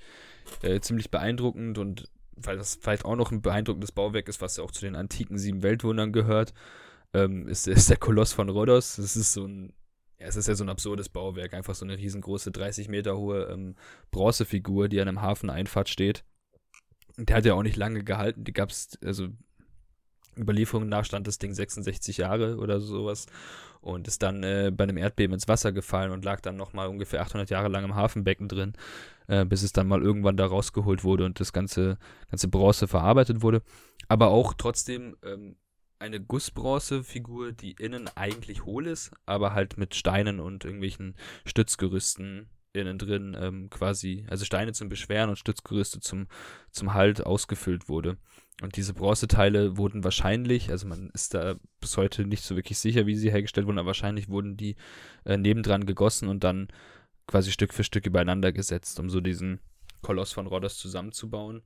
äh, 0.63 0.81
ziemlich 0.81 1.11
beeindruckend 1.11 1.79
und 1.79 2.11
weil 2.37 2.57
das 2.57 2.77
vielleicht 2.77 3.05
auch 3.05 3.17
noch 3.17 3.33
ein 3.33 3.43
beeindruckendes 3.43 3.93
Bauwerk 3.93 4.29
ist, 4.29 4.41
was 4.41 4.57
ja 4.57 4.65
auch 4.65 4.71
zu 4.71 4.83
den 4.83 4.97
antiken 4.97 5.39
sieben 5.39 5.63
Weltwundern 5.63 6.13
gehört, 6.13 6.55
ähm, 7.13 7.49
ist, 7.49 7.67
ist 7.69 7.91
der 7.91 7.97
Koloss 7.97 8.33
von 8.33 8.49
Rhodos. 8.49 8.97
Das 8.97 9.17
ist 9.17 9.33
so 9.33 9.47
ein, 9.47 9.73
ja, 10.19 10.27
es 10.27 10.37
ist 10.37 10.49
ja 10.49 10.55
so 10.55 10.65
ein 10.65 10.71
absurdes 10.71 11.09
Bauwerk, 11.09 11.55
einfach 11.55 11.75
so 11.75 11.85
eine 11.85 11.99
riesengroße, 11.99 12.51
30 12.51 12.89
Meter 12.89 13.17
hohe 13.17 13.45
ähm, 13.45 13.77
Bronzefigur, 14.11 14.89
die 14.89 15.01
an 15.01 15.09
einem 15.09 15.23
Hafeneinfahrt 15.23 15.89
steht. 15.89 16.25
Der 17.17 17.37
hat 17.37 17.45
ja 17.45 17.55
auch 17.55 17.63
nicht 17.63 17.77
lange 17.77 18.03
gehalten, 18.03 18.45
die 18.45 18.53
gab's, 18.53 18.99
also 19.05 19.29
Überlieferungen 20.37 20.89
nach 20.89 21.05
stand 21.05 21.27
das 21.27 21.39
Ding 21.39 21.55
66 21.55 22.17
Jahre 22.19 22.57
oder 22.57 22.81
sowas 22.81 23.27
und 23.81 24.09
ist 24.09 24.23
dann 24.23 24.43
äh, 24.43 24.73
bei 24.75 24.85
einem 24.85 24.97
Erdbeben 24.97 25.35
ins 25.35 25.47
Wasser 25.47 25.71
gefallen 25.71 26.11
und 26.11 26.25
lag 26.25 26.41
dann 26.41 26.57
nochmal 26.57 26.89
ungefähr 26.89 27.21
800 27.21 27.51
Jahre 27.51 27.69
lang 27.69 27.85
im 27.85 27.95
Hafenbecken 27.95 28.49
drin, 28.49 28.73
äh, 29.29 29.45
bis 29.45 29.63
es 29.63 29.73
dann 29.73 29.89
mal 29.89 30.03
irgendwann 30.03 30.37
da 30.37 30.47
rausgeholt 30.47 31.05
wurde 31.05 31.25
und 31.25 31.41
das 31.41 31.53
ganze, 31.53 31.99
ganze 32.31 32.49
Bronze 32.49 32.89
verarbeitet 32.89 33.43
wurde. 33.43 33.63
Aber 34.09 34.29
auch 34.29 34.55
trotzdem 34.55 35.17
ähm, 35.23 35.57
eine 35.99 36.21
Gussbronzefigur, 36.21 37.53
die 37.53 37.73
innen 37.73 38.09
eigentlich 38.15 38.65
hohl 38.65 38.87
ist, 38.87 39.13
aber 39.27 39.55
halt 39.55 39.79
mit 39.79 39.95
Steinen 39.95 40.41
und 40.41 40.65
irgendwelchen 40.65 41.15
Stützgerüsten 41.47 42.49
innen 42.75 42.99
drin 42.99 43.37
ähm, 43.41 43.71
quasi, 43.71 44.27
also 44.29 44.45
Steine 44.45 44.73
zum 44.73 44.89
Beschweren 44.89 45.31
und 45.31 45.39
Stützgerüste 45.39 46.01
zum, 46.01 46.27
zum 46.71 46.93
Halt 46.93 47.25
ausgefüllt 47.25 47.89
wurde. 47.89 48.17
Und 48.63 48.77
diese 48.77 48.95
Bronzeteile 48.95 49.77
wurden 49.77 50.05
wahrscheinlich, 50.05 50.71
also 50.71 50.87
man 50.87 51.11
ist 51.11 51.35
da 51.35 51.57
bis 51.81 51.97
heute 51.97 52.25
nicht 52.25 52.43
so 52.43 52.57
wirklich 52.57 52.79
sicher, 52.79 53.07
wie 53.07 53.17
sie 53.17 53.31
hergestellt 53.31 53.67
wurden, 53.67 53.79
aber 53.79 53.89
wahrscheinlich 53.89 54.29
wurden 54.29 54.57
die 54.57 54.77
äh, 55.25 55.37
nebendran 55.37 55.87
gegossen 55.87 56.29
und 56.29 56.45
dann 56.45 56.69
quasi 57.27 57.53
Stück 57.53 57.73
für 57.73 57.85
Stück 57.85 58.07
übereinander 58.07 58.53
gesetzt, 58.53 59.01
um 59.01 59.11
so 59.11 59.21
diesen 59.21 59.61
Koloss 60.03 60.33
von 60.33 60.47
Rhodos 60.47 60.79
zusammenzubauen. 60.79 61.63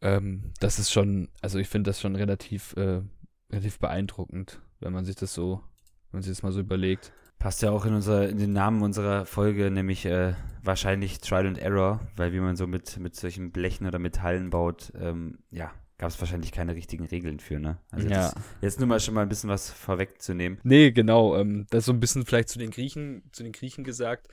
Ähm, 0.00 0.52
das 0.60 0.78
ist 0.78 0.92
schon, 0.92 1.28
also 1.40 1.58
ich 1.58 1.68
finde 1.68 1.90
das 1.90 2.00
schon 2.00 2.16
relativ, 2.16 2.74
äh, 2.76 3.02
relativ 3.50 3.78
beeindruckend, 3.78 4.60
wenn 4.80 4.92
man 4.92 5.04
sich 5.04 5.16
das 5.16 5.32
so, 5.32 5.62
wenn 6.10 6.18
man 6.18 6.22
sich 6.22 6.32
das 6.32 6.42
mal 6.42 6.52
so 6.52 6.60
überlegt. 6.60 7.12
Passt 7.38 7.62
ja 7.62 7.70
auch 7.70 7.84
in, 7.84 7.94
unser, 7.94 8.28
in 8.28 8.38
den 8.38 8.52
Namen 8.52 8.82
unserer 8.82 9.26
Folge, 9.26 9.70
nämlich 9.70 10.06
äh, 10.06 10.34
wahrscheinlich 10.62 11.20
Trial 11.20 11.46
and 11.46 11.58
Error, 11.58 12.00
weil 12.16 12.32
wie 12.32 12.40
man 12.40 12.56
so 12.56 12.66
mit, 12.66 12.98
mit 12.98 13.14
solchen 13.14 13.52
Blechen 13.52 13.86
oder 13.86 13.98
Metallen 13.98 14.50
baut, 14.50 14.92
ähm, 14.98 15.38
ja, 15.50 15.72
gab 15.98 16.10
es 16.10 16.20
wahrscheinlich 16.20 16.52
keine 16.52 16.74
richtigen 16.74 17.06
Regeln 17.06 17.40
für, 17.40 17.58
ne? 17.58 17.78
Also 17.90 18.08
ja. 18.08 18.30
das, 18.30 18.34
jetzt 18.60 18.78
nur 18.78 18.88
mal 18.88 19.00
schon 19.00 19.14
mal 19.14 19.22
ein 19.22 19.28
bisschen 19.28 19.50
was 19.50 19.70
vorwegzunehmen. 19.70 20.58
Nee, 20.62 20.92
genau. 20.92 21.36
Ähm, 21.36 21.66
das 21.70 21.80
ist 21.80 21.86
so 21.86 21.92
ein 21.92 22.00
bisschen 22.00 22.26
vielleicht 22.26 22.48
zu 22.48 22.58
den 22.58 22.70
Griechen, 22.70 23.22
zu 23.32 23.42
den 23.42 23.52
Griechen 23.52 23.84
gesagt. 23.84 24.28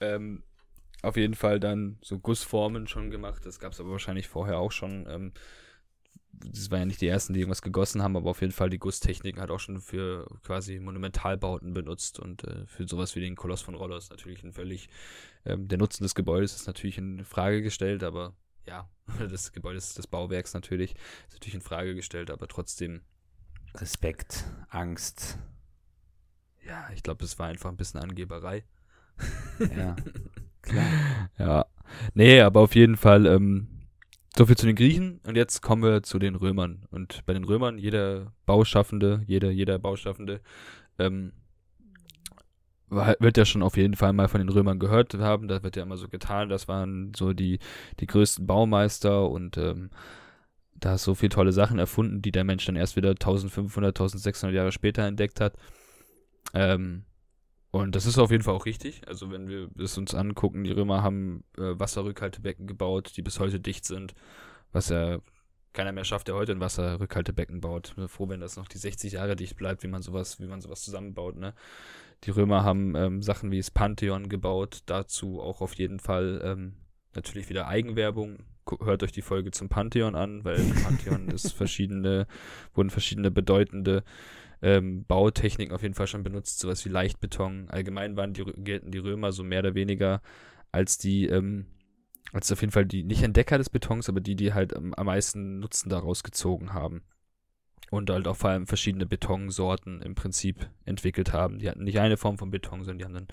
Ähm, 0.00 0.42
auf 1.02 1.16
jeden 1.16 1.34
Fall 1.34 1.60
dann 1.60 1.98
so 2.02 2.18
Gussformen 2.18 2.86
schon 2.86 3.10
gemacht. 3.10 3.44
Das 3.44 3.58
gab 3.58 3.72
es 3.72 3.80
aber 3.80 3.90
wahrscheinlich 3.90 4.28
vorher 4.28 4.58
auch 4.58 4.72
schon. 4.72 5.06
Ähm, 5.08 5.32
das 6.32 6.70
waren 6.70 6.80
ja 6.80 6.86
nicht 6.86 7.00
die 7.00 7.06
ersten, 7.06 7.34
die 7.34 7.40
irgendwas 7.40 7.62
gegossen 7.62 8.02
haben, 8.02 8.16
aber 8.16 8.30
auf 8.30 8.40
jeden 8.40 8.52
Fall 8.52 8.70
die 8.70 8.78
Gusstechniken 8.78 9.40
hat 9.40 9.50
auch 9.50 9.60
schon 9.60 9.80
für 9.80 10.26
quasi 10.42 10.80
Monumentalbauten 10.80 11.74
benutzt 11.74 12.18
und 12.18 12.44
äh, 12.44 12.66
für 12.66 12.88
sowas 12.88 13.14
wie 13.14 13.20
den 13.20 13.36
Koloss 13.36 13.62
von 13.62 13.74
Rhodos 13.74 14.10
natürlich 14.10 14.42
ein 14.42 14.52
völlig, 14.52 14.88
ähm, 15.44 15.68
der 15.68 15.78
Nutzen 15.78 16.02
des 16.02 16.14
Gebäudes 16.14 16.56
ist 16.56 16.66
natürlich 16.66 16.98
in 16.98 17.24
Frage 17.24 17.62
gestellt, 17.62 18.02
aber 18.02 18.34
ja, 18.66 18.88
des 19.20 19.52
Gebäudes, 19.52 19.94
des 19.94 20.06
Bauwerks 20.06 20.54
natürlich, 20.54 20.94
ist 21.28 21.34
natürlich 21.34 21.54
in 21.54 21.60
Frage 21.60 21.94
gestellt, 21.94 22.30
aber 22.30 22.48
trotzdem. 22.48 23.02
Respekt, 23.74 24.44
Angst. 24.68 25.38
Ja, 26.66 26.88
ich 26.94 27.02
glaube, 27.02 27.24
es 27.24 27.38
war 27.38 27.48
einfach 27.48 27.70
ein 27.70 27.76
bisschen 27.76 28.00
Angeberei. 28.00 28.64
Ja, 29.76 29.96
klar. 30.62 31.30
Ja. 31.38 31.66
Nee, 32.14 32.40
aber 32.40 32.60
auf 32.60 32.74
jeden 32.74 32.96
Fall, 32.96 33.26
ähm, 33.26 33.74
so 34.36 34.46
viel 34.46 34.56
zu 34.56 34.66
den 34.66 34.76
Griechen 34.76 35.20
und 35.26 35.36
jetzt 35.36 35.60
kommen 35.60 35.82
wir 35.82 36.02
zu 36.02 36.18
den 36.18 36.34
Römern. 36.34 36.86
Und 36.90 37.24
bei 37.26 37.34
den 37.34 37.44
Römern, 37.44 37.78
jeder 37.78 38.32
Bauschaffende, 38.46 39.22
jeder, 39.26 39.50
jeder 39.50 39.78
Bauschaffende, 39.78 40.40
ähm, 40.98 41.32
wird 42.94 43.36
ja 43.36 43.44
schon 43.44 43.62
auf 43.62 43.76
jeden 43.76 43.94
Fall 43.94 44.12
mal 44.12 44.28
von 44.28 44.40
den 44.40 44.48
Römern 44.48 44.78
gehört 44.78 45.14
haben. 45.14 45.48
Da 45.48 45.62
wird 45.62 45.76
ja 45.76 45.82
immer 45.82 45.96
so 45.96 46.08
getan, 46.08 46.48
das 46.48 46.68
waren 46.68 47.12
so 47.14 47.32
die, 47.32 47.58
die 48.00 48.06
größten 48.06 48.46
Baumeister 48.46 49.28
und 49.30 49.56
ähm, 49.56 49.90
da 50.74 50.94
ist 50.94 51.04
so 51.04 51.14
viele 51.14 51.30
tolle 51.30 51.52
Sachen 51.52 51.78
erfunden, 51.78 52.22
die 52.22 52.32
der 52.32 52.44
Mensch 52.44 52.66
dann 52.66 52.76
erst 52.76 52.96
wieder 52.96 53.10
1500, 53.10 53.90
1600 53.90 54.54
Jahre 54.54 54.72
später 54.72 55.02
entdeckt 55.04 55.40
hat. 55.40 55.54
Ähm, 56.52 57.04
und 57.70 57.96
das 57.96 58.06
ist 58.06 58.18
auf 58.18 58.30
jeden 58.30 58.44
Fall 58.44 58.54
auch 58.54 58.66
richtig. 58.66 59.02
Also 59.08 59.30
wenn 59.30 59.48
wir 59.48 59.68
es 59.78 59.98
uns 59.98 60.14
angucken, 60.14 60.62
die 60.62 60.72
Römer 60.72 61.02
haben 61.02 61.42
äh, 61.56 61.78
Wasserrückhaltebecken 61.78 62.66
gebaut, 62.66 63.12
die 63.16 63.22
bis 63.22 63.40
heute 63.40 63.58
dicht 63.58 63.84
sind, 63.84 64.14
was 64.72 64.90
ja 64.90 65.18
keiner 65.72 65.92
mehr 65.92 66.04
schafft, 66.04 66.28
der 66.28 66.36
heute 66.36 66.52
ein 66.52 66.60
Wasserrückhaltebecken 66.60 67.60
baut. 67.60 67.88
Ich 67.88 67.94
bin 67.96 68.08
froh, 68.08 68.28
wenn 68.28 68.40
das 68.40 68.56
noch 68.56 68.68
die 68.68 68.78
60 68.78 69.14
Jahre 69.14 69.34
dicht 69.36 69.56
bleibt, 69.56 69.82
wie 69.82 69.88
man 69.88 70.02
sowas, 70.02 70.40
wie 70.40 70.46
man 70.46 70.60
sowas 70.60 70.82
zusammenbaut, 70.82 71.36
ne? 71.36 71.52
Die 72.22 72.30
Römer 72.30 72.64
haben 72.64 72.94
ähm, 72.96 73.22
Sachen 73.22 73.50
wie 73.50 73.58
das 73.58 73.70
Pantheon 73.70 74.28
gebaut, 74.28 74.82
dazu 74.86 75.40
auch 75.40 75.60
auf 75.60 75.74
jeden 75.74 75.98
Fall 75.98 76.40
ähm, 76.44 76.74
natürlich 77.14 77.48
wieder 77.48 77.68
Eigenwerbung. 77.68 78.38
Hört 78.80 79.02
euch 79.02 79.12
die 79.12 79.22
Folge 79.22 79.50
zum 79.50 79.68
Pantheon 79.68 80.14
an, 80.14 80.44
weil 80.44 80.56
Pantheon 80.82 81.28
ist 81.34 81.52
verschiedene, 81.52 82.26
wurden 82.72 82.90
verschiedene 82.90 83.30
bedeutende 83.30 84.04
ähm, 84.62 85.04
Bautechniken 85.04 85.74
auf 85.74 85.82
jeden 85.82 85.94
Fall 85.94 86.06
schon 86.06 86.22
benutzt, 86.22 86.58
sowas 86.58 86.82
wie 86.86 86.88
Leichtbeton. 86.88 87.68
Allgemein 87.68 88.16
waren 88.16 88.32
die, 88.32 88.44
gelten 88.44 88.90
die 88.90 88.98
Römer 88.98 89.32
so 89.32 89.44
mehr 89.44 89.58
oder 89.58 89.74
weniger 89.74 90.22
als 90.72 90.96
die, 90.96 91.26
ähm, 91.26 91.66
als 92.32 92.50
auf 92.50 92.62
jeden 92.62 92.72
Fall 92.72 92.86
die, 92.86 93.04
nicht 93.04 93.22
Entdecker 93.22 93.58
des 93.58 93.68
Betons, 93.68 94.08
aber 94.08 94.20
die, 94.20 94.36
die 94.36 94.54
halt 94.54 94.74
am, 94.74 94.94
am 94.94 95.06
meisten 95.06 95.60
Nutzen 95.60 95.90
daraus 95.90 96.22
gezogen 96.22 96.72
haben. 96.72 97.02
Und 97.90 98.10
halt 98.10 98.26
auch 98.26 98.36
vor 98.36 98.50
allem 98.50 98.66
verschiedene 98.66 99.06
Betonsorten 99.06 100.02
im 100.02 100.14
Prinzip 100.14 100.68
entwickelt 100.84 101.32
haben. 101.32 101.58
Die 101.58 101.68
hatten 101.68 101.84
nicht 101.84 101.98
eine 102.00 102.16
Form 102.16 102.38
von 102.38 102.50
Beton, 102.50 102.82
sondern 102.82 102.98
die 102.98 103.04
haben 103.04 103.14
dann 103.14 103.28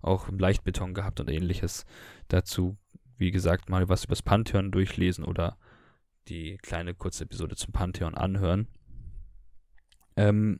auch 0.00 0.28
Leichtbeton 0.30 0.94
gehabt 0.94 1.20
und 1.20 1.28
ähnliches. 1.28 1.84
Dazu, 2.28 2.76
wie 3.18 3.30
gesagt, 3.30 3.68
mal 3.68 3.88
was 3.88 4.04
über 4.04 4.12
das 4.12 4.22
Pantheon 4.22 4.70
durchlesen 4.70 5.24
oder 5.24 5.58
die 6.28 6.56
kleine 6.58 6.94
kurze 6.94 7.24
Episode 7.24 7.56
zum 7.56 7.72
Pantheon 7.72 8.14
anhören. 8.14 8.68
Ähm, 10.16 10.58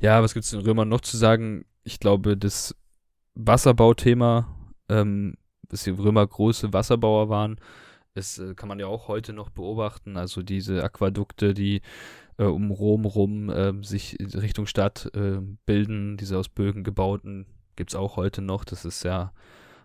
ja, 0.00 0.22
was 0.22 0.34
gibt 0.34 0.44
es 0.44 0.50
den 0.50 0.60
Römern 0.60 0.88
noch 0.88 1.00
zu 1.00 1.16
sagen? 1.16 1.64
Ich 1.84 2.00
glaube, 2.00 2.36
das 2.36 2.74
Wasserbauthema, 3.34 4.48
ähm, 4.88 5.34
dass 5.68 5.84
die 5.84 5.90
Römer 5.90 6.26
große 6.26 6.72
Wasserbauer 6.72 7.28
waren, 7.28 7.60
das 8.14 8.38
äh, 8.38 8.54
kann 8.54 8.68
man 8.68 8.80
ja 8.80 8.86
auch 8.86 9.08
heute 9.08 9.32
noch 9.32 9.50
beobachten. 9.50 10.16
Also 10.16 10.42
diese 10.42 10.82
Aquädukte, 10.82 11.54
die 11.54 11.80
äh, 12.40 12.44
um 12.44 12.70
Rom 12.70 13.04
rum 13.04 13.50
äh, 13.50 13.72
sich 13.84 14.16
Richtung 14.20 14.66
Stadt 14.66 15.10
äh, 15.14 15.40
bilden, 15.66 16.16
diese 16.16 16.38
aus 16.38 16.48
Bögen 16.48 16.82
gebauten, 16.82 17.46
gibt 17.76 17.90
es 17.90 17.96
auch 17.96 18.16
heute 18.16 18.40
noch. 18.40 18.64
Das 18.64 18.84
ist 18.84 19.04
ja 19.04 19.32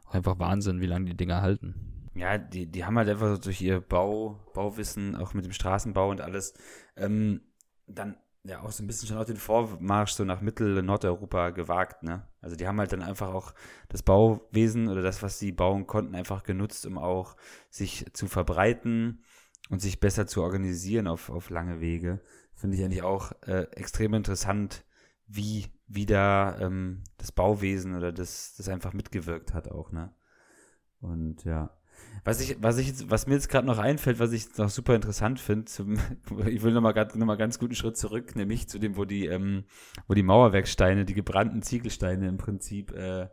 einfach 0.10 0.40
Wahnsinn, 0.40 0.80
wie 0.80 0.88
lange 0.88 1.06
die 1.06 1.18
Dinger 1.18 1.42
halten. 1.42 2.10
Ja, 2.16 2.38
die, 2.38 2.66
die 2.66 2.86
haben 2.86 2.98
halt 2.98 3.10
einfach 3.10 3.38
durch 3.40 3.62
ihr 3.62 3.82
Bau, 3.82 4.40
Bauwissen, 4.54 5.18
auch 5.18 5.34
mit 5.34 5.44
dem 5.44 5.52
Straßenbau 5.52 6.10
und 6.10 6.22
alles, 6.22 6.54
ähm, 6.96 7.42
dann 7.88 8.16
ja 8.46 8.62
auch 8.62 8.72
so 8.72 8.84
ein 8.84 8.88
bisschen 8.88 9.10
schon 9.10 9.18
auch 9.18 9.26
den 9.26 9.36
Vormarsch 9.36 10.14
so 10.14 10.24
nach 10.24 10.40
Mittel- 10.40 10.78
und 10.78 10.86
Nordeuropa 10.86 11.50
gewagt, 11.50 12.04
ne? 12.04 12.26
Also 12.40 12.56
die 12.56 12.68
haben 12.68 12.80
halt 12.80 12.94
dann 12.94 13.02
einfach 13.02 13.34
auch 13.34 13.54
das 13.90 14.02
Bauwesen 14.02 14.88
oder 14.88 15.02
das, 15.02 15.22
was 15.24 15.40
sie 15.40 15.52
bauen 15.52 15.88
konnten, 15.88 16.16
einfach 16.16 16.44
genutzt, 16.44 16.86
um 16.86 16.98
auch 16.98 17.36
sich 17.70 18.06
zu 18.14 18.28
verbreiten 18.28 19.24
und 19.70 19.82
sich 19.82 20.00
besser 20.00 20.28
zu 20.28 20.42
organisieren 20.44 21.08
auf, 21.08 21.30
auf 21.30 21.50
lange 21.50 21.82
Wege. 21.82 22.22
Finde 22.56 22.78
ich 22.78 22.84
eigentlich 22.84 23.04
auch 23.04 23.32
äh, 23.46 23.68
extrem 23.72 24.14
interessant, 24.14 24.84
wie, 25.28 25.66
wie 25.88 26.06
da 26.06 26.58
ähm, 26.60 27.04
das 27.18 27.32
Bauwesen 27.32 27.96
oder 27.96 28.12
das, 28.12 28.56
das 28.56 28.70
einfach 28.70 28.94
mitgewirkt 28.94 29.54
hat 29.54 29.70
auch, 29.70 29.92
ne? 29.92 30.14
Und 31.02 31.44
ja. 31.44 31.72
Was 32.24 32.42
ich, 32.42 32.62
was 32.62 32.78
ich, 32.78 33.10
was 33.10 33.28
mir 33.28 33.36
jetzt 33.36 33.50
gerade 33.50 33.68
noch 33.68 33.78
einfällt, 33.78 34.20
was 34.20 34.32
ich 34.32 34.58
noch 34.58 34.70
super 34.70 34.96
interessant 34.96 35.40
finde, 35.40 35.72
ich 36.48 36.64
will 36.64 36.74
nochmal 36.74 36.94
noch 36.94 37.26
mal 37.26 37.38
ganz 37.38 37.60
guten 37.60 37.76
Schritt 37.76 37.98
zurück, 37.98 38.36
nämlich 38.36 38.68
zu 38.68 38.80
dem, 38.80 38.98
wo 38.98 39.06
die, 39.06 39.28
ähm, 39.28 39.66
wo 40.08 40.14
die 40.14 40.24
Mauerwerksteine, 40.24 41.06
die 41.06 41.14
gebrannten 41.14 41.62
Ziegelsteine 41.62 42.28
im 42.28 42.38
Prinzip 42.38 42.92
äh, 42.92 43.28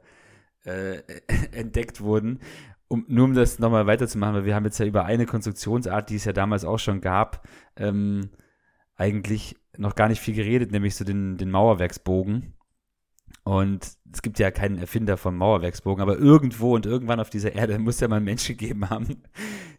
äh, 0.65 1.03
entdeckt 1.53 2.01
wurden. 2.01 2.41
Um, 2.89 3.07
nur 3.09 3.25
um 3.25 3.35
das 3.35 3.59
nochmal 3.59 3.87
weiterzumachen, 3.87 4.35
weil 4.35 4.45
wir 4.45 4.55
haben 4.55 4.67
jetzt 4.67 4.79
ja 4.79 4.85
über 4.85 5.07
eine 5.07 5.25
Konstruktionsart, 5.25 6.11
die 6.11 6.17
es 6.17 6.27
ja 6.27 6.35
damals 6.35 6.67
auch 6.67 6.79
schon 6.79 7.01
gab, 7.01 7.49
ähm, 7.77 8.29
eigentlich 8.97 9.57
noch 9.77 9.95
gar 9.95 10.09
nicht 10.09 10.21
viel 10.21 10.35
geredet, 10.35 10.71
nämlich 10.71 10.95
so 10.95 11.05
den, 11.05 11.37
den 11.37 11.51
Mauerwerksbogen. 11.51 12.55
Und 13.45 13.97
es 14.13 14.23
gibt 14.23 14.39
ja 14.39 14.51
keinen 14.51 14.79
Erfinder 14.79 15.17
von 15.17 15.37
Mauerwerksbogen, 15.37 16.03
aber 16.03 16.17
irgendwo 16.17 16.75
und 16.75 16.87
irgendwann 16.87 17.19
auf 17.19 17.31
dieser 17.31 17.55
Erde 17.55 17.79
muss 17.79 17.99
ja 18.01 18.09
mal 18.09 18.17
einen 18.17 18.25
Menschen 18.25 18.57
gegeben 18.57 18.89
haben, 18.89 19.23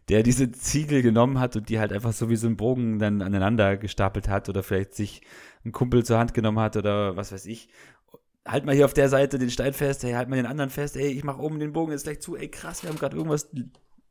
der 0.08 0.22
diese 0.22 0.52
Ziegel 0.52 1.02
genommen 1.02 1.40
hat 1.40 1.56
und 1.56 1.68
die 1.68 1.78
halt 1.78 1.92
einfach 1.92 2.12
so 2.12 2.28
wie 2.28 2.36
so 2.36 2.46
ein 2.46 2.56
Bogen 2.56 2.98
dann 2.98 3.22
aneinander 3.22 3.76
gestapelt 3.76 4.28
hat 4.28 4.48
oder 4.48 4.62
vielleicht 4.62 4.94
sich 4.94 5.22
ein 5.64 5.72
Kumpel 5.72 6.04
zur 6.04 6.18
Hand 6.18 6.34
genommen 6.34 6.58
hat 6.58 6.76
oder 6.76 7.16
was 7.16 7.32
weiß 7.32 7.46
ich. 7.46 7.68
Halt 8.46 8.66
mal 8.66 8.74
hier 8.74 8.84
auf 8.84 8.92
der 8.92 9.08
Seite 9.08 9.38
den 9.38 9.50
Stein 9.50 9.72
fest, 9.72 10.02
hey, 10.02 10.12
halt 10.12 10.28
mal 10.28 10.36
den 10.36 10.44
anderen 10.44 10.68
fest, 10.68 10.96
ey, 10.96 11.08
ich 11.08 11.24
mach 11.24 11.38
oben 11.38 11.58
den 11.58 11.72
Bogen 11.72 11.92
jetzt 11.92 12.04
gleich 12.04 12.20
zu, 12.20 12.36
ey, 12.36 12.48
krass, 12.48 12.82
wir 12.82 12.90
haben 12.90 12.98
gerade 12.98 13.16
irgendwas 13.16 13.50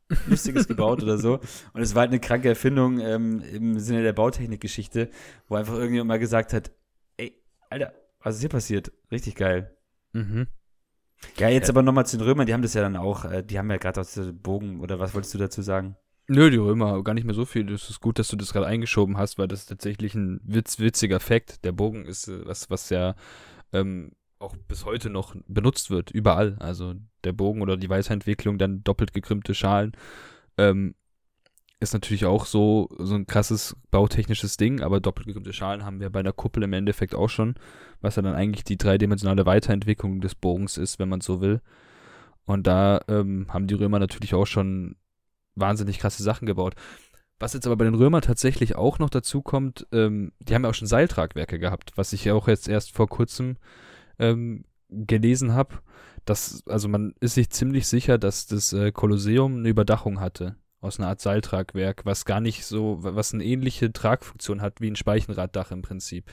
Lustiges 0.27 0.67
gebaut 0.67 1.01
oder 1.01 1.17
so. 1.17 1.39
Und 1.73 1.81
es 1.81 1.95
war 1.95 2.01
halt 2.01 2.11
eine 2.11 2.19
kranke 2.19 2.49
Erfindung 2.49 2.99
ähm, 2.99 3.41
im 3.41 3.79
Sinne 3.79 4.03
der 4.03 4.13
Bautechnikgeschichte, 4.13 5.09
wo 5.47 5.55
einfach 5.55 5.73
irgendjemand 5.73 6.07
mal 6.07 6.19
gesagt 6.19 6.53
hat, 6.53 6.71
ey, 7.17 7.41
Alter, 7.69 7.93
was 8.21 8.35
ist 8.35 8.41
hier 8.41 8.49
passiert? 8.49 8.91
Richtig 9.11 9.35
geil. 9.35 9.75
Mhm. 10.13 10.47
Ja, 11.37 11.49
jetzt 11.49 11.67
ja. 11.67 11.73
aber 11.73 11.83
nochmal 11.83 12.05
zu 12.05 12.17
den 12.17 12.25
Römern, 12.25 12.45
die 12.45 12.53
haben 12.53 12.61
das 12.61 12.73
ja 12.73 12.81
dann 12.81 12.97
auch, 12.97 13.25
äh, 13.25 13.43
die 13.43 13.57
haben 13.57 13.69
ja 13.69 13.77
gerade 13.77 14.01
aus 14.01 14.13
dem 14.13 14.39
Bogen, 14.39 14.81
oder 14.81 14.99
was 14.99 15.13
wolltest 15.13 15.33
du 15.33 15.37
dazu 15.37 15.61
sagen? 15.61 15.95
Nö, 16.27 16.49
die 16.49 16.57
Römer, 16.57 17.03
gar 17.03 17.13
nicht 17.13 17.25
mehr 17.25 17.33
so 17.33 17.45
viel. 17.45 17.69
Es 17.71 17.89
ist 17.89 17.99
gut, 17.99 18.17
dass 18.17 18.29
du 18.29 18.37
das 18.37 18.53
gerade 18.53 18.65
eingeschoben 18.65 19.17
hast, 19.17 19.37
weil 19.37 19.47
das 19.47 19.61
ist 19.61 19.65
tatsächlich 19.67 20.15
ein 20.15 20.39
witz, 20.43 20.79
witziger 20.79 21.19
Fakt. 21.19 21.65
Der 21.65 21.73
Bogen 21.73 22.05
ist 22.05 22.27
äh, 22.27 22.45
was, 22.45 22.69
was 22.69 22.89
ja 22.89 23.15
ähm, 23.73 24.13
auch 24.43 24.55
bis 24.67 24.85
heute 24.85 25.09
noch 25.09 25.35
benutzt 25.47 25.89
wird, 25.89 26.11
überall. 26.11 26.57
Also 26.59 26.93
der 27.23 27.33
Bogen 27.33 27.61
oder 27.61 27.77
die 27.77 27.89
Weiterentwicklung, 27.89 28.57
dann 28.57 28.83
doppelt 28.83 29.13
gekrümmte 29.13 29.55
Schalen, 29.55 29.93
ähm, 30.57 30.95
ist 31.79 31.93
natürlich 31.93 32.25
auch 32.25 32.45
so, 32.45 32.89
so 32.97 33.15
ein 33.15 33.27
krasses 33.27 33.75
bautechnisches 33.91 34.57
Ding, 34.57 34.81
aber 34.81 35.01
doppelt 35.01 35.27
gekrümmte 35.27 35.53
Schalen 35.53 35.83
haben 35.83 35.99
wir 35.99 36.09
bei 36.09 36.19
einer 36.19 36.31
Kuppel 36.31 36.63
im 36.63 36.73
Endeffekt 36.73 37.15
auch 37.15 37.29
schon, 37.29 37.55
was 38.01 38.15
ja 38.15 38.21
dann 38.21 38.35
eigentlich 38.35 38.63
die 38.63 38.77
dreidimensionale 38.77 39.45
Weiterentwicklung 39.45 40.21
des 40.21 40.35
Bogens 40.35 40.77
ist, 40.77 40.99
wenn 40.99 41.09
man 41.09 41.21
so 41.21 41.41
will. 41.41 41.61
Und 42.45 42.67
da 42.67 43.01
ähm, 43.07 43.47
haben 43.49 43.67
die 43.67 43.73
Römer 43.73 43.99
natürlich 43.99 44.33
auch 44.33 44.45
schon 44.47 44.95
wahnsinnig 45.55 45.99
krasse 45.99 46.23
Sachen 46.23 46.45
gebaut. 46.45 46.75
Was 47.39 47.53
jetzt 47.53 47.65
aber 47.65 47.75
bei 47.75 47.85
den 47.85 47.95
Römern 47.95 48.21
tatsächlich 48.21 48.75
auch 48.75 48.99
noch 48.99 49.09
dazu 49.09 49.41
kommt, 49.41 49.87
ähm, 49.91 50.31
die 50.39 50.55
haben 50.55 50.63
ja 50.63 50.69
auch 50.69 50.73
schon 50.73 50.87
Seiltragwerke 50.87 51.59
gehabt, 51.59 51.91
was 51.95 52.13
ich 52.13 52.25
ja 52.25 52.33
auch 52.33 52.47
jetzt 52.47 52.67
erst 52.69 52.93
vor 52.93 53.07
kurzem 53.07 53.57
ähm, 54.19 54.65
gelesen 54.89 55.53
habe. 55.53 55.75
Dass, 56.25 56.63
also 56.67 56.87
man 56.87 57.13
ist 57.19 57.33
sich 57.35 57.49
ziemlich 57.49 57.87
sicher, 57.87 58.17
dass 58.17 58.47
das 58.47 58.71
äh, 58.71 58.91
Kolosseum 58.91 59.57
eine 59.57 59.69
Überdachung 59.69 60.19
hatte 60.21 60.55
aus 60.79 60.99
einer 60.99 61.09
Art 61.09 61.21
Seiltragwerk, 61.21 62.05
was 62.05 62.25
gar 62.25 62.41
nicht 62.41 62.65
so, 62.65 62.97
was 63.01 63.33
eine 63.33 63.43
ähnliche 63.43 63.91
Tragfunktion 63.91 64.61
hat 64.61 64.81
wie 64.81 64.91
ein 64.91 64.95
Speichenraddach 64.97 65.71
im 65.71 65.81
Prinzip. 65.81 66.31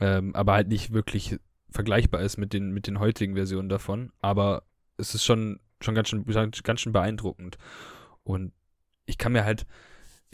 Ähm, 0.00 0.34
aber 0.34 0.54
halt 0.54 0.68
nicht 0.68 0.92
wirklich 0.92 1.38
vergleichbar 1.70 2.22
ist 2.22 2.38
mit 2.38 2.52
den, 2.52 2.72
mit 2.72 2.86
den 2.86 2.98
heutigen 2.98 3.34
Versionen 3.34 3.68
davon. 3.68 4.12
Aber 4.20 4.64
es 4.96 5.14
ist 5.14 5.24
schon, 5.24 5.60
schon 5.80 5.94
ganz 5.94 6.08
schön, 6.08 6.24
ganz 6.24 6.80
schön 6.80 6.92
beeindruckend. 6.92 7.56
Und 8.24 8.52
ich 9.06 9.18
kann 9.18 9.32
mir 9.32 9.44
halt, 9.44 9.66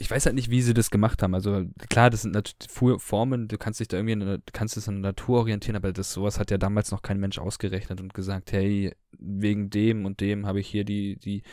ich 0.01 0.09
weiß 0.09 0.25
halt 0.25 0.35
nicht, 0.35 0.49
wie 0.49 0.61
sie 0.61 0.73
das 0.73 0.91
gemacht 0.91 1.21
haben. 1.21 1.35
Also 1.35 1.65
klar, 1.89 2.09
das 2.09 2.21
sind 2.21 2.31
natürlich 2.31 3.01
Formen, 3.01 3.49
du 3.49 3.57
kannst 3.57 3.81
dich 3.81 3.89
da 3.89 3.97
irgendwie, 3.97 4.15
du 4.15 4.41
kannst 4.53 4.77
es 4.77 4.87
an 4.87 5.01
der 5.01 5.11
Natur 5.11 5.39
orientieren, 5.39 5.75
aber 5.75 5.91
das 5.91 6.13
sowas 6.13 6.39
hat 6.39 6.51
ja 6.51 6.57
damals 6.57 6.91
noch 6.91 7.01
kein 7.01 7.19
Mensch 7.19 7.37
ausgerechnet 7.37 7.99
und 7.99 8.13
gesagt, 8.13 8.53
hey, 8.53 8.95
wegen 9.17 9.69
dem 9.69 10.05
und 10.05 10.21
dem 10.21 10.45
habe 10.45 10.61
ich 10.61 10.69
hier 10.69 10.85
die, 10.85 11.17
die, 11.17 11.43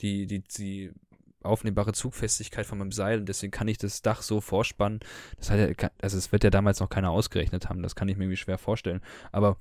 die, 0.00 0.26
die, 0.28 0.44
die 0.44 0.92
aufnehmbare 1.42 1.92
Zugfestigkeit 1.92 2.64
von 2.64 2.78
meinem 2.78 2.92
Seil 2.92 3.18
und 3.18 3.28
deswegen 3.28 3.50
kann 3.50 3.66
ich 3.66 3.78
das 3.78 4.02
Dach 4.02 4.22
so 4.22 4.40
vorspannen. 4.40 5.00
Das 5.38 5.50
hat 5.50 5.58
ja, 5.58 5.90
also 6.00 6.16
es 6.16 6.30
wird 6.30 6.44
ja 6.44 6.50
damals 6.50 6.78
noch 6.78 6.88
keiner 6.88 7.10
ausgerechnet 7.10 7.68
haben, 7.68 7.82
das 7.82 7.96
kann 7.96 8.08
ich 8.08 8.16
mir 8.16 8.24
irgendwie 8.24 8.36
schwer 8.36 8.58
vorstellen. 8.58 9.00
Aber 9.32 9.56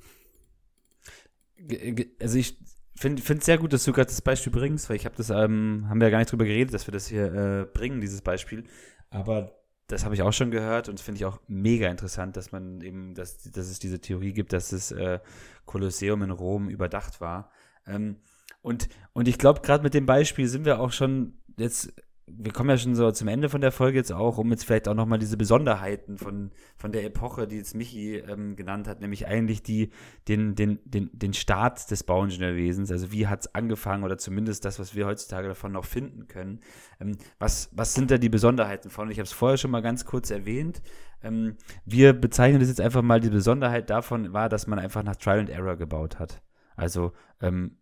also 2.20 2.38
ich 2.38 2.60
finde 2.96 3.22
es 3.22 3.46
sehr 3.46 3.58
gut, 3.58 3.74
dass 3.74 3.84
du 3.84 3.92
gerade 3.92 4.10
das 4.10 4.22
Beispiel 4.22 4.52
bringst, 4.52 4.90
weil 4.90 4.96
ich 4.96 5.06
habe 5.06 5.16
das, 5.16 5.30
ähm, 5.30 5.86
haben 5.90 6.00
wir 6.00 6.08
ja 6.08 6.12
gar 6.12 6.20
nicht 6.20 6.32
drüber 6.32 6.46
geredet, 6.46 6.74
dass 6.74 6.88
wir 6.88 6.92
das 6.92 7.08
hier 7.08 7.34
äh, 7.34 7.66
bringen, 7.66 8.02
dieses 8.02 8.22
Beispiel. 8.22 8.64
Aber 9.10 9.52
das 9.88 10.04
habe 10.04 10.16
ich 10.16 10.22
auch 10.22 10.34
schon 10.34 10.52
gehört 10.52 10.90
und 10.90 11.00
finde 11.00 11.18
ich 11.18 11.26
auch 11.26 11.40
mega 11.48 11.90
interessant, 11.90 12.38
dass 12.38 12.52
man 12.52 12.82
eben, 12.82 13.14
dass, 13.14 13.44
dass 13.52 13.68
es 13.68 13.80
diese 13.80 14.00
Theorie 14.00 14.34
gibt, 14.34 14.54
dass 14.54 14.70
das 14.70 14.92
äh, 14.92 15.20
Kolosseum 15.66 16.24
in 16.24 16.32
Rom 16.32 16.70
überdacht 16.70 17.22
war. 17.22 17.52
Ähm, 17.86 18.18
und, 18.62 18.90
und 19.14 19.28
ich 19.28 19.38
glaube, 19.38 19.62
gerade 19.62 19.84
mit 19.84 19.94
dem 19.94 20.06
Beispiel 20.06 20.48
sind 20.48 20.66
wir 20.66 20.80
auch 20.80 20.92
schon 20.92 21.38
jetzt 21.58 21.94
wir 22.28 22.52
kommen 22.52 22.72
ja 22.72 22.78
schon 22.78 22.96
so 22.96 23.12
zum 23.12 23.28
Ende 23.28 23.50
von 23.50 23.62
der 23.62 23.72
Folge 23.72 24.00
jetzt 24.00 24.12
auch, 24.12 24.40
um 24.40 24.50
jetzt 24.50 24.66
vielleicht 24.66 24.88
auch 24.88 24.96
nochmal 24.96 25.20
diese 25.20 25.38
Besonderheiten 25.38 26.18
von, 26.18 26.52
von 26.76 26.92
der 26.92 27.04
Epoche, 27.04 27.48
die 27.48 27.58
jetzt 27.58 27.76
Michi 27.76 28.16
ähm, 28.16 28.56
genannt 28.56 28.88
hat, 28.88 29.00
nämlich 29.00 29.28
eigentlich 29.28 29.62
die, 29.62 29.92
den, 30.28 30.56
den, 30.56 30.80
den, 30.86 31.12
den 31.14 31.34
Start 31.34 31.92
des 31.92 32.04
Bauingenieurwesens, 32.04 32.92
also 32.92 33.12
wie 33.12 33.28
hat 33.28 33.42
es 33.42 33.54
angefangen 33.54 34.04
oder 34.04 34.18
zumindest 34.18 34.66
das, 34.66 34.80
was 34.80 34.96
wir 34.96 35.06
heutzutage 35.06 35.48
davon 35.48 35.72
noch 35.72 35.86
finden 35.86 36.28
können. 36.28 36.62
Ähm, 37.00 37.18
was, 37.38 37.70
was 37.74 37.94
sind 37.94 38.10
da 38.10 38.18
die 38.18 38.30
Besonderheiten 38.30 38.90
von? 38.90 39.12
Ich 39.12 39.20
habe 39.20 39.26
es 39.26 39.32
vorher 39.32 39.58
schon 39.58 39.72
mal 39.72 39.82
ganz 39.82 40.06
kurz 40.06 40.32
erwähnt. 40.32 40.82
Ähm, 41.22 41.58
wir 41.86 42.14
bezeichnen 42.14 42.60
das 42.60 42.70
jetzt 42.70 42.82
einfach 42.82 43.04
mal, 43.04 43.20
die 43.20 43.30
Besonderheit 43.30 43.92
davon 43.92 44.34
war, 44.34 44.50
dass 44.50 44.66
man 44.66 44.80
einfach 44.80 45.04
nach 45.04 45.16
Trial 45.16 45.40
and 45.40 45.50
Error 45.50 45.76
gebaut 45.76 46.18
hat. 46.18 46.42
Also 46.76 47.14
ähm, 47.40 47.78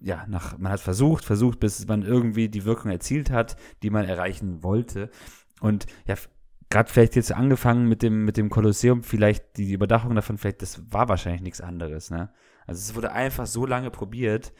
ja, 0.00 0.26
nach, 0.28 0.58
man 0.58 0.72
hat 0.72 0.80
versucht, 0.80 1.24
versucht, 1.24 1.60
bis 1.60 1.86
man 1.86 2.02
irgendwie 2.02 2.48
die 2.48 2.64
Wirkung 2.64 2.90
erzielt 2.90 3.30
hat, 3.30 3.56
die 3.82 3.90
man 3.90 4.04
erreichen 4.04 4.62
wollte. 4.62 5.10
Und 5.60 5.86
ja, 6.06 6.14
gerade 6.70 6.90
vielleicht 6.90 7.16
jetzt 7.16 7.32
angefangen 7.32 7.88
mit 7.88 8.02
dem, 8.02 8.24
mit 8.24 8.36
dem 8.36 8.50
Kolosseum, 8.50 9.02
vielleicht 9.02 9.56
die 9.56 9.72
Überdachung 9.72 10.14
davon, 10.14 10.38
vielleicht, 10.38 10.62
das 10.62 10.92
war 10.92 11.08
wahrscheinlich 11.08 11.42
nichts 11.42 11.60
anderes, 11.60 12.10
ne? 12.10 12.30
Also 12.66 12.80
es 12.80 12.94
wurde 12.94 13.12
einfach 13.12 13.46
so 13.46 13.66
lange 13.66 13.90
probiert, 13.90 14.52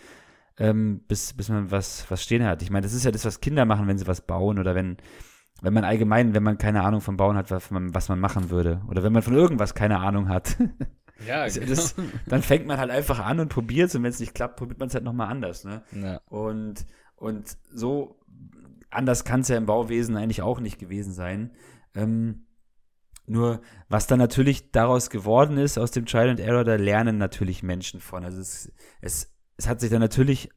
ähm, 0.59 1.01
bis, 1.09 1.33
bis 1.33 1.49
man 1.49 1.71
was, 1.71 2.09
was 2.11 2.23
stehen 2.23 2.45
hat. 2.45 2.63
Ich 2.63 2.71
meine, 2.71 2.85
das 2.85 2.93
ist 2.93 3.05
ja 3.05 3.11
das, 3.11 3.25
was 3.25 3.41
Kinder 3.41 3.65
machen, 3.65 3.89
wenn 3.89 3.99
sie 3.99 4.07
was 4.07 4.21
bauen 4.21 4.59
oder 4.59 4.75
wenn, 4.75 4.99
wenn 5.63 5.73
man 5.73 5.85
allgemein, 5.85 6.35
wenn 6.35 6.43
man 6.43 6.59
keine 6.59 6.83
Ahnung 6.83 7.01
vom 7.01 7.17
Bauen 7.17 7.37
hat, 7.37 7.51
was 7.51 7.71
man, 7.71 7.95
was 7.95 8.09
man 8.09 8.21
machen 8.21 8.51
würde. 8.51 8.83
Oder 8.89 9.03
wenn 9.03 9.13
man 9.13 9.23
von 9.23 9.35
irgendwas 9.35 9.75
keine 9.75 9.99
Ahnung 9.99 10.29
hat. 10.29 10.57
Ja, 11.27 11.47
genau. 11.47 11.67
Das, 11.67 11.95
dann 12.27 12.43
fängt 12.43 12.67
man 12.67 12.79
halt 12.79 12.91
einfach 12.91 13.21
an 13.21 13.41
und 13.41 13.49
probiert 13.49 13.89
es 13.89 13.95
und 13.95 14.03
wenn 14.03 14.11
es 14.11 14.21
nicht 14.21 14.35
klappt, 14.35 14.57
probiert 14.57 14.79
man 14.79 14.89
es 14.89 14.95
halt 14.95 15.05
nochmal 15.05 15.31
anders. 15.31 15.65
Ne? 15.65 15.83
Ja. 15.93 16.21
Und, 16.29 16.87
und 17.17 17.57
so 17.73 18.21
anders 18.91 19.25
kann 19.25 19.41
es 19.41 19.49
ja 19.49 19.57
im 19.57 19.67
Bauwesen 19.67 20.17
eigentlich 20.17 20.43
auch 20.43 20.61
nicht 20.61 20.79
gewesen 20.79 21.13
sein. 21.13 21.53
Ähm, 21.95 22.47
nur 23.27 23.63
was 23.89 24.07
dann 24.07 24.19
natürlich 24.19 24.71
daraus 24.71 25.09
geworden 25.11 25.57
ist, 25.57 25.79
aus 25.79 25.91
dem 25.91 26.07
Trial 26.07 26.29
and 26.29 26.41
Error, 26.41 26.65
da 26.65 26.75
lernen 26.77 27.17
natürlich 27.17 27.63
Menschen 27.63 28.01
von. 28.01 28.25
Also 28.25 28.41
es, 28.41 28.73
es, 29.01 29.35
es 29.57 29.69
hat 29.69 29.81
sich 29.81 29.91
dann 29.91 30.01
natürlich 30.01 30.51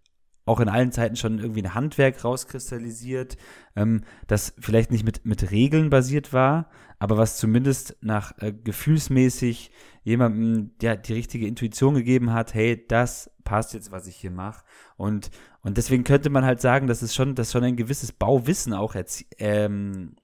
auch 0.45 0.59
in 0.61 0.69
allen 0.69 0.91
Zeiten 0.91 1.17
schon 1.17 1.39
irgendwie 1.39 1.61
ein 1.61 1.75
Handwerk 1.75 2.23
rauskristallisiert, 2.23 3.37
ähm, 3.75 4.03
das 4.27 4.53
vielleicht 4.59 4.91
nicht 4.91 5.03
mit, 5.03 5.25
mit 5.25 5.51
Regeln 5.51 5.89
basiert 5.89 6.31
war, 6.31 6.69
aber 6.99 7.17
was 7.17 7.37
zumindest 7.37 7.95
nach 8.01 8.37
äh, 8.39 8.51
gefühlsmäßig 8.51 9.71
jemandem 10.03 10.71
ja, 10.81 10.95
die 10.95 11.13
richtige 11.13 11.47
Intuition 11.47 11.95
gegeben 11.95 12.33
hat, 12.33 12.53
hey, 12.53 12.85
das 12.87 13.29
passt 13.43 13.73
jetzt, 13.73 13.91
was 13.91 14.07
ich 14.07 14.15
hier 14.15 14.31
mache. 14.31 14.63
Und, 14.95 15.29
und 15.61 15.77
deswegen 15.77 16.03
könnte 16.03 16.29
man 16.29 16.45
halt 16.45 16.61
sagen, 16.61 16.87
dass 16.87 17.01
es 17.01 17.13
schon, 17.13 17.35
dass 17.35 17.51
schon 17.51 17.63
ein 17.63 17.75
gewisses 17.75 18.13
Bauwissen 18.13 18.73
auch, 18.73 18.95
ähm, 19.37 20.15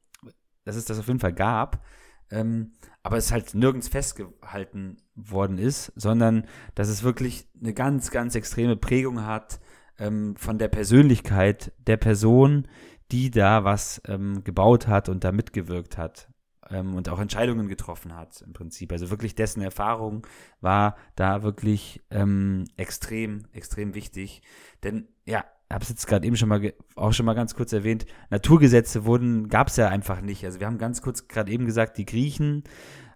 dass 0.63 0.75
es 0.75 0.85
das 0.85 0.99
auf 0.99 1.07
jeden 1.07 1.19
Fall 1.19 1.33
gab, 1.33 1.83
ähm, 2.31 2.71
aber 3.03 3.17
es 3.17 3.31
halt 3.31 3.53
nirgends 3.53 3.89
festgehalten 3.89 4.97
worden 5.15 5.57
ist, 5.57 5.91
sondern 5.95 6.47
dass 6.73 6.87
es 6.87 7.03
wirklich 7.03 7.47
eine 7.61 7.73
ganz, 7.73 8.09
ganz 8.09 8.35
extreme 8.35 8.77
Prägung 8.77 9.25
hat 9.25 9.59
ähm, 9.99 10.35
von 10.37 10.57
der 10.57 10.69
Persönlichkeit 10.69 11.73
der 11.85 11.97
Person, 11.97 12.67
die 13.11 13.29
da 13.29 13.63
was 13.63 14.01
ähm, 14.07 14.43
gebaut 14.43 14.87
hat 14.87 15.09
und 15.09 15.23
da 15.23 15.31
mitgewirkt 15.31 15.97
hat 15.97 16.32
ähm, 16.73 16.95
und 16.95 17.09
auch 17.09 17.19
Entscheidungen 17.19 17.67
getroffen 17.67 18.15
hat 18.15 18.41
im 18.41 18.53
Prinzip. 18.53 18.91
Also 18.91 19.09
wirklich 19.09 19.35
dessen 19.35 19.61
Erfahrung 19.61 20.27
war 20.61 20.97
da 21.15 21.43
wirklich 21.43 22.01
ähm, 22.09 22.65
extrem, 22.75 23.45
extrem 23.53 23.93
wichtig. 23.95 24.41
Denn 24.83 25.07
ja, 25.25 25.45
habe 25.71 25.83
es 25.83 25.89
jetzt 25.89 26.07
gerade 26.07 26.25
eben 26.25 26.35
schon 26.35 26.49
mal 26.49 26.73
auch 26.95 27.13
schon 27.13 27.25
mal 27.25 27.33
ganz 27.33 27.55
kurz 27.55 27.73
erwähnt, 27.73 28.05
Naturgesetze 28.29 29.05
wurden, 29.05 29.47
gab 29.47 29.67
es 29.67 29.75
ja 29.77 29.89
einfach 29.89 30.21
nicht. 30.21 30.45
Also 30.45 30.59
wir 30.59 30.67
haben 30.67 30.77
ganz 30.77 31.01
kurz 31.01 31.27
gerade 31.27 31.51
eben 31.51 31.65
gesagt, 31.65 31.97
die 31.97 32.05
Griechen, 32.05 32.63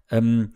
ähm, 0.09 0.53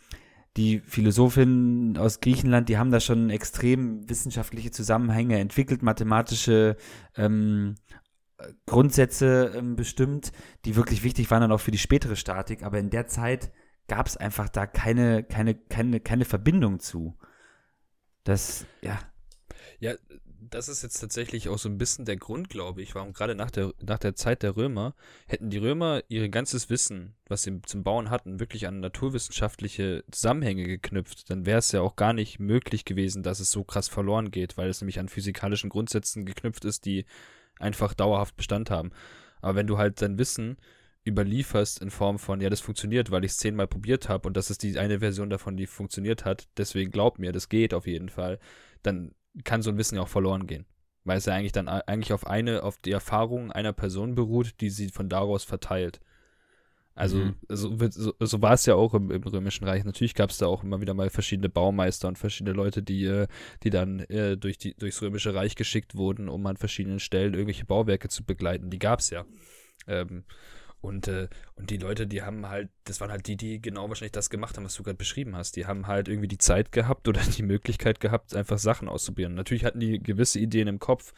die 0.57 0.79
Philosophinnen 0.79 1.97
aus 1.97 2.19
Griechenland, 2.19 2.67
die 2.67 2.77
haben 2.77 2.91
da 2.91 2.99
schon 2.99 3.29
extrem 3.29 4.09
wissenschaftliche 4.09 4.71
Zusammenhänge 4.71 5.39
entwickelt, 5.39 5.81
mathematische 5.81 6.75
ähm, 7.15 7.75
Grundsätze 8.65 9.53
ähm, 9.55 9.75
bestimmt, 9.75 10.31
die 10.65 10.75
wirklich 10.75 11.03
wichtig 11.03 11.29
waren 11.31 11.41
dann 11.41 11.51
auch 11.51 11.59
für 11.59 11.71
die 11.71 11.77
spätere 11.77 12.15
Statik, 12.15 12.63
aber 12.63 12.79
in 12.79 12.89
der 12.89 13.07
Zeit 13.07 13.51
gab 13.87 14.07
es 14.07 14.17
einfach 14.17 14.49
da 14.49 14.67
keine, 14.67 15.23
keine, 15.23 15.55
keine, 15.55 15.99
keine 15.99 16.25
Verbindung 16.25 16.79
zu. 16.79 17.17
Das, 18.23 18.65
ja. 18.81 18.99
Ja, 19.79 19.95
das 20.51 20.67
ist 20.67 20.81
jetzt 20.81 20.99
tatsächlich 20.99 21.49
auch 21.49 21.57
so 21.57 21.69
ein 21.69 21.77
bisschen 21.77 22.05
der 22.05 22.17
Grund, 22.17 22.49
glaube 22.49 22.81
ich, 22.81 22.93
warum 22.95 23.13
gerade 23.13 23.35
nach 23.35 23.51
der, 23.51 23.73
nach 23.81 23.99
der 23.99 24.15
Zeit 24.15 24.43
der 24.43 24.55
Römer, 24.55 24.95
hätten 25.27 25.49
die 25.49 25.57
Römer 25.57 26.03
ihr 26.09 26.27
ganzes 26.29 26.69
Wissen, 26.69 27.15
was 27.27 27.43
sie 27.43 27.61
zum 27.61 27.83
Bauen 27.83 28.09
hatten, 28.09 28.39
wirklich 28.39 28.67
an 28.67 28.79
naturwissenschaftliche 28.79 30.03
Zusammenhänge 30.11 30.65
geknüpft, 30.65 31.29
dann 31.29 31.45
wäre 31.45 31.59
es 31.59 31.71
ja 31.71 31.81
auch 31.81 31.95
gar 31.95 32.13
nicht 32.13 32.39
möglich 32.39 32.85
gewesen, 32.85 33.23
dass 33.23 33.39
es 33.39 33.51
so 33.51 33.63
krass 33.63 33.87
verloren 33.87 34.31
geht, 34.31 34.57
weil 34.57 34.69
es 34.69 34.81
nämlich 34.81 34.99
an 34.99 35.09
physikalischen 35.09 35.69
Grundsätzen 35.69 36.25
geknüpft 36.25 36.65
ist, 36.65 36.85
die 36.85 37.05
einfach 37.61 37.93
dauerhaft 37.93 38.35
Bestand 38.35 38.69
haben. 38.69 38.91
Aber 39.41 39.55
wenn 39.55 39.67
du 39.67 39.77
halt 39.77 40.01
dein 40.01 40.17
Wissen 40.17 40.57
überlieferst 41.05 41.81
in 41.81 41.89
Form 41.89 42.19
von, 42.19 42.41
ja, 42.41 42.49
das 42.49 42.61
funktioniert, 42.61 43.09
weil 43.11 43.25
ich 43.25 43.31
es 43.31 43.37
zehnmal 43.37 43.67
probiert 43.67 44.07
habe 44.07 44.27
und 44.27 44.37
das 44.37 44.51
ist 44.51 44.61
die 44.63 44.77
eine 44.77 44.99
Version 44.99 45.29
davon, 45.29 45.57
die 45.57 45.65
funktioniert 45.65 46.25
hat, 46.25 46.47
deswegen 46.57 46.91
glaub 46.91 47.17
mir, 47.17 47.31
das 47.31 47.49
geht 47.49 47.73
auf 47.73 47.87
jeden 47.87 48.09
Fall, 48.09 48.39
dann 48.83 49.15
kann 49.43 49.61
so 49.61 49.71
ein 49.71 49.77
Wissen 49.77 49.95
ja 49.95 50.01
auch 50.01 50.07
verloren 50.07 50.45
gehen. 50.45 50.65
Weil 51.03 51.17
es 51.17 51.25
ja 51.25 51.33
eigentlich 51.33 51.53
dann 51.53 51.67
eigentlich 51.67 52.13
auf 52.13 52.27
eine, 52.27 52.61
auf 52.61 52.77
die 52.77 52.91
Erfahrung 52.91 53.51
einer 53.51 53.73
Person 53.73 54.13
beruht, 54.13 54.61
die 54.61 54.69
sie 54.69 54.89
von 54.89 55.09
daraus 55.09 55.43
verteilt. 55.43 55.99
Also 56.93 57.17
mhm. 57.17 57.35
so, 57.47 57.73
so, 57.89 58.13
so 58.19 58.41
war 58.41 58.53
es 58.53 58.65
ja 58.65 58.75
auch 58.75 58.93
im, 58.93 59.11
im 59.11 59.23
Römischen 59.23 59.65
Reich. 59.65 59.85
Natürlich 59.85 60.13
gab 60.13 60.29
es 60.29 60.37
da 60.37 60.47
auch 60.47 60.63
immer 60.63 60.81
wieder 60.81 60.93
mal 60.93 61.09
verschiedene 61.09 61.49
Baumeister 61.49 62.07
und 62.07 62.17
verschiedene 62.17 62.55
Leute, 62.55 62.83
die, 62.83 63.05
äh, 63.05 63.27
die 63.63 63.69
dann 63.69 64.01
äh, 64.01 64.37
durch 64.37 64.57
die, 64.57 64.75
durchs 64.75 65.01
Römische 65.01 65.33
Reich 65.33 65.55
geschickt 65.55 65.95
wurden, 65.95 66.27
um 66.27 66.45
an 66.45 66.57
verschiedenen 66.57 66.99
Stellen 66.99 67.33
irgendwelche 67.33 67.65
Bauwerke 67.65 68.09
zu 68.09 68.25
begleiten. 68.25 68.69
Die 68.69 68.79
gab 68.79 68.99
es 68.99 69.09
ja. 69.09 69.25
Ähm, 69.87 70.25
und, 70.81 71.07
äh, 71.07 71.29
und 71.55 71.69
die 71.69 71.77
Leute, 71.77 72.07
die 72.07 72.23
haben 72.23 72.49
halt, 72.49 72.69
das 72.85 72.99
waren 72.99 73.11
halt 73.11 73.27
die, 73.27 73.37
die 73.37 73.61
genau 73.61 73.87
wahrscheinlich 73.87 74.11
das 74.11 74.29
gemacht 74.29 74.57
haben, 74.57 74.65
was 74.65 74.75
du 74.75 74.83
gerade 74.83 74.97
beschrieben 74.97 75.35
hast. 75.35 75.55
Die 75.55 75.67
haben 75.67 75.87
halt 75.87 76.07
irgendwie 76.07 76.27
die 76.27 76.39
Zeit 76.39 76.71
gehabt 76.71 77.07
oder 77.07 77.21
die 77.37 77.43
Möglichkeit 77.43 77.99
gehabt, 77.99 78.35
einfach 78.35 78.57
Sachen 78.57 78.89
auszuprobieren. 78.89 79.35
Natürlich 79.35 79.63
hatten 79.63 79.79
die 79.79 79.99
gewisse 79.99 80.39
Ideen 80.39 80.67
im 80.67 80.79
Kopf, 80.79 81.13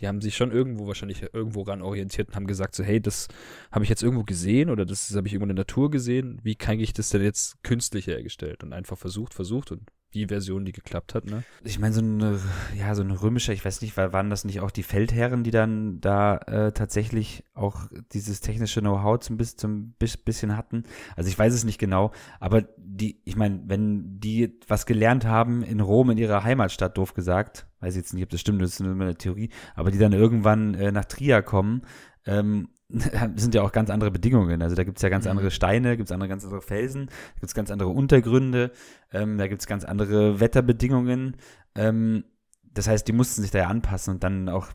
die 0.00 0.06
haben 0.06 0.20
sich 0.20 0.36
schon 0.36 0.52
irgendwo 0.52 0.86
wahrscheinlich 0.86 1.34
irgendwo 1.34 1.62
ran 1.62 1.82
orientiert 1.82 2.28
und 2.28 2.36
haben 2.36 2.46
gesagt 2.46 2.76
so, 2.76 2.84
hey, 2.84 3.00
das 3.00 3.26
habe 3.72 3.84
ich 3.84 3.90
jetzt 3.90 4.02
irgendwo 4.04 4.22
gesehen 4.22 4.70
oder 4.70 4.86
das, 4.86 5.08
das 5.08 5.16
habe 5.16 5.26
ich 5.26 5.32
irgendwo 5.32 5.50
in 5.50 5.56
der 5.56 5.64
Natur 5.64 5.90
gesehen. 5.90 6.38
Wie 6.44 6.54
kann 6.54 6.78
ich 6.78 6.92
das 6.92 7.10
denn 7.10 7.22
jetzt 7.22 7.60
künstlich 7.64 8.06
hergestellt? 8.06 8.62
Und 8.62 8.72
einfach 8.72 8.96
versucht, 8.96 9.34
versucht 9.34 9.72
und 9.72 9.82
die 10.14 10.26
Version, 10.26 10.64
die 10.64 10.72
geklappt 10.72 11.14
hat, 11.14 11.26
ne? 11.26 11.44
Ich 11.64 11.78
meine, 11.78 11.94
so 11.94 12.00
ein, 12.00 12.40
ja, 12.76 12.94
so 12.94 13.02
ein 13.02 13.10
römischer, 13.10 13.52
ich 13.52 13.64
weiß 13.64 13.82
nicht, 13.82 13.96
waren 13.96 14.30
das 14.30 14.44
nicht 14.44 14.60
auch 14.60 14.70
die 14.70 14.82
Feldherren, 14.82 15.44
die 15.44 15.50
dann 15.50 16.00
da 16.00 16.38
äh, 16.38 16.72
tatsächlich 16.72 17.44
auch 17.54 17.86
dieses 18.12 18.40
technische 18.40 18.80
Know-how 18.80 19.20
zum, 19.20 19.38
zum 19.38 19.94
bisschen 19.98 20.56
hatten? 20.56 20.84
Also 21.14 21.28
ich 21.28 21.38
weiß 21.38 21.52
es 21.52 21.64
nicht 21.64 21.78
genau, 21.78 22.12
aber 22.40 22.62
die, 22.78 23.20
ich 23.24 23.36
meine, 23.36 23.60
wenn 23.66 24.18
die 24.18 24.58
was 24.66 24.86
gelernt 24.86 25.26
haben 25.26 25.62
in 25.62 25.80
Rom, 25.80 26.10
in 26.10 26.18
ihrer 26.18 26.42
Heimatstadt, 26.42 26.96
doof 26.96 27.12
gesagt, 27.12 27.66
weiß 27.80 27.94
ich 27.94 27.98
jetzt 27.98 28.14
nicht, 28.14 28.22
ob 28.22 28.30
das 28.30 28.40
stimmt, 28.40 28.62
das 28.62 28.72
ist 28.72 28.80
nur 28.80 28.92
eine 28.92 29.16
Theorie, 29.16 29.50
aber 29.74 29.90
die 29.90 29.98
dann 29.98 30.12
irgendwann 30.12 30.74
äh, 30.74 30.90
nach 30.90 31.04
Trier 31.04 31.42
kommen, 31.42 31.82
ähm, 32.24 32.68
sind 33.36 33.54
ja 33.54 33.62
auch 33.62 33.72
ganz 33.72 33.90
andere 33.90 34.10
Bedingungen. 34.10 34.62
Also 34.62 34.74
da 34.74 34.84
gibt 34.84 34.98
es 34.98 35.02
ja 35.02 35.08
ganz 35.08 35.26
mhm. 35.26 35.32
andere 35.32 35.50
Steine, 35.50 35.96
gibt 35.96 36.08
es 36.08 36.12
andere 36.12 36.28
ganz 36.28 36.44
andere 36.44 36.62
Felsen, 36.62 37.06
da 37.06 37.40
gibt 37.40 37.48
es 37.48 37.54
ganz 37.54 37.70
andere 37.70 37.90
Untergründe, 37.90 38.72
ähm, 39.12 39.36
da 39.38 39.46
gibt 39.46 39.60
es 39.60 39.66
ganz 39.66 39.84
andere 39.84 40.40
Wetterbedingungen. 40.40 41.36
Ähm, 41.74 42.24
das 42.62 42.88
heißt, 42.88 43.06
die 43.06 43.12
mussten 43.12 43.42
sich 43.42 43.50
da 43.50 43.58
ja 43.58 43.66
anpassen 43.66 44.14
und 44.14 44.24
dann 44.24 44.48
auch 44.48 44.68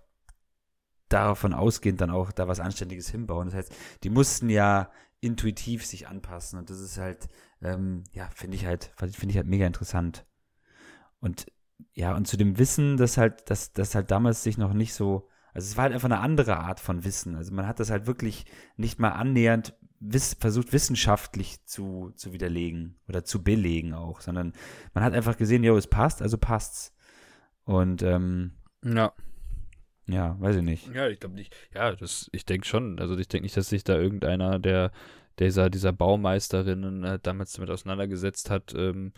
davon 1.10 1.54
ausgehend 1.54 2.02
dann 2.02 2.10
auch 2.10 2.32
da 2.32 2.48
was 2.48 2.60
Anständiges 2.60 3.10
hinbauen. 3.10 3.48
Das 3.48 3.56
heißt, 3.56 3.76
die 4.04 4.10
mussten 4.10 4.50
ja 4.50 4.92
intuitiv 5.20 5.86
sich 5.86 6.08
anpassen 6.08 6.60
und 6.60 6.70
das 6.70 6.80
ist 6.80 6.98
halt, 6.98 7.28
ähm, 7.62 8.04
ja, 8.12 8.30
finde 8.36 8.58
ich 8.58 8.66
halt, 8.66 8.92
finde 8.98 9.30
ich 9.30 9.38
halt 9.38 9.48
mega 9.48 9.66
interessant. 9.66 10.26
Und 11.20 11.46
ja, 11.94 12.16
und 12.16 12.28
zu 12.28 12.38
dem 12.38 12.58
Wissen, 12.58 12.98
dass 12.98 13.18
halt, 13.18 13.50
dass 13.50 13.74
das 13.74 13.96
halt 13.96 14.12
damals 14.12 14.44
sich 14.44 14.58
noch 14.58 14.74
nicht 14.74 14.94
so, 14.94 15.30
also 15.54 15.66
es 15.68 15.78
war 15.78 15.84
halt 15.84 15.94
einfach 15.94 16.10
eine 16.10 16.20
andere 16.20 16.58
Art 16.58 16.80
von 16.80 17.04
Wissen. 17.04 17.36
Also 17.36 17.54
man 17.54 17.68
hat 17.68 17.80
das 17.80 17.92
halt 17.92 18.08
wirklich 18.08 18.46
nicht 18.78 19.00
mal 19.00 19.12
annähernd 19.12 19.74
wiss, 20.00 20.36
versucht 20.40 20.74
wissenschaftlich 20.74 21.64
zu, 21.66 22.12
zu 22.16 22.34
widerlegen 22.34 22.96
oder 23.08 23.24
zu 23.24 23.44
belegen 23.44 23.94
auch, 23.94 24.22
sondern 24.22 24.54
man 24.94 25.04
hat 25.04 25.14
einfach 25.14 25.38
gesehen, 25.38 25.64
jo, 25.64 25.78
es 25.78 25.88
passt, 25.88 26.22
also 26.22 26.38
passt's. 26.38 26.94
Und 27.64 28.02
ähm, 28.02 28.52
ja. 28.84 29.14
Ja, 30.06 30.36
weiß 30.42 30.58
ich 30.58 30.64
nicht. 30.64 30.94
Ja, 30.94 31.08
ich 31.08 31.20
glaube 31.22 31.36
nicht. 31.36 31.56
Ja, 31.74 31.96
das, 31.96 32.30
ich 32.34 32.46
denke 32.46 32.68
schon. 32.68 33.00
Also 33.00 33.18
ich 33.18 33.30
denke 33.30 33.44
nicht, 33.44 33.56
dass 33.56 33.70
sich 33.70 33.86
da 33.86 33.96
irgendeiner 33.96 34.60
der 34.60 34.92
dieser, 35.40 35.70
dieser 35.70 35.94
Baumeisterinnen 35.94 37.04
äh, 37.04 37.20
damals 37.22 37.54
damit 37.54 37.70
auseinandergesetzt 37.70 38.50
hat, 38.50 38.74
ähm, 38.76 39.14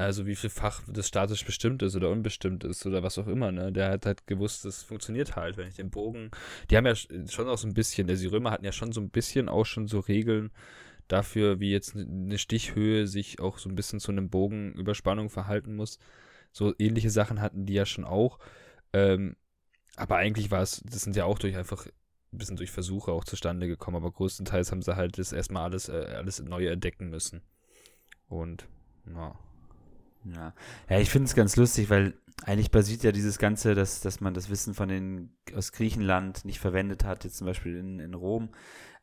also 0.00 0.26
wie 0.26 0.34
viel 0.34 0.50
Fach 0.50 0.82
das 0.88 1.08
statisch 1.08 1.44
bestimmt 1.44 1.82
ist 1.82 1.94
oder 1.94 2.10
unbestimmt 2.10 2.64
ist 2.64 2.86
oder 2.86 3.02
was 3.02 3.18
auch 3.18 3.26
immer, 3.26 3.52
ne? 3.52 3.70
Der 3.70 3.90
hat 3.90 4.06
halt 4.06 4.26
gewusst, 4.26 4.64
das 4.64 4.82
funktioniert 4.82 5.36
halt, 5.36 5.56
wenn 5.56 5.68
ich 5.68 5.74
den 5.74 5.90
Bogen. 5.90 6.30
Die 6.70 6.76
haben 6.76 6.86
ja 6.86 6.94
schon 6.94 7.48
auch 7.48 7.58
so 7.58 7.68
ein 7.68 7.74
bisschen, 7.74 8.08
also 8.08 8.22
die 8.22 8.28
Römer 8.28 8.50
hatten 8.50 8.64
ja 8.64 8.72
schon 8.72 8.92
so 8.92 9.00
ein 9.00 9.10
bisschen 9.10 9.48
auch 9.50 9.66
schon 9.66 9.88
so 9.88 10.00
Regeln 10.00 10.50
dafür, 11.06 11.60
wie 11.60 11.70
jetzt 11.70 11.96
eine 11.96 12.38
Stichhöhe 12.38 13.06
sich 13.06 13.40
auch 13.40 13.58
so 13.58 13.68
ein 13.68 13.74
bisschen 13.74 14.00
zu 14.00 14.10
einem 14.10 14.30
Bogenüberspannung 14.30 15.28
verhalten 15.28 15.76
muss. 15.76 15.98
So 16.50 16.74
ähnliche 16.78 17.10
Sachen 17.10 17.40
hatten 17.42 17.66
die 17.66 17.74
ja 17.74 17.84
schon 17.84 18.04
auch. 18.04 18.38
Ähm, 18.94 19.36
aber 19.96 20.16
eigentlich 20.16 20.50
war 20.50 20.62
es, 20.62 20.82
das 20.84 21.02
sind 21.02 21.14
ja 21.14 21.26
auch 21.26 21.38
durch 21.38 21.56
einfach 21.56 21.86
ein 22.32 22.38
bisschen 22.38 22.56
durch 22.56 22.70
Versuche 22.70 23.12
auch 23.12 23.24
zustande 23.24 23.66
gekommen, 23.66 23.98
aber 23.98 24.12
größtenteils 24.12 24.70
haben 24.70 24.82
sie 24.82 24.96
halt 24.96 25.18
das 25.18 25.32
erstmal 25.32 25.64
alles, 25.64 25.88
äh, 25.90 26.14
alles 26.16 26.40
neu 26.42 26.66
entdecken 26.68 27.10
müssen. 27.10 27.42
Und, 28.28 28.66
ja. 29.06 29.38
Ja, 30.24 30.54
ja 30.88 30.98
ich 30.98 31.10
finde 31.10 31.26
es 31.26 31.34
ganz 31.34 31.56
lustig, 31.56 31.90
weil 31.90 32.14
eigentlich 32.44 32.70
basiert 32.70 33.02
ja 33.02 33.12
dieses 33.12 33.38
Ganze, 33.38 33.74
dass, 33.74 34.00
dass 34.00 34.20
man 34.20 34.34
das 34.34 34.50
Wissen 34.50 34.74
von 34.74 34.88
den 34.88 35.36
aus 35.54 35.72
Griechenland 35.72 36.44
nicht 36.44 36.58
verwendet 36.58 37.04
hat, 37.04 37.24
jetzt 37.24 37.36
zum 37.36 37.46
Beispiel 37.46 37.76
in, 37.76 38.00
in 38.00 38.14
Rom. 38.14 38.50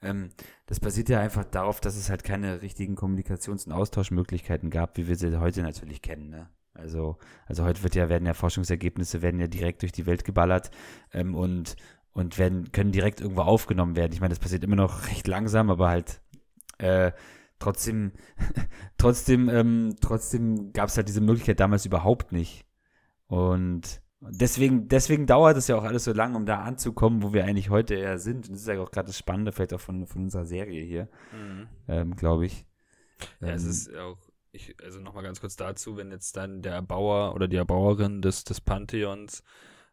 Ähm, 0.01 0.29
das 0.65 0.79
basiert 0.79 1.09
ja 1.09 1.19
einfach 1.19 1.43
darauf, 1.43 1.79
dass 1.79 1.95
es 1.95 2.09
halt 2.09 2.23
keine 2.23 2.61
richtigen 2.61 2.95
Kommunikations- 2.95 3.65
und 3.65 3.73
Austauschmöglichkeiten 3.73 4.69
gab, 4.69 4.97
wie 4.97 5.07
wir 5.07 5.15
sie 5.15 5.39
heute 5.39 5.61
natürlich 5.61 6.01
kennen. 6.01 6.29
Ne? 6.29 6.49
Also, 6.73 7.17
also 7.45 7.63
heute 7.63 7.83
wird 7.83 7.95
ja, 7.95 8.09
werden 8.09 8.25
ja 8.25 8.33
Forschungsergebnisse 8.33 9.21
werden 9.21 9.39
ja 9.39 9.47
direkt 9.47 9.81
durch 9.81 9.91
die 9.91 10.05
Welt 10.05 10.23
geballert 10.23 10.71
ähm, 11.13 11.35
und, 11.35 11.75
und 12.13 12.37
werden, 12.37 12.71
können 12.71 12.91
direkt 12.91 13.21
irgendwo 13.21 13.41
aufgenommen 13.41 13.95
werden. 13.95 14.13
Ich 14.13 14.21
meine, 14.21 14.33
das 14.33 14.39
passiert 14.39 14.63
immer 14.63 14.75
noch 14.75 15.07
recht 15.07 15.27
langsam, 15.27 15.69
aber 15.69 15.89
halt 15.89 16.21
äh, 16.77 17.11
trotzdem, 17.59 18.11
trotzdem, 18.97 19.49
ähm, 19.49 19.95
trotzdem 20.01 20.73
gab 20.73 20.89
es 20.89 20.97
halt 20.97 21.07
diese 21.07 21.21
Möglichkeit 21.21 21.59
damals 21.59 21.85
überhaupt 21.85 22.31
nicht. 22.31 22.65
Und 23.27 24.01
deswegen, 24.21 24.87
deswegen 24.87 25.25
dauert 25.25 25.57
es 25.57 25.67
ja 25.67 25.75
auch 25.75 25.83
alles 25.83 26.03
so 26.03 26.13
lange, 26.13 26.37
um 26.37 26.45
da 26.45 26.61
anzukommen, 26.61 27.23
wo 27.23 27.33
wir 27.33 27.45
eigentlich 27.45 27.69
heute 27.69 27.95
eher 27.95 28.19
sind. 28.19 28.47
Und 28.47 28.51
das 28.51 28.61
ist 28.61 28.67
ja 28.67 28.79
auch 28.79 28.91
gerade 28.91 29.07
das 29.07 29.17
Spannende, 29.17 29.51
vielleicht 29.51 29.73
auch 29.73 29.81
von, 29.81 30.07
von 30.07 30.23
unserer 30.23 30.45
Serie 30.45 30.83
hier, 30.83 31.09
mhm. 31.33 31.67
ähm, 31.87 32.15
glaube 32.15 32.45
ich. 32.45 32.65
Ja, 33.41 33.49
ähm, 33.49 33.55
es 33.55 33.63
ist 33.63 33.95
auch, 33.95 34.17
ich, 34.51 34.75
also 34.83 34.99
nochmal 34.99 35.23
ganz 35.23 35.39
kurz 35.41 35.55
dazu, 35.55 35.97
wenn 35.97 36.11
jetzt 36.11 36.37
dann 36.37 36.61
der 36.61 36.73
Erbauer 36.73 37.35
oder 37.35 37.47
die 37.47 37.57
Erbauerin 37.57 38.21
des, 38.21 38.43
des 38.43 38.61
Pantheons 38.61 39.43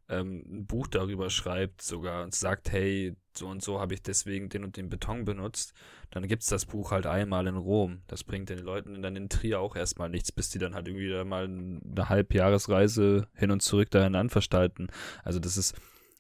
ähm, 0.08 0.44
ein 0.46 0.66
Buch 0.66 0.86
darüber 0.86 1.30
schreibt 1.30 1.82
sogar 1.82 2.24
und 2.24 2.34
sagt, 2.34 2.70
hey, 2.72 3.14
so 3.36 3.48
und 3.48 3.62
so 3.62 3.80
habe 3.80 3.94
ich 3.94 4.02
deswegen 4.02 4.48
den 4.48 4.64
und 4.64 4.76
den 4.76 4.88
Beton 4.88 5.24
benutzt, 5.24 5.72
dann 6.10 6.26
gibt 6.28 6.42
es 6.42 6.48
das 6.48 6.66
Buch 6.66 6.90
halt 6.90 7.06
einmal 7.06 7.46
in 7.46 7.56
Rom. 7.56 8.02
Das 8.06 8.24
bringt 8.24 8.48
den 8.48 8.58
Leuten 8.58 9.02
dann 9.02 9.16
in 9.16 9.28
Trier 9.28 9.60
auch 9.60 9.76
erstmal 9.76 10.08
nichts, 10.08 10.30
bis 10.30 10.50
die 10.50 10.58
dann 10.58 10.74
halt 10.74 10.86
irgendwie 10.88 11.08
da 11.08 11.24
mal 11.24 11.44
eine 11.44 12.08
Halbjahresreise 12.08 13.28
hin 13.34 13.50
und 13.50 13.60
zurück 13.60 13.90
dahin 13.90 14.14
anverstalten. 14.14 14.88
Also 15.24 15.40
das 15.40 15.56
ist, 15.56 15.74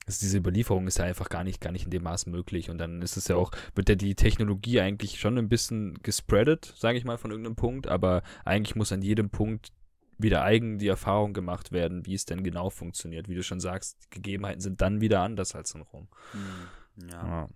also 0.06 0.18
diese 0.20 0.38
Überlieferung 0.38 0.86
ist 0.86 0.98
ja 0.98 1.04
einfach 1.04 1.28
gar 1.28 1.44
nicht, 1.44 1.60
gar 1.60 1.72
nicht 1.72 1.84
in 1.84 1.90
dem 1.90 2.02
Maß 2.02 2.26
möglich. 2.26 2.70
Und 2.70 2.78
dann 2.78 3.02
ist 3.02 3.16
es 3.16 3.28
ja 3.28 3.36
auch, 3.36 3.52
wird 3.74 3.88
ja 3.88 3.94
die 3.94 4.14
Technologie 4.14 4.80
eigentlich 4.80 5.20
schon 5.20 5.38
ein 5.38 5.48
bisschen 5.48 6.02
gespreadet, 6.02 6.74
sage 6.76 6.98
ich 6.98 7.04
mal, 7.04 7.18
von 7.18 7.30
irgendeinem 7.30 7.56
Punkt, 7.56 7.86
aber 7.86 8.22
eigentlich 8.44 8.76
muss 8.76 8.92
an 8.92 9.02
jedem 9.02 9.30
Punkt 9.30 9.72
wieder 10.18 10.42
eigen 10.42 10.78
die 10.78 10.88
Erfahrung 10.88 11.32
gemacht 11.32 11.72
werden, 11.72 12.06
wie 12.06 12.14
es 12.14 12.24
denn 12.24 12.44
genau 12.44 12.70
funktioniert. 12.70 13.28
Wie 13.28 13.34
du 13.34 13.42
schon 13.42 13.60
sagst, 13.60 13.98
die 14.04 14.10
Gegebenheiten 14.10 14.60
sind 14.60 14.80
dann 14.80 15.00
wieder 15.00 15.20
anders 15.20 15.54
als 15.54 15.74
in 15.74 15.82
Rom. 15.82 16.08
Hm, 16.32 17.08
ja. 17.10 17.48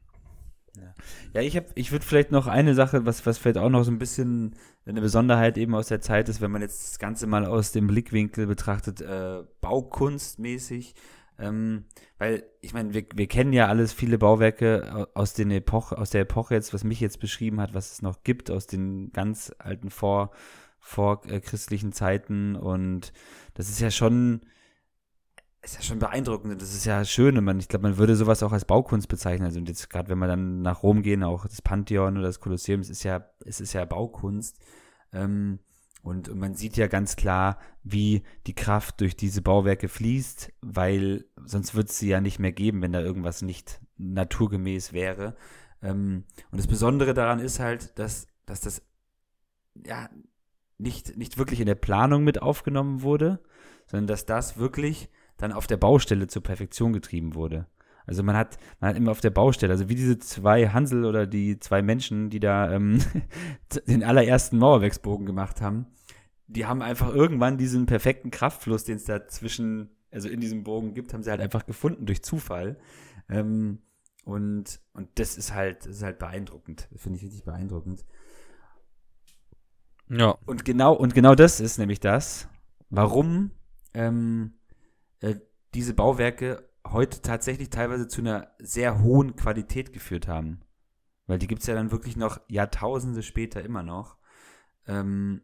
ja. 0.76 0.94
Ja, 1.34 1.40
ich, 1.40 1.60
ich 1.74 1.90
würde 1.92 2.04
vielleicht 2.04 2.30
noch 2.30 2.46
eine 2.46 2.74
Sache, 2.74 3.04
was, 3.04 3.26
was 3.26 3.38
vielleicht 3.38 3.58
auch 3.58 3.70
noch 3.70 3.82
so 3.82 3.90
ein 3.90 3.98
bisschen 3.98 4.54
eine 4.86 5.00
Besonderheit 5.00 5.58
eben 5.58 5.74
aus 5.74 5.88
der 5.88 6.00
Zeit 6.00 6.28
ist, 6.28 6.40
wenn 6.40 6.52
man 6.52 6.62
jetzt 6.62 6.86
das 6.88 6.98
Ganze 6.98 7.26
mal 7.26 7.46
aus 7.46 7.72
dem 7.72 7.88
Blickwinkel 7.88 8.46
betrachtet, 8.46 9.00
äh, 9.00 9.42
Baukunstmäßig. 9.60 10.94
Ähm, 11.40 11.84
weil, 12.18 12.44
ich 12.60 12.74
meine, 12.74 12.94
wir, 12.94 13.06
wir 13.14 13.28
kennen 13.28 13.52
ja 13.52 13.68
alles, 13.68 13.92
viele 13.92 14.18
Bauwerke 14.18 15.08
aus, 15.14 15.34
den 15.34 15.50
Epoche, 15.50 15.96
aus 15.96 16.10
der 16.10 16.22
Epoche 16.22 16.54
jetzt, 16.54 16.74
was 16.74 16.84
mich 16.84 17.00
jetzt 17.00 17.20
beschrieben 17.20 17.60
hat, 17.60 17.74
was 17.74 17.92
es 17.92 18.02
noch 18.02 18.22
gibt, 18.24 18.50
aus 18.50 18.66
den 18.66 19.12
ganz 19.12 19.52
alten 19.58 19.90
Vor- 19.90 20.32
vor 20.88 21.20
äh, 21.26 21.40
christlichen 21.40 21.92
Zeiten 21.92 22.56
und 22.56 23.12
das 23.52 23.68
ist 23.68 23.78
ja 23.78 23.90
schon 23.90 24.40
ist 25.60 25.74
ja 25.74 25.82
schon 25.82 25.98
beeindruckend. 25.98 26.62
Das 26.62 26.72
ist 26.72 26.86
ja 26.86 27.04
schön 27.04 27.36
und 27.36 27.44
man, 27.44 27.58
ich 27.58 27.68
glaube, 27.68 27.82
man 27.82 27.98
würde 27.98 28.16
sowas 28.16 28.42
auch 28.42 28.52
als 28.52 28.64
Baukunst 28.64 29.08
bezeichnen. 29.08 29.44
Also 29.44 29.60
jetzt 29.60 29.90
gerade 29.90 30.08
wenn 30.08 30.18
wir 30.18 30.28
dann 30.28 30.62
nach 30.62 30.82
Rom 30.82 31.02
gehen, 31.02 31.22
auch 31.24 31.44
das 31.46 31.60
Pantheon 31.60 32.16
oder 32.16 32.26
das 32.26 32.40
Kolosseum, 32.40 32.80
es 32.80 32.88
ist 32.88 33.02
ja, 33.02 33.28
es 33.44 33.60
ist 33.60 33.74
ja 33.74 33.84
Baukunst. 33.84 34.58
Ähm, 35.12 35.58
und, 36.02 36.30
und 36.30 36.38
man 36.38 36.54
sieht 36.54 36.78
ja 36.78 36.86
ganz 36.86 37.16
klar, 37.16 37.58
wie 37.82 38.22
die 38.46 38.54
Kraft 38.54 39.02
durch 39.02 39.14
diese 39.14 39.42
Bauwerke 39.42 39.88
fließt, 39.88 40.52
weil 40.62 41.26
sonst 41.44 41.74
wird 41.74 41.90
es 41.90 41.98
sie 41.98 42.08
ja 42.08 42.22
nicht 42.22 42.38
mehr 42.38 42.52
geben, 42.52 42.80
wenn 42.80 42.92
da 42.92 43.00
irgendwas 43.00 43.42
nicht 43.42 43.80
naturgemäß 43.98 44.94
wäre. 44.94 45.36
Ähm, 45.82 46.24
und 46.50 46.58
das 46.58 46.66
Besondere 46.66 47.12
daran 47.12 47.40
ist 47.40 47.60
halt, 47.60 47.98
dass, 47.98 48.26
dass 48.46 48.60
das 48.60 48.82
ja 49.86 50.08
nicht, 50.78 51.16
nicht 51.16 51.38
wirklich 51.38 51.60
in 51.60 51.66
der 51.66 51.74
Planung 51.74 52.24
mit 52.24 52.40
aufgenommen 52.40 53.02
wurde, 53.02 53.40
sondern 53.86 54.06
dass 54.06 54.26
das 54.26 54.58
wirklich 54.58 55.10
dann 55.36 55.52
auf 55.52 55.66
der 55.66 55.76
Baustelle 55.76 56.26
zur 56.26 56.42
Perfektion 56.42 56.92
getrieben 56.92 57.34
wurde. 57.34 57.66
Also 58.06 58.22
man 58.22 58.36
hat, 58.36 58.56
man 58.80 58.90
hat 58.90 58.96
immer 58.96 59.10
auf 59.10 59.20
der 59.20 59.30
Baustelle, 59.30 59.72
also 59.72 59.88
wie 59.90 59.94
diese 59.94 60.18
zwei 60.18 60.68
Hansel 60.68 61.04
oder 61.04 61.26
die 61.26 61.58
zwei 61.58 61.82
Menschen, 61.82 62.30
die 62.30 62.40
da 62.40 62.72
ähm, 62.72 63.00
den 63.86 64.02
allerersten 64.02 64.56
Mauerwerksbogen 64.58 65.26
gemacht 65.26 65.60
haben, 65.60 65.86
die 66.46 66.64
haben 66.64 66.80
einfach 66.80 67.14
irgendwann 67.14 67.58
diesen 67.58 67.84
perfekten 67.84 68.30
Kraftfluss, 68.30 68.84
den 68.84 68.96
es 68.96 69.04
da 69.04 69.26
zwischen, 69.28 69.90
also 70.10 70.28
in 70.30 70.40
diesem 70.40 70.64
Bogen 70.64 70.94
gibt, 70.94 71.12
haben 71.12 71.22
sie 71.22 71.30
halt 71.30 71.42
einfach 71.42 71.66
gefunden 71.66 72.06
durch 72.06 72.22
Zufall. 72.22 72.78
Ähm, 73.28 73.80
und, 74.24 74.80
und 74.94 75.08
das 75.16 75.36
ist 75.36 75.54
halt, 75.54 75.84
das 75.84 75.96
ist 75.96 76.02
halt 76.02 76.18
beeindruckend. 76.18 76.88
Finde 76.96 77.18
ich 77.18 77.24
richtig 77.24 77.44
beeindruckend. 77.44 78.06
Ja. 80.10 80.38
Und 80.46 80.64
genau, 80.64 80.94
und 80.94 81.14
genau 81.14 81.34
das 81.34 81.60
ist 81.60 81.78
nämlich 81.78 82.00
das, 82.00 82.48
warum 82.90 83.50
ähm, 83.94 84.54
äh, 85.20 85.36
diese 85.74 85.94
Bauwerke 85.94 86.68
heute 86.86 87.20
tatsächlich 87.20 87.70
teilweise 87.70 88.08
zu 88.08 88.20
einer 88.20 88.48
sehr 88.58 89.02
hohen 89.02 89.36
Qualität 89.36 89.92
geführt 89.92 90.28
haben. 90.28 90.60
Weil 91.26 91.38
die 91.38 91.46
gibt 91.46 91.60
es 91.60 91.66
ja 91.66 91.74
dann 91.74 91.90
wirklich 91.90 92.16
noch 92.16 92.40
Jahrtausende 92.48 93.22
später 93.22 93.62
immer 93.62 93.82
noch. 93.82 94.16
Ähm, 94.86 95.42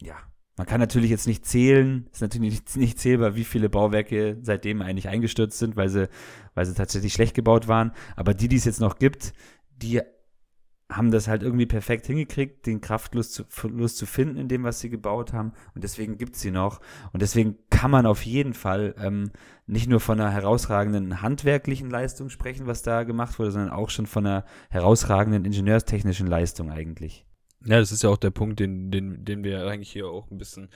ja, 0.00 0.16
man 0.56 0.66
kann 0.66 0.80
natürlich 0.80 1.10
jetzt 1.10 1.26
nicht 1.26 1.46
zählen, 1.46 2.08
ist 2.12 2.20
natürlich 2.20 2.52
nicht, 2.52 2.76
nicht, 2.76 2.98
zählbar, 2.98 3.34
wie 3.34 3.44
viele 3.44 3.70
Bauwerke 3.70 4.38
seitdem 4.42 4.82
eigentlich 4.82 5.08
eingestürzt 5.08 5.58
sind, 5.58 5.76
weil 5.76 5.88
sie, 5.88 6.08
weil 6.54 6.66
sie 6.66 6.74
tatsächlich 6.74 7.14
schlecht 7.14 7.34
gebaut 7.34 7.68
waren. 7.68 7.92
Aber 8.16 8.34
die, 8.34 8.48
die 8.48 8.56
es 8.56 8.66
jetzt 8.66 8.80
noch 8.80 8.98
gibt, 8.98 9.32
die 9.70 10.02
haben 10.96 11.10
das 11.10 11.28
halt 11.28 11.42
irgendwie 11.42 11.66
perfekt 11.66 12.06
hingekriegt, 12.06 12.66
den 12.66 12.80
Kraftfluss 12.80 13.30
zu, 13.30 13.44
zu 13.44 14.06
finden 14.06 14.36
in 14.36 14.48
dem, 14.48 14.64
was 14.64 14.80
sie 14.80 14.90
gebaut 14.90 15.32
haben. 15.32 15.52
Und 15.74 15.84
deswegen 15.84 16.18
gibt 16.18 16.36
es 16.36 16.42
sie 16.42 16.50
noch. 16.50 16.80
Und 17.12 17.22
deswegen 17.22 17.56
kann 17.70 17.90
man 17.90 18.06
auf 18.06 18.24
jeden 18.24 18.54
Fall 18.54 18.94
ähm, 18.98 19.30
nicht 19.66 19.88
nur 19.88 20.00
von 20.00 20.20
einer 20.20 20.30
herausragenden 20.30 21.22
handwerklichen 21.22 21.90
Leistung 21.90 22.30
sprechen, 22.30 22.66
was 22.66 22.82
da 22.82 23.04
gemacht 23.04 23.38
wurde, 23.38 23.52
sondern 23.52 23.70
auch 23.72 23.90
schon 23.90 24.06
von 24.06 24.26
einer 24.26 24.44
herausragenden 24.70 25.44
ingenieurstechnischen 25.44 26.26
Leistung 26.26 26.70
eigentlich. 26.70 27.26
Ja, 27.64 27.78
das 27.78 27.92
ist 27.92 28.02
ja 28.02 28.10
auch 28.10 28.16
der 28.16 28.30
Punkt, 28.30 28.58
den, 28.58 28.90
den, 28.90 29.24
den 29.24 29.44
wir 29.44 29.66
eigentlich 29.66 29.92
hier 29.92 30.08
auch 30.08 30.30
ein 30.30 30.38
bisschen 30.38 30.68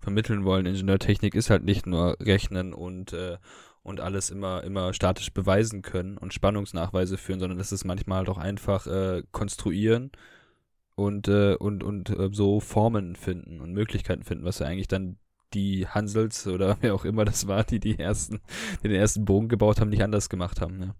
vermitteln 0.00 0.44
wollen. 0.44 0.66
Ingenieurtechnik 0.66 1.34
ist 1.34 1.50
halt 1.50 1.64
nicht 1.64 1.86
nur 1.86 2.16
Rechnen 2.20 2.74
und 2.74 3.12
äh, 3.12 3.38
und 3.82 4.00
alles 4.00 4.30
immer, 4.30 4.62
immer 4.64 4.92
statisch 4.92 5.32
beweisen 5.32 5.82
können 5.82 6.16
und 6.16 6.32
Spannungsnachweise 6.32 7.18
führen, 7.18 7.40
sondern 7.40 7.58
das 7.58 7.72
ist 7.72 7.84
manchmal 7.84 8.18
halt 8.18 8.28
auch 8.28 8.38
einfach 8.38 8.86
äh, 8.86 9.22
konstruieren 9.32 10.12
und, 10.94 11.28
äh, 11.28 11.54
und, 11.54 11.82
und 11.82 12.10
äh, 12.10 12.28
so 12.32 12.60
Formen 12.60 13.16
finden 13.16 13.60
und 13.60 13.72
Möglichkeiten 13.72 14.22
finden, 14.22 14.44
was 14.44 14.60
ja 14.60 14.66
eigentlich 14.66 14.88
dann 14.88 15.18
die 15.54 15.86
Hansels 15.86 16.46
oder 16.46 16.78
wer 16.80 16.94
auch 16.94 17.04
immer 17.04 17.24
das 17.24 17.46
war, 17.46 17.64
die 17.64 17.80
die 17.80 17.98
ersten, 17.98 18.40
die 18.82 18.88
den 18.88 19.00
ersten 19.00 19.24
Bogen 19.24 19.48
gebaut 19.48 19.80
haben, 19.80 19.90
nicht 19.90 20.04
anders 20.04 20.28
gemacht 20.28 20.60
haben. 20.60 20.78
Ne? 20.78 20.94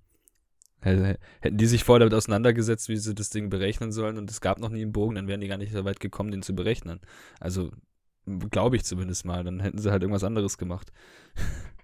Hätten 1.41 1.59
die 1.59 1.67
sich 1.67 1.85
vorher 1.85 2.01
damit 2.01 2.15
auseinandergesetzt, 2.15 2.89
wie 2.89 2.97
sie 2.97 3.15
das 3.15 3.31
Ding 3.31 3.51
berechnen 3.51 3.93
sollen 3.93 4.19
und 4.19 4.29
es 4.29 4.41
gab 4.41 4.59
noch 4.59 4.71
nie 4.71 4.83
einen 4.83 4.93
Bogen, 4.93 5.15
dann 5.15 5.29
wären 5.29 5.41
die 5.41 5.47
gar 5.47 5.59
nicht 5.59 5.73
so 5.73 5.85
weit 5.85 6.01
gekommen, 6.01 6.33
den 6.33 6.43
zu 6.43 6.57
berechnen. 6.57 7.01
Also 7.39 7.71
glaube 8.51 8.77
ich 8.77 8.85
zumindest 8.85 9.25
mal, 9.25 9.45
dann 9.45 9.61
hätten 9.61 9.79
sie 9.79 9.91
halt 9.91 10.03
irgendwas 10.03 10.25
anderes 10.25 10.59
gemacht. 10.59 10.93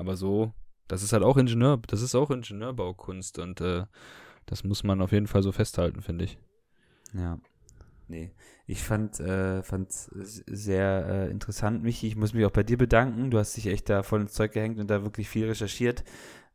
Aber 0.00 0.16
so, 0.16 0.54
das 0.88 1.02
ist 1.02 1.12
halt 1.12 1.22
auch 1.22 1.36
Ingenieur, 1.36 1.76
das 1.86 2.00
ist 2.00 2.14
auch 2.14 2.30
Ingenieurbaukunst 2.30 3.38
und 3.38 3.60
äh, 3.60 3.84
das 4.46 4.64
muss 4.64 4.82
man 4.82 5.02
auf 5.02 5.12
jeden 5.12 5.26
Fall 5.26 5.42
so 5.42 5.52
festhalten, 5.52 6.00
finde 6.00 6.24
ich. 6.24 6.38
Ja. 7.12 7.38
Nee, 8.08 8.32
ich 8.66 8.82
fand 8.82 9.20
äh, 9.20 9.62
sehr 9.62 11.06
äh, 11.06 11.30
interessant, 11.30 11.82
Michi. 11.82 12.08
Ich 12.08 12.16
muss 12.16 12.32
mich 12.32 12.46
auch 12.46 12.50
bei 12.50 12.62
dir 12.62 12.78
bedanken. 12.78 13.30
Du 13.30 13.38
hast 13.38 13.56
dich 13.58 13.66
echt 13.66 13.90
da 13.90 14.02
voll 14.02 14.22
ins 14.22 14.32
Zeug 14.32 14.52
gehängt 14.52 14.80
und 14.80 14.88
da 14.88 15.04
wirklich 15.04 15.28
viel 15.28 15.46
recherchiert. 15.46 16.02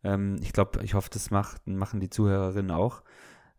Ähm, 0.04 0.38
ich 0.42 0.52
glaube, 0.52 0.84
ich 0.84 0.96
hoffe, 0.96 1.12
das 1.14 1.30
macht, 1.30 1.68
machen 1.68 2.00
die 2.00 2.10
Zuhörerinnen 2.10 2.72
auch. 2.72 3.04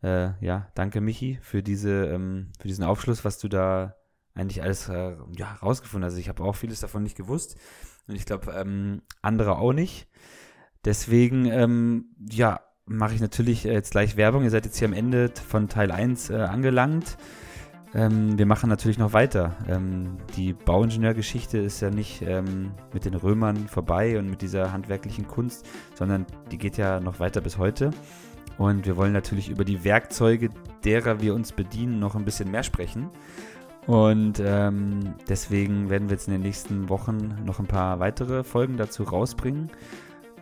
Äh, 0.02 0.32
ja, 0.44 0.68
danke 0.74 1.00
Michi 1.00 1.38
für 1.42 1.62
diese, 1.62 2.06
ähm, 2.06 2.50
für 2.58 2.66
diesen 2.66 2.84
Aufschluss, 2.84 3.24
was 3.24 3.38
du 3.38 3.46
da 3.46 3.94
eigentlich 4.34 4.62
alles 4.62 4.88
äh, 4.88 5.16
ja, 5.36 5.54
rausgefunden 5.62 6.04
hast. 6.04 6.14
Also 6.14 6.20
ich 6.20 6.28
habe 6.28 6.42
auch 6.42 6.56
vieles 6.56 6.80
davon 6.80 7.04
nicht 7.04 7.16
gewusst. 7.16 7.56
Und 8.08 8.14
ich 8.14 8.26
glaube, 8.26 8.52
ähm, 8.52 9.02
andere 9.22 9.58
auch 9.58 9.72
nicht. 9.72 10.08
Deswegen, 10.84 11.46
ähm, 11.46 12.06
ja, 12.30 12.60
mache 12.86 13.14
ich 13.14 13.20
natürlich 13.20 13.64
jetzt 13.64 13.90
gleich 13.90 14.16
Werbung. 14.16 14.44
Ihr 14.44 14.50
seid 14.50 14.64
jetzt 14.64 14.78
hier 14.78 14.88
am 14.88 14.94
Ende 14.94 15.30
von 15.48 15.68
Teil 15.68 15.90
1 15.90 16.30
äh, 16.30 16.36
angelangt. 16.36 17.16
Ähm, 17.94 18.38
wir 18.38 18.46
machen 18.46 18.68
natürlich 18.68 18.98
noch 18.98 19.12
weiter. 19.12 19.56
Ähm, 19.68 20.18
die 20.36 20.52
Bauingenieurgeschichte 20.52 21.58
ist 21.58 21.80
ja 21.80 21.90
nicht 21.90 22.22
ähm, 22.22 22.72
mit 22.92 23.04
den 23.04 23.14
Römern 23.14 23.68
vorbei 23.68 24.18
und 24.18 24.28
mit 24.28 24.42
dieser 24.42 24.72
handwerklichen 24.72 25.26
Kunst, 25.26 25.66
sondern 25.94 26.26
die 26.50 26.58
geht 26.58 26.76
ja 26.76 27.00
noch 27.00 27.20
weiter 27.20 27.40
bis 27.40 27.58
heute. 27.58 27.90
Und 28.58 28.86
wir 28.86 28.96
wollen 28.96 29.12
natürlich 29.12 29.48
über 29.48 29.64
die 29.64 29.84
Werkzeuge, 29.84 30.50
derer 30.84 31.20
wir 31.20 31.34
uns 31.34 31.52
bedienen, 31.52 31.98
noch 31.98 32.14
ein 32.14 32.24
bisschen 32.24 32.50
mehr 32.50 32.62
sprechen. 32.62 33.10
Und 33.86 34.40
ähm, 34.40 35.14
deswegen 35.28 35.90
werden 35.90 36.08
wir 36.08 36.16
jetzt 36.16 36.26
in 36.26 36.32
den 36.32 36.42
nächsten 36.42 36.88
Wochen 36.88 37.36
noch 37.44 37.60
ein 37.60 37.66
paar 37.66 38.00
weitere 38.00 38.42
Folgen 38.42 38.76
dazu 38.76 39.04
rausbringen 39.04 39.70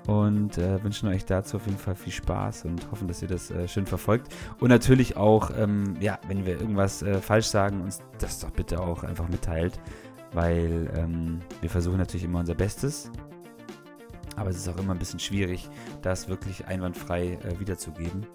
und 0.06 0.58
äh, 0.58 0.82
wünschen 0.82 1.08
euch 1.08 1.24
dazu 1.24 1.56
auf 1.56 1.66
jeden 1.66 1.78
Fall 1.78 1.94
viel 1.94 2.12
Spaß 2.12 2.64
und 2.66 2.90
hoffen, 2.90 3.08
dass 3.08 3.22
ihr 3.22 3.28
das 3.28 3.50
äh, 3.50 3.68
schön 3.68 3.86
verfolgt. 3.86 4.34
Und 4.60 4.68
natürlich 4.68 5.16
auch, 5.16 5.50
ähm, 5.56 5.94
ja, 6.00 6.18
wenn 6.26 6.44
wir 6.46 6.60
irgendwas 6.60 7.02
äh, 7.02 7.20
falsch 7.20 7.46
sagen, 7.46 7.82
uns 7.82 8.00
das 8.18 8.38
doch 8.40 8.50
bitte 8.50 8.80
auch 8.80 9.02
einfach 9.04 9.28
mitteilt, 9.28 9.78
weil 10.32 10.90
ähm, 10.96 11.40
wir 11.60 11.70
versuchen 11.70 11.98
natürlich 11.98 12.24
immer 12.24 12.40
unser 12.40 12.54
Bestes. 12.54 13.10
Aber 14.36 14.50
es 14.50 14.56
ist 14.56 14.68
auch 14.68 14.78
immer 14.78 14.92
ein 14.92 14.98
bisschen 14.98 15.20
schwierig, 15.20 15.68
das 16.02 16.28
wirklich 16.28 16.66
einwandfrei 16.66 17.38
äh, 17.42 17.60
wiederzugeben. 17.60 18.26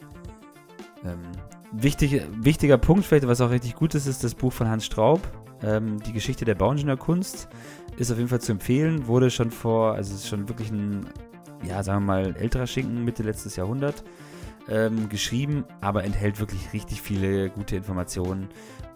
Ähm, 1.04 1.20
wichtig, 1.72 2.22
wichtiger 2.41 2.78
Punkt, 2.78 3.06
vielleicht, 3.06 3.28
was 3.28 3.41
auch 3.41 3.52
richtig 3.52 3.76
gut 3.76 3.95
ist, 3.95 4.06
ist 4.06 4.24
das 4.24 4.36
Buch 4.36 4.54
von 4.54 4.68
Hans 4.68 4.86
Straub, 4.86 5.22
ähm, 5.64 6.00
Die 6.04 6.14
Geschichte 6.14 6.45
der 6.45 6.56
Bauingenieurkunst. 6.56 7.47
Ist 7.97 8.12
auf 8.12 8.18
jeden 8.18 8.30
Fall 8.30 8.41
zu 8.41 8.54
empfehlen, 8.54 9.08
wurde 9.08 9.30
schon 9.30 9.52
vor, 9.52 9.93
also 9.95 10.14
es 10.14 10.22
ist 10.22 10.30
schon 10.30 10.47
wirklich 10.47 10.72
ein, 10.72 11.06
ja, 11.64 11.84
sagen 11.84 12.06
wir 12.06 12.14
mal, 12.14 12.36
älterer 12.38 12.66
Schinken, 12.66 13.04
Mitte 13.04 13.24
letztes 13.24 13.58
Jahrhundert 13.58 14.04
ähm, 14.70 15.10
geschrieben, 15.10 15.66
aber 15.82 16.04
enthält 16.04 16.39
wirklich 16.39 16.72
richtig 16.74 17.02
viele 17.02 17.50
gute 17.50 17.76
Informationen 17.76 18.50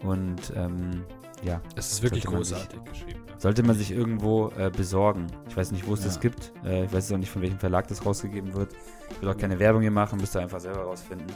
und 0.04 0.54
ähm, 0.56 1.04
ja. 1.43 1.62
Es 1.76 1.91
ist 1.91 2.04
wirklich 2.04 2.26
großartig 2.26 2.80
sich, 2.80 2.89
geschrieben. 2.89 3.20
Ja. 3.28 3.39
Sollte 3.39 3.64
man 3.64 3.76
sich 3.76 3.91
irgendwo 3.91 4.49
äh, 4.58 4.70
besorgen. 4.70 5.28
Ich 5.49 5.58
weiß 5.58 5.72
nicht, 5.72 5.86
wo 5.86 5.93
es 5.93 6.01
ja. 6.01 6.06
das 6.06 6.20
gibt. 6.20 6.54
Äh, 6.64 6.86
ich 6.86 6.93
weiß 6.93 7.12
auch 7.12 7.18
nicht, 7.18 7.30
von 7.30 7.41
welchem 7.41 7.60
Verlag 7.60 7.88
das 7.88 8.06
rausgegeben 8.06 8.54
wird. 8.54 8.72
Ich 9.10 9.22
will 9.22 9.30
auch 9.30 9.38
keine 9.38 9.60
Werbung 9.60 9.82
hier 9.82 9.91
machen, 9.91 10.20
müsst 10.20 10.36
ihr 10.36 10.41
einfach 10.41 10.60
selber 10.62 10.84
rausfinden. 10.84 11.28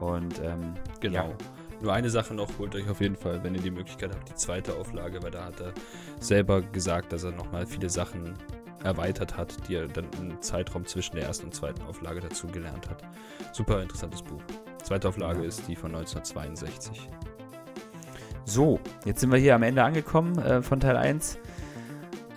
Und 0.00 0.40
ähm, 0.42 0.74
genau. 1.00 1.28
Ja. 1.28 1.36
Nur 1.80 1.92
eine 1.92 2.08
Sache 2.08 2.34
noch, 2.34 2.48
holt 2.58 2.74
euch 2.74 2.88
auf 2.88 3.00
jeden 3.00 3.16
Fall, 3.16 3.44
wenn 3.44 3.54
ihr 3.54 3.60
die 3.60 3.70
Möglichkeit 3.70 4.10
habt, 4.14 4.28
die 4.28 4.34
zweite 4.34 4.74
Auflage, 4.74 5.22
weil 5.22 5.30
da 5.30 5.44
hat 5.44 5.60
er 5.60 5.72
selber 6.20 6.62
gesagt, 6.62 7.12
dass 7.12 7.24
er 7.24 7.32
nochmal 7.32 7.66
viele 7.66 7.90
Sachen 7.90 8.34
erweitert 8.82 9.36
hat, 9.36 9.68
die 9.68 9.74
er 9.74 9.86
dann 9.86 10.06
im 10.18 10.40
Zeitraum 10.40 10.86
zwischen 10.86 11.16
der 11.16 11.26
ersten 11.26 11.46
und 11.46 11.54
zweiten 11.54 11.82
Auflage 11.82 12.20
dazu 12.20 12.46
gelernt 12.46 12.88
hat. 12.88 13.02
Super 13.52 13.82
interessantes 13.82 14.22
Buch. 14.22 14.40
Zweite 14.82 15.08
Auflage 15.08 15.40
ja. 15.40 15.48
ist 15.48 15.68
die 15.68 15.76
von 15.76 15.94
1962. 15.94 17.08
So, 18.44 18.80
jetzt 19.04 19.20
sind 19.20 19.32
wir 19.32 19.38
hier 19.38 19.54
am 19.54 19.62
Ende 19.62 19.82
angekommen 19.82 20.38
äh, 20.38 20.62
von 20.62 20.80
Teil 20.80 20.96
1. 20.96 21.38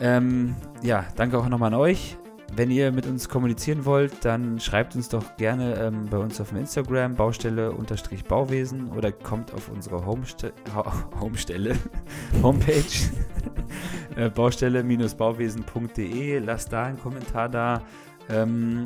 Ähm, 0.02 0.56
ja, 0.82 1.06
danke 1.16 1.38
auch 1.38 1.48
nochmal 1.48 1.74
an 1.74 1.80
euch. 1.80 2.18
Wenn 2.56 2.72
ihr 2.72 2.92
mit 2.92 3.06
uns 3.06 3.30
kommunizieren 3.30 3.86
wollt, 3.86 4.26
dann 4.26 4.60
schreibt 4.60 4.96
uns 4.96 5.10
doch 5.10 5.38
gerne 5.38 5.76
ähm, 5.76 6.08
bei 6.10 6.18
uns 6.18 6.42
auf 6.42 6.50
dem 6.50 6.58
Instagram 6.58 7.14
Baustelle-Bauwesen 7.16 8.92
oder 8.92 9.12
kommt 9.12 9.54
auf 9.54 9.70
unsere 9.70 10.04
Homeste 10.06 10.54
Homestelle, 11.20 11.76
Homepage 12.44 12.84
äh, 14.16 14.30
baustelle-bauwesen.de. 14.30 16.40
Lasst 16.40 16.74
da 16.74 16.86
einen 16.86 17.00
Kommentar 17.00 17.50
da. 17.50 17.84
Ähm, 18.30 18.84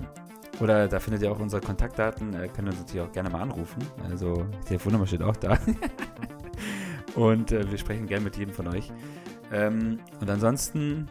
oder 0.60 0.88
da 0.88 1.00
findet 1.00 1.24
ihr 1.24 1.32
auch 1.32 1.40
unsere 1.40 1.62
Kontaktdaten. 1.62 2.34
Äh, 2.34 2.50
könnt 2.50 2.68
ihr 2.68 2.72
uns 2.72 2.80
natürlich 2.80 3.02
auch 3.02 3.12
gerne 3.12 3.30
mal 3.30 3.42
anrufen. 3.42 3.84
Also, 4.10 4.46
die 4.62 4.68
Telefonnummer 4.68 5.08
steht 5.08 5.24
auch 5.24 5.38
da. 5.38 5.58
und 7.16 7.52
äh, 7.52 7.70
wir 7.70 7.78
sprechen 7.78 8.08
gerne 8.08 8.26
mit 8.26 8.38
jedem 8.38 8.54
von 8.54 8.68
euch. 8.68 8.92
Ähm, 9.52 10.00
und 10.20 10.30
ansonsten, 10.30 11.08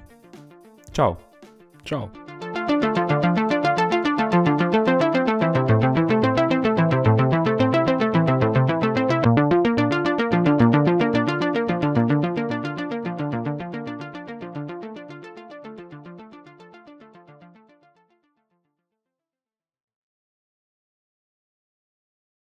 ciao. 0.93 1.17
Ciao. 1.85 2.11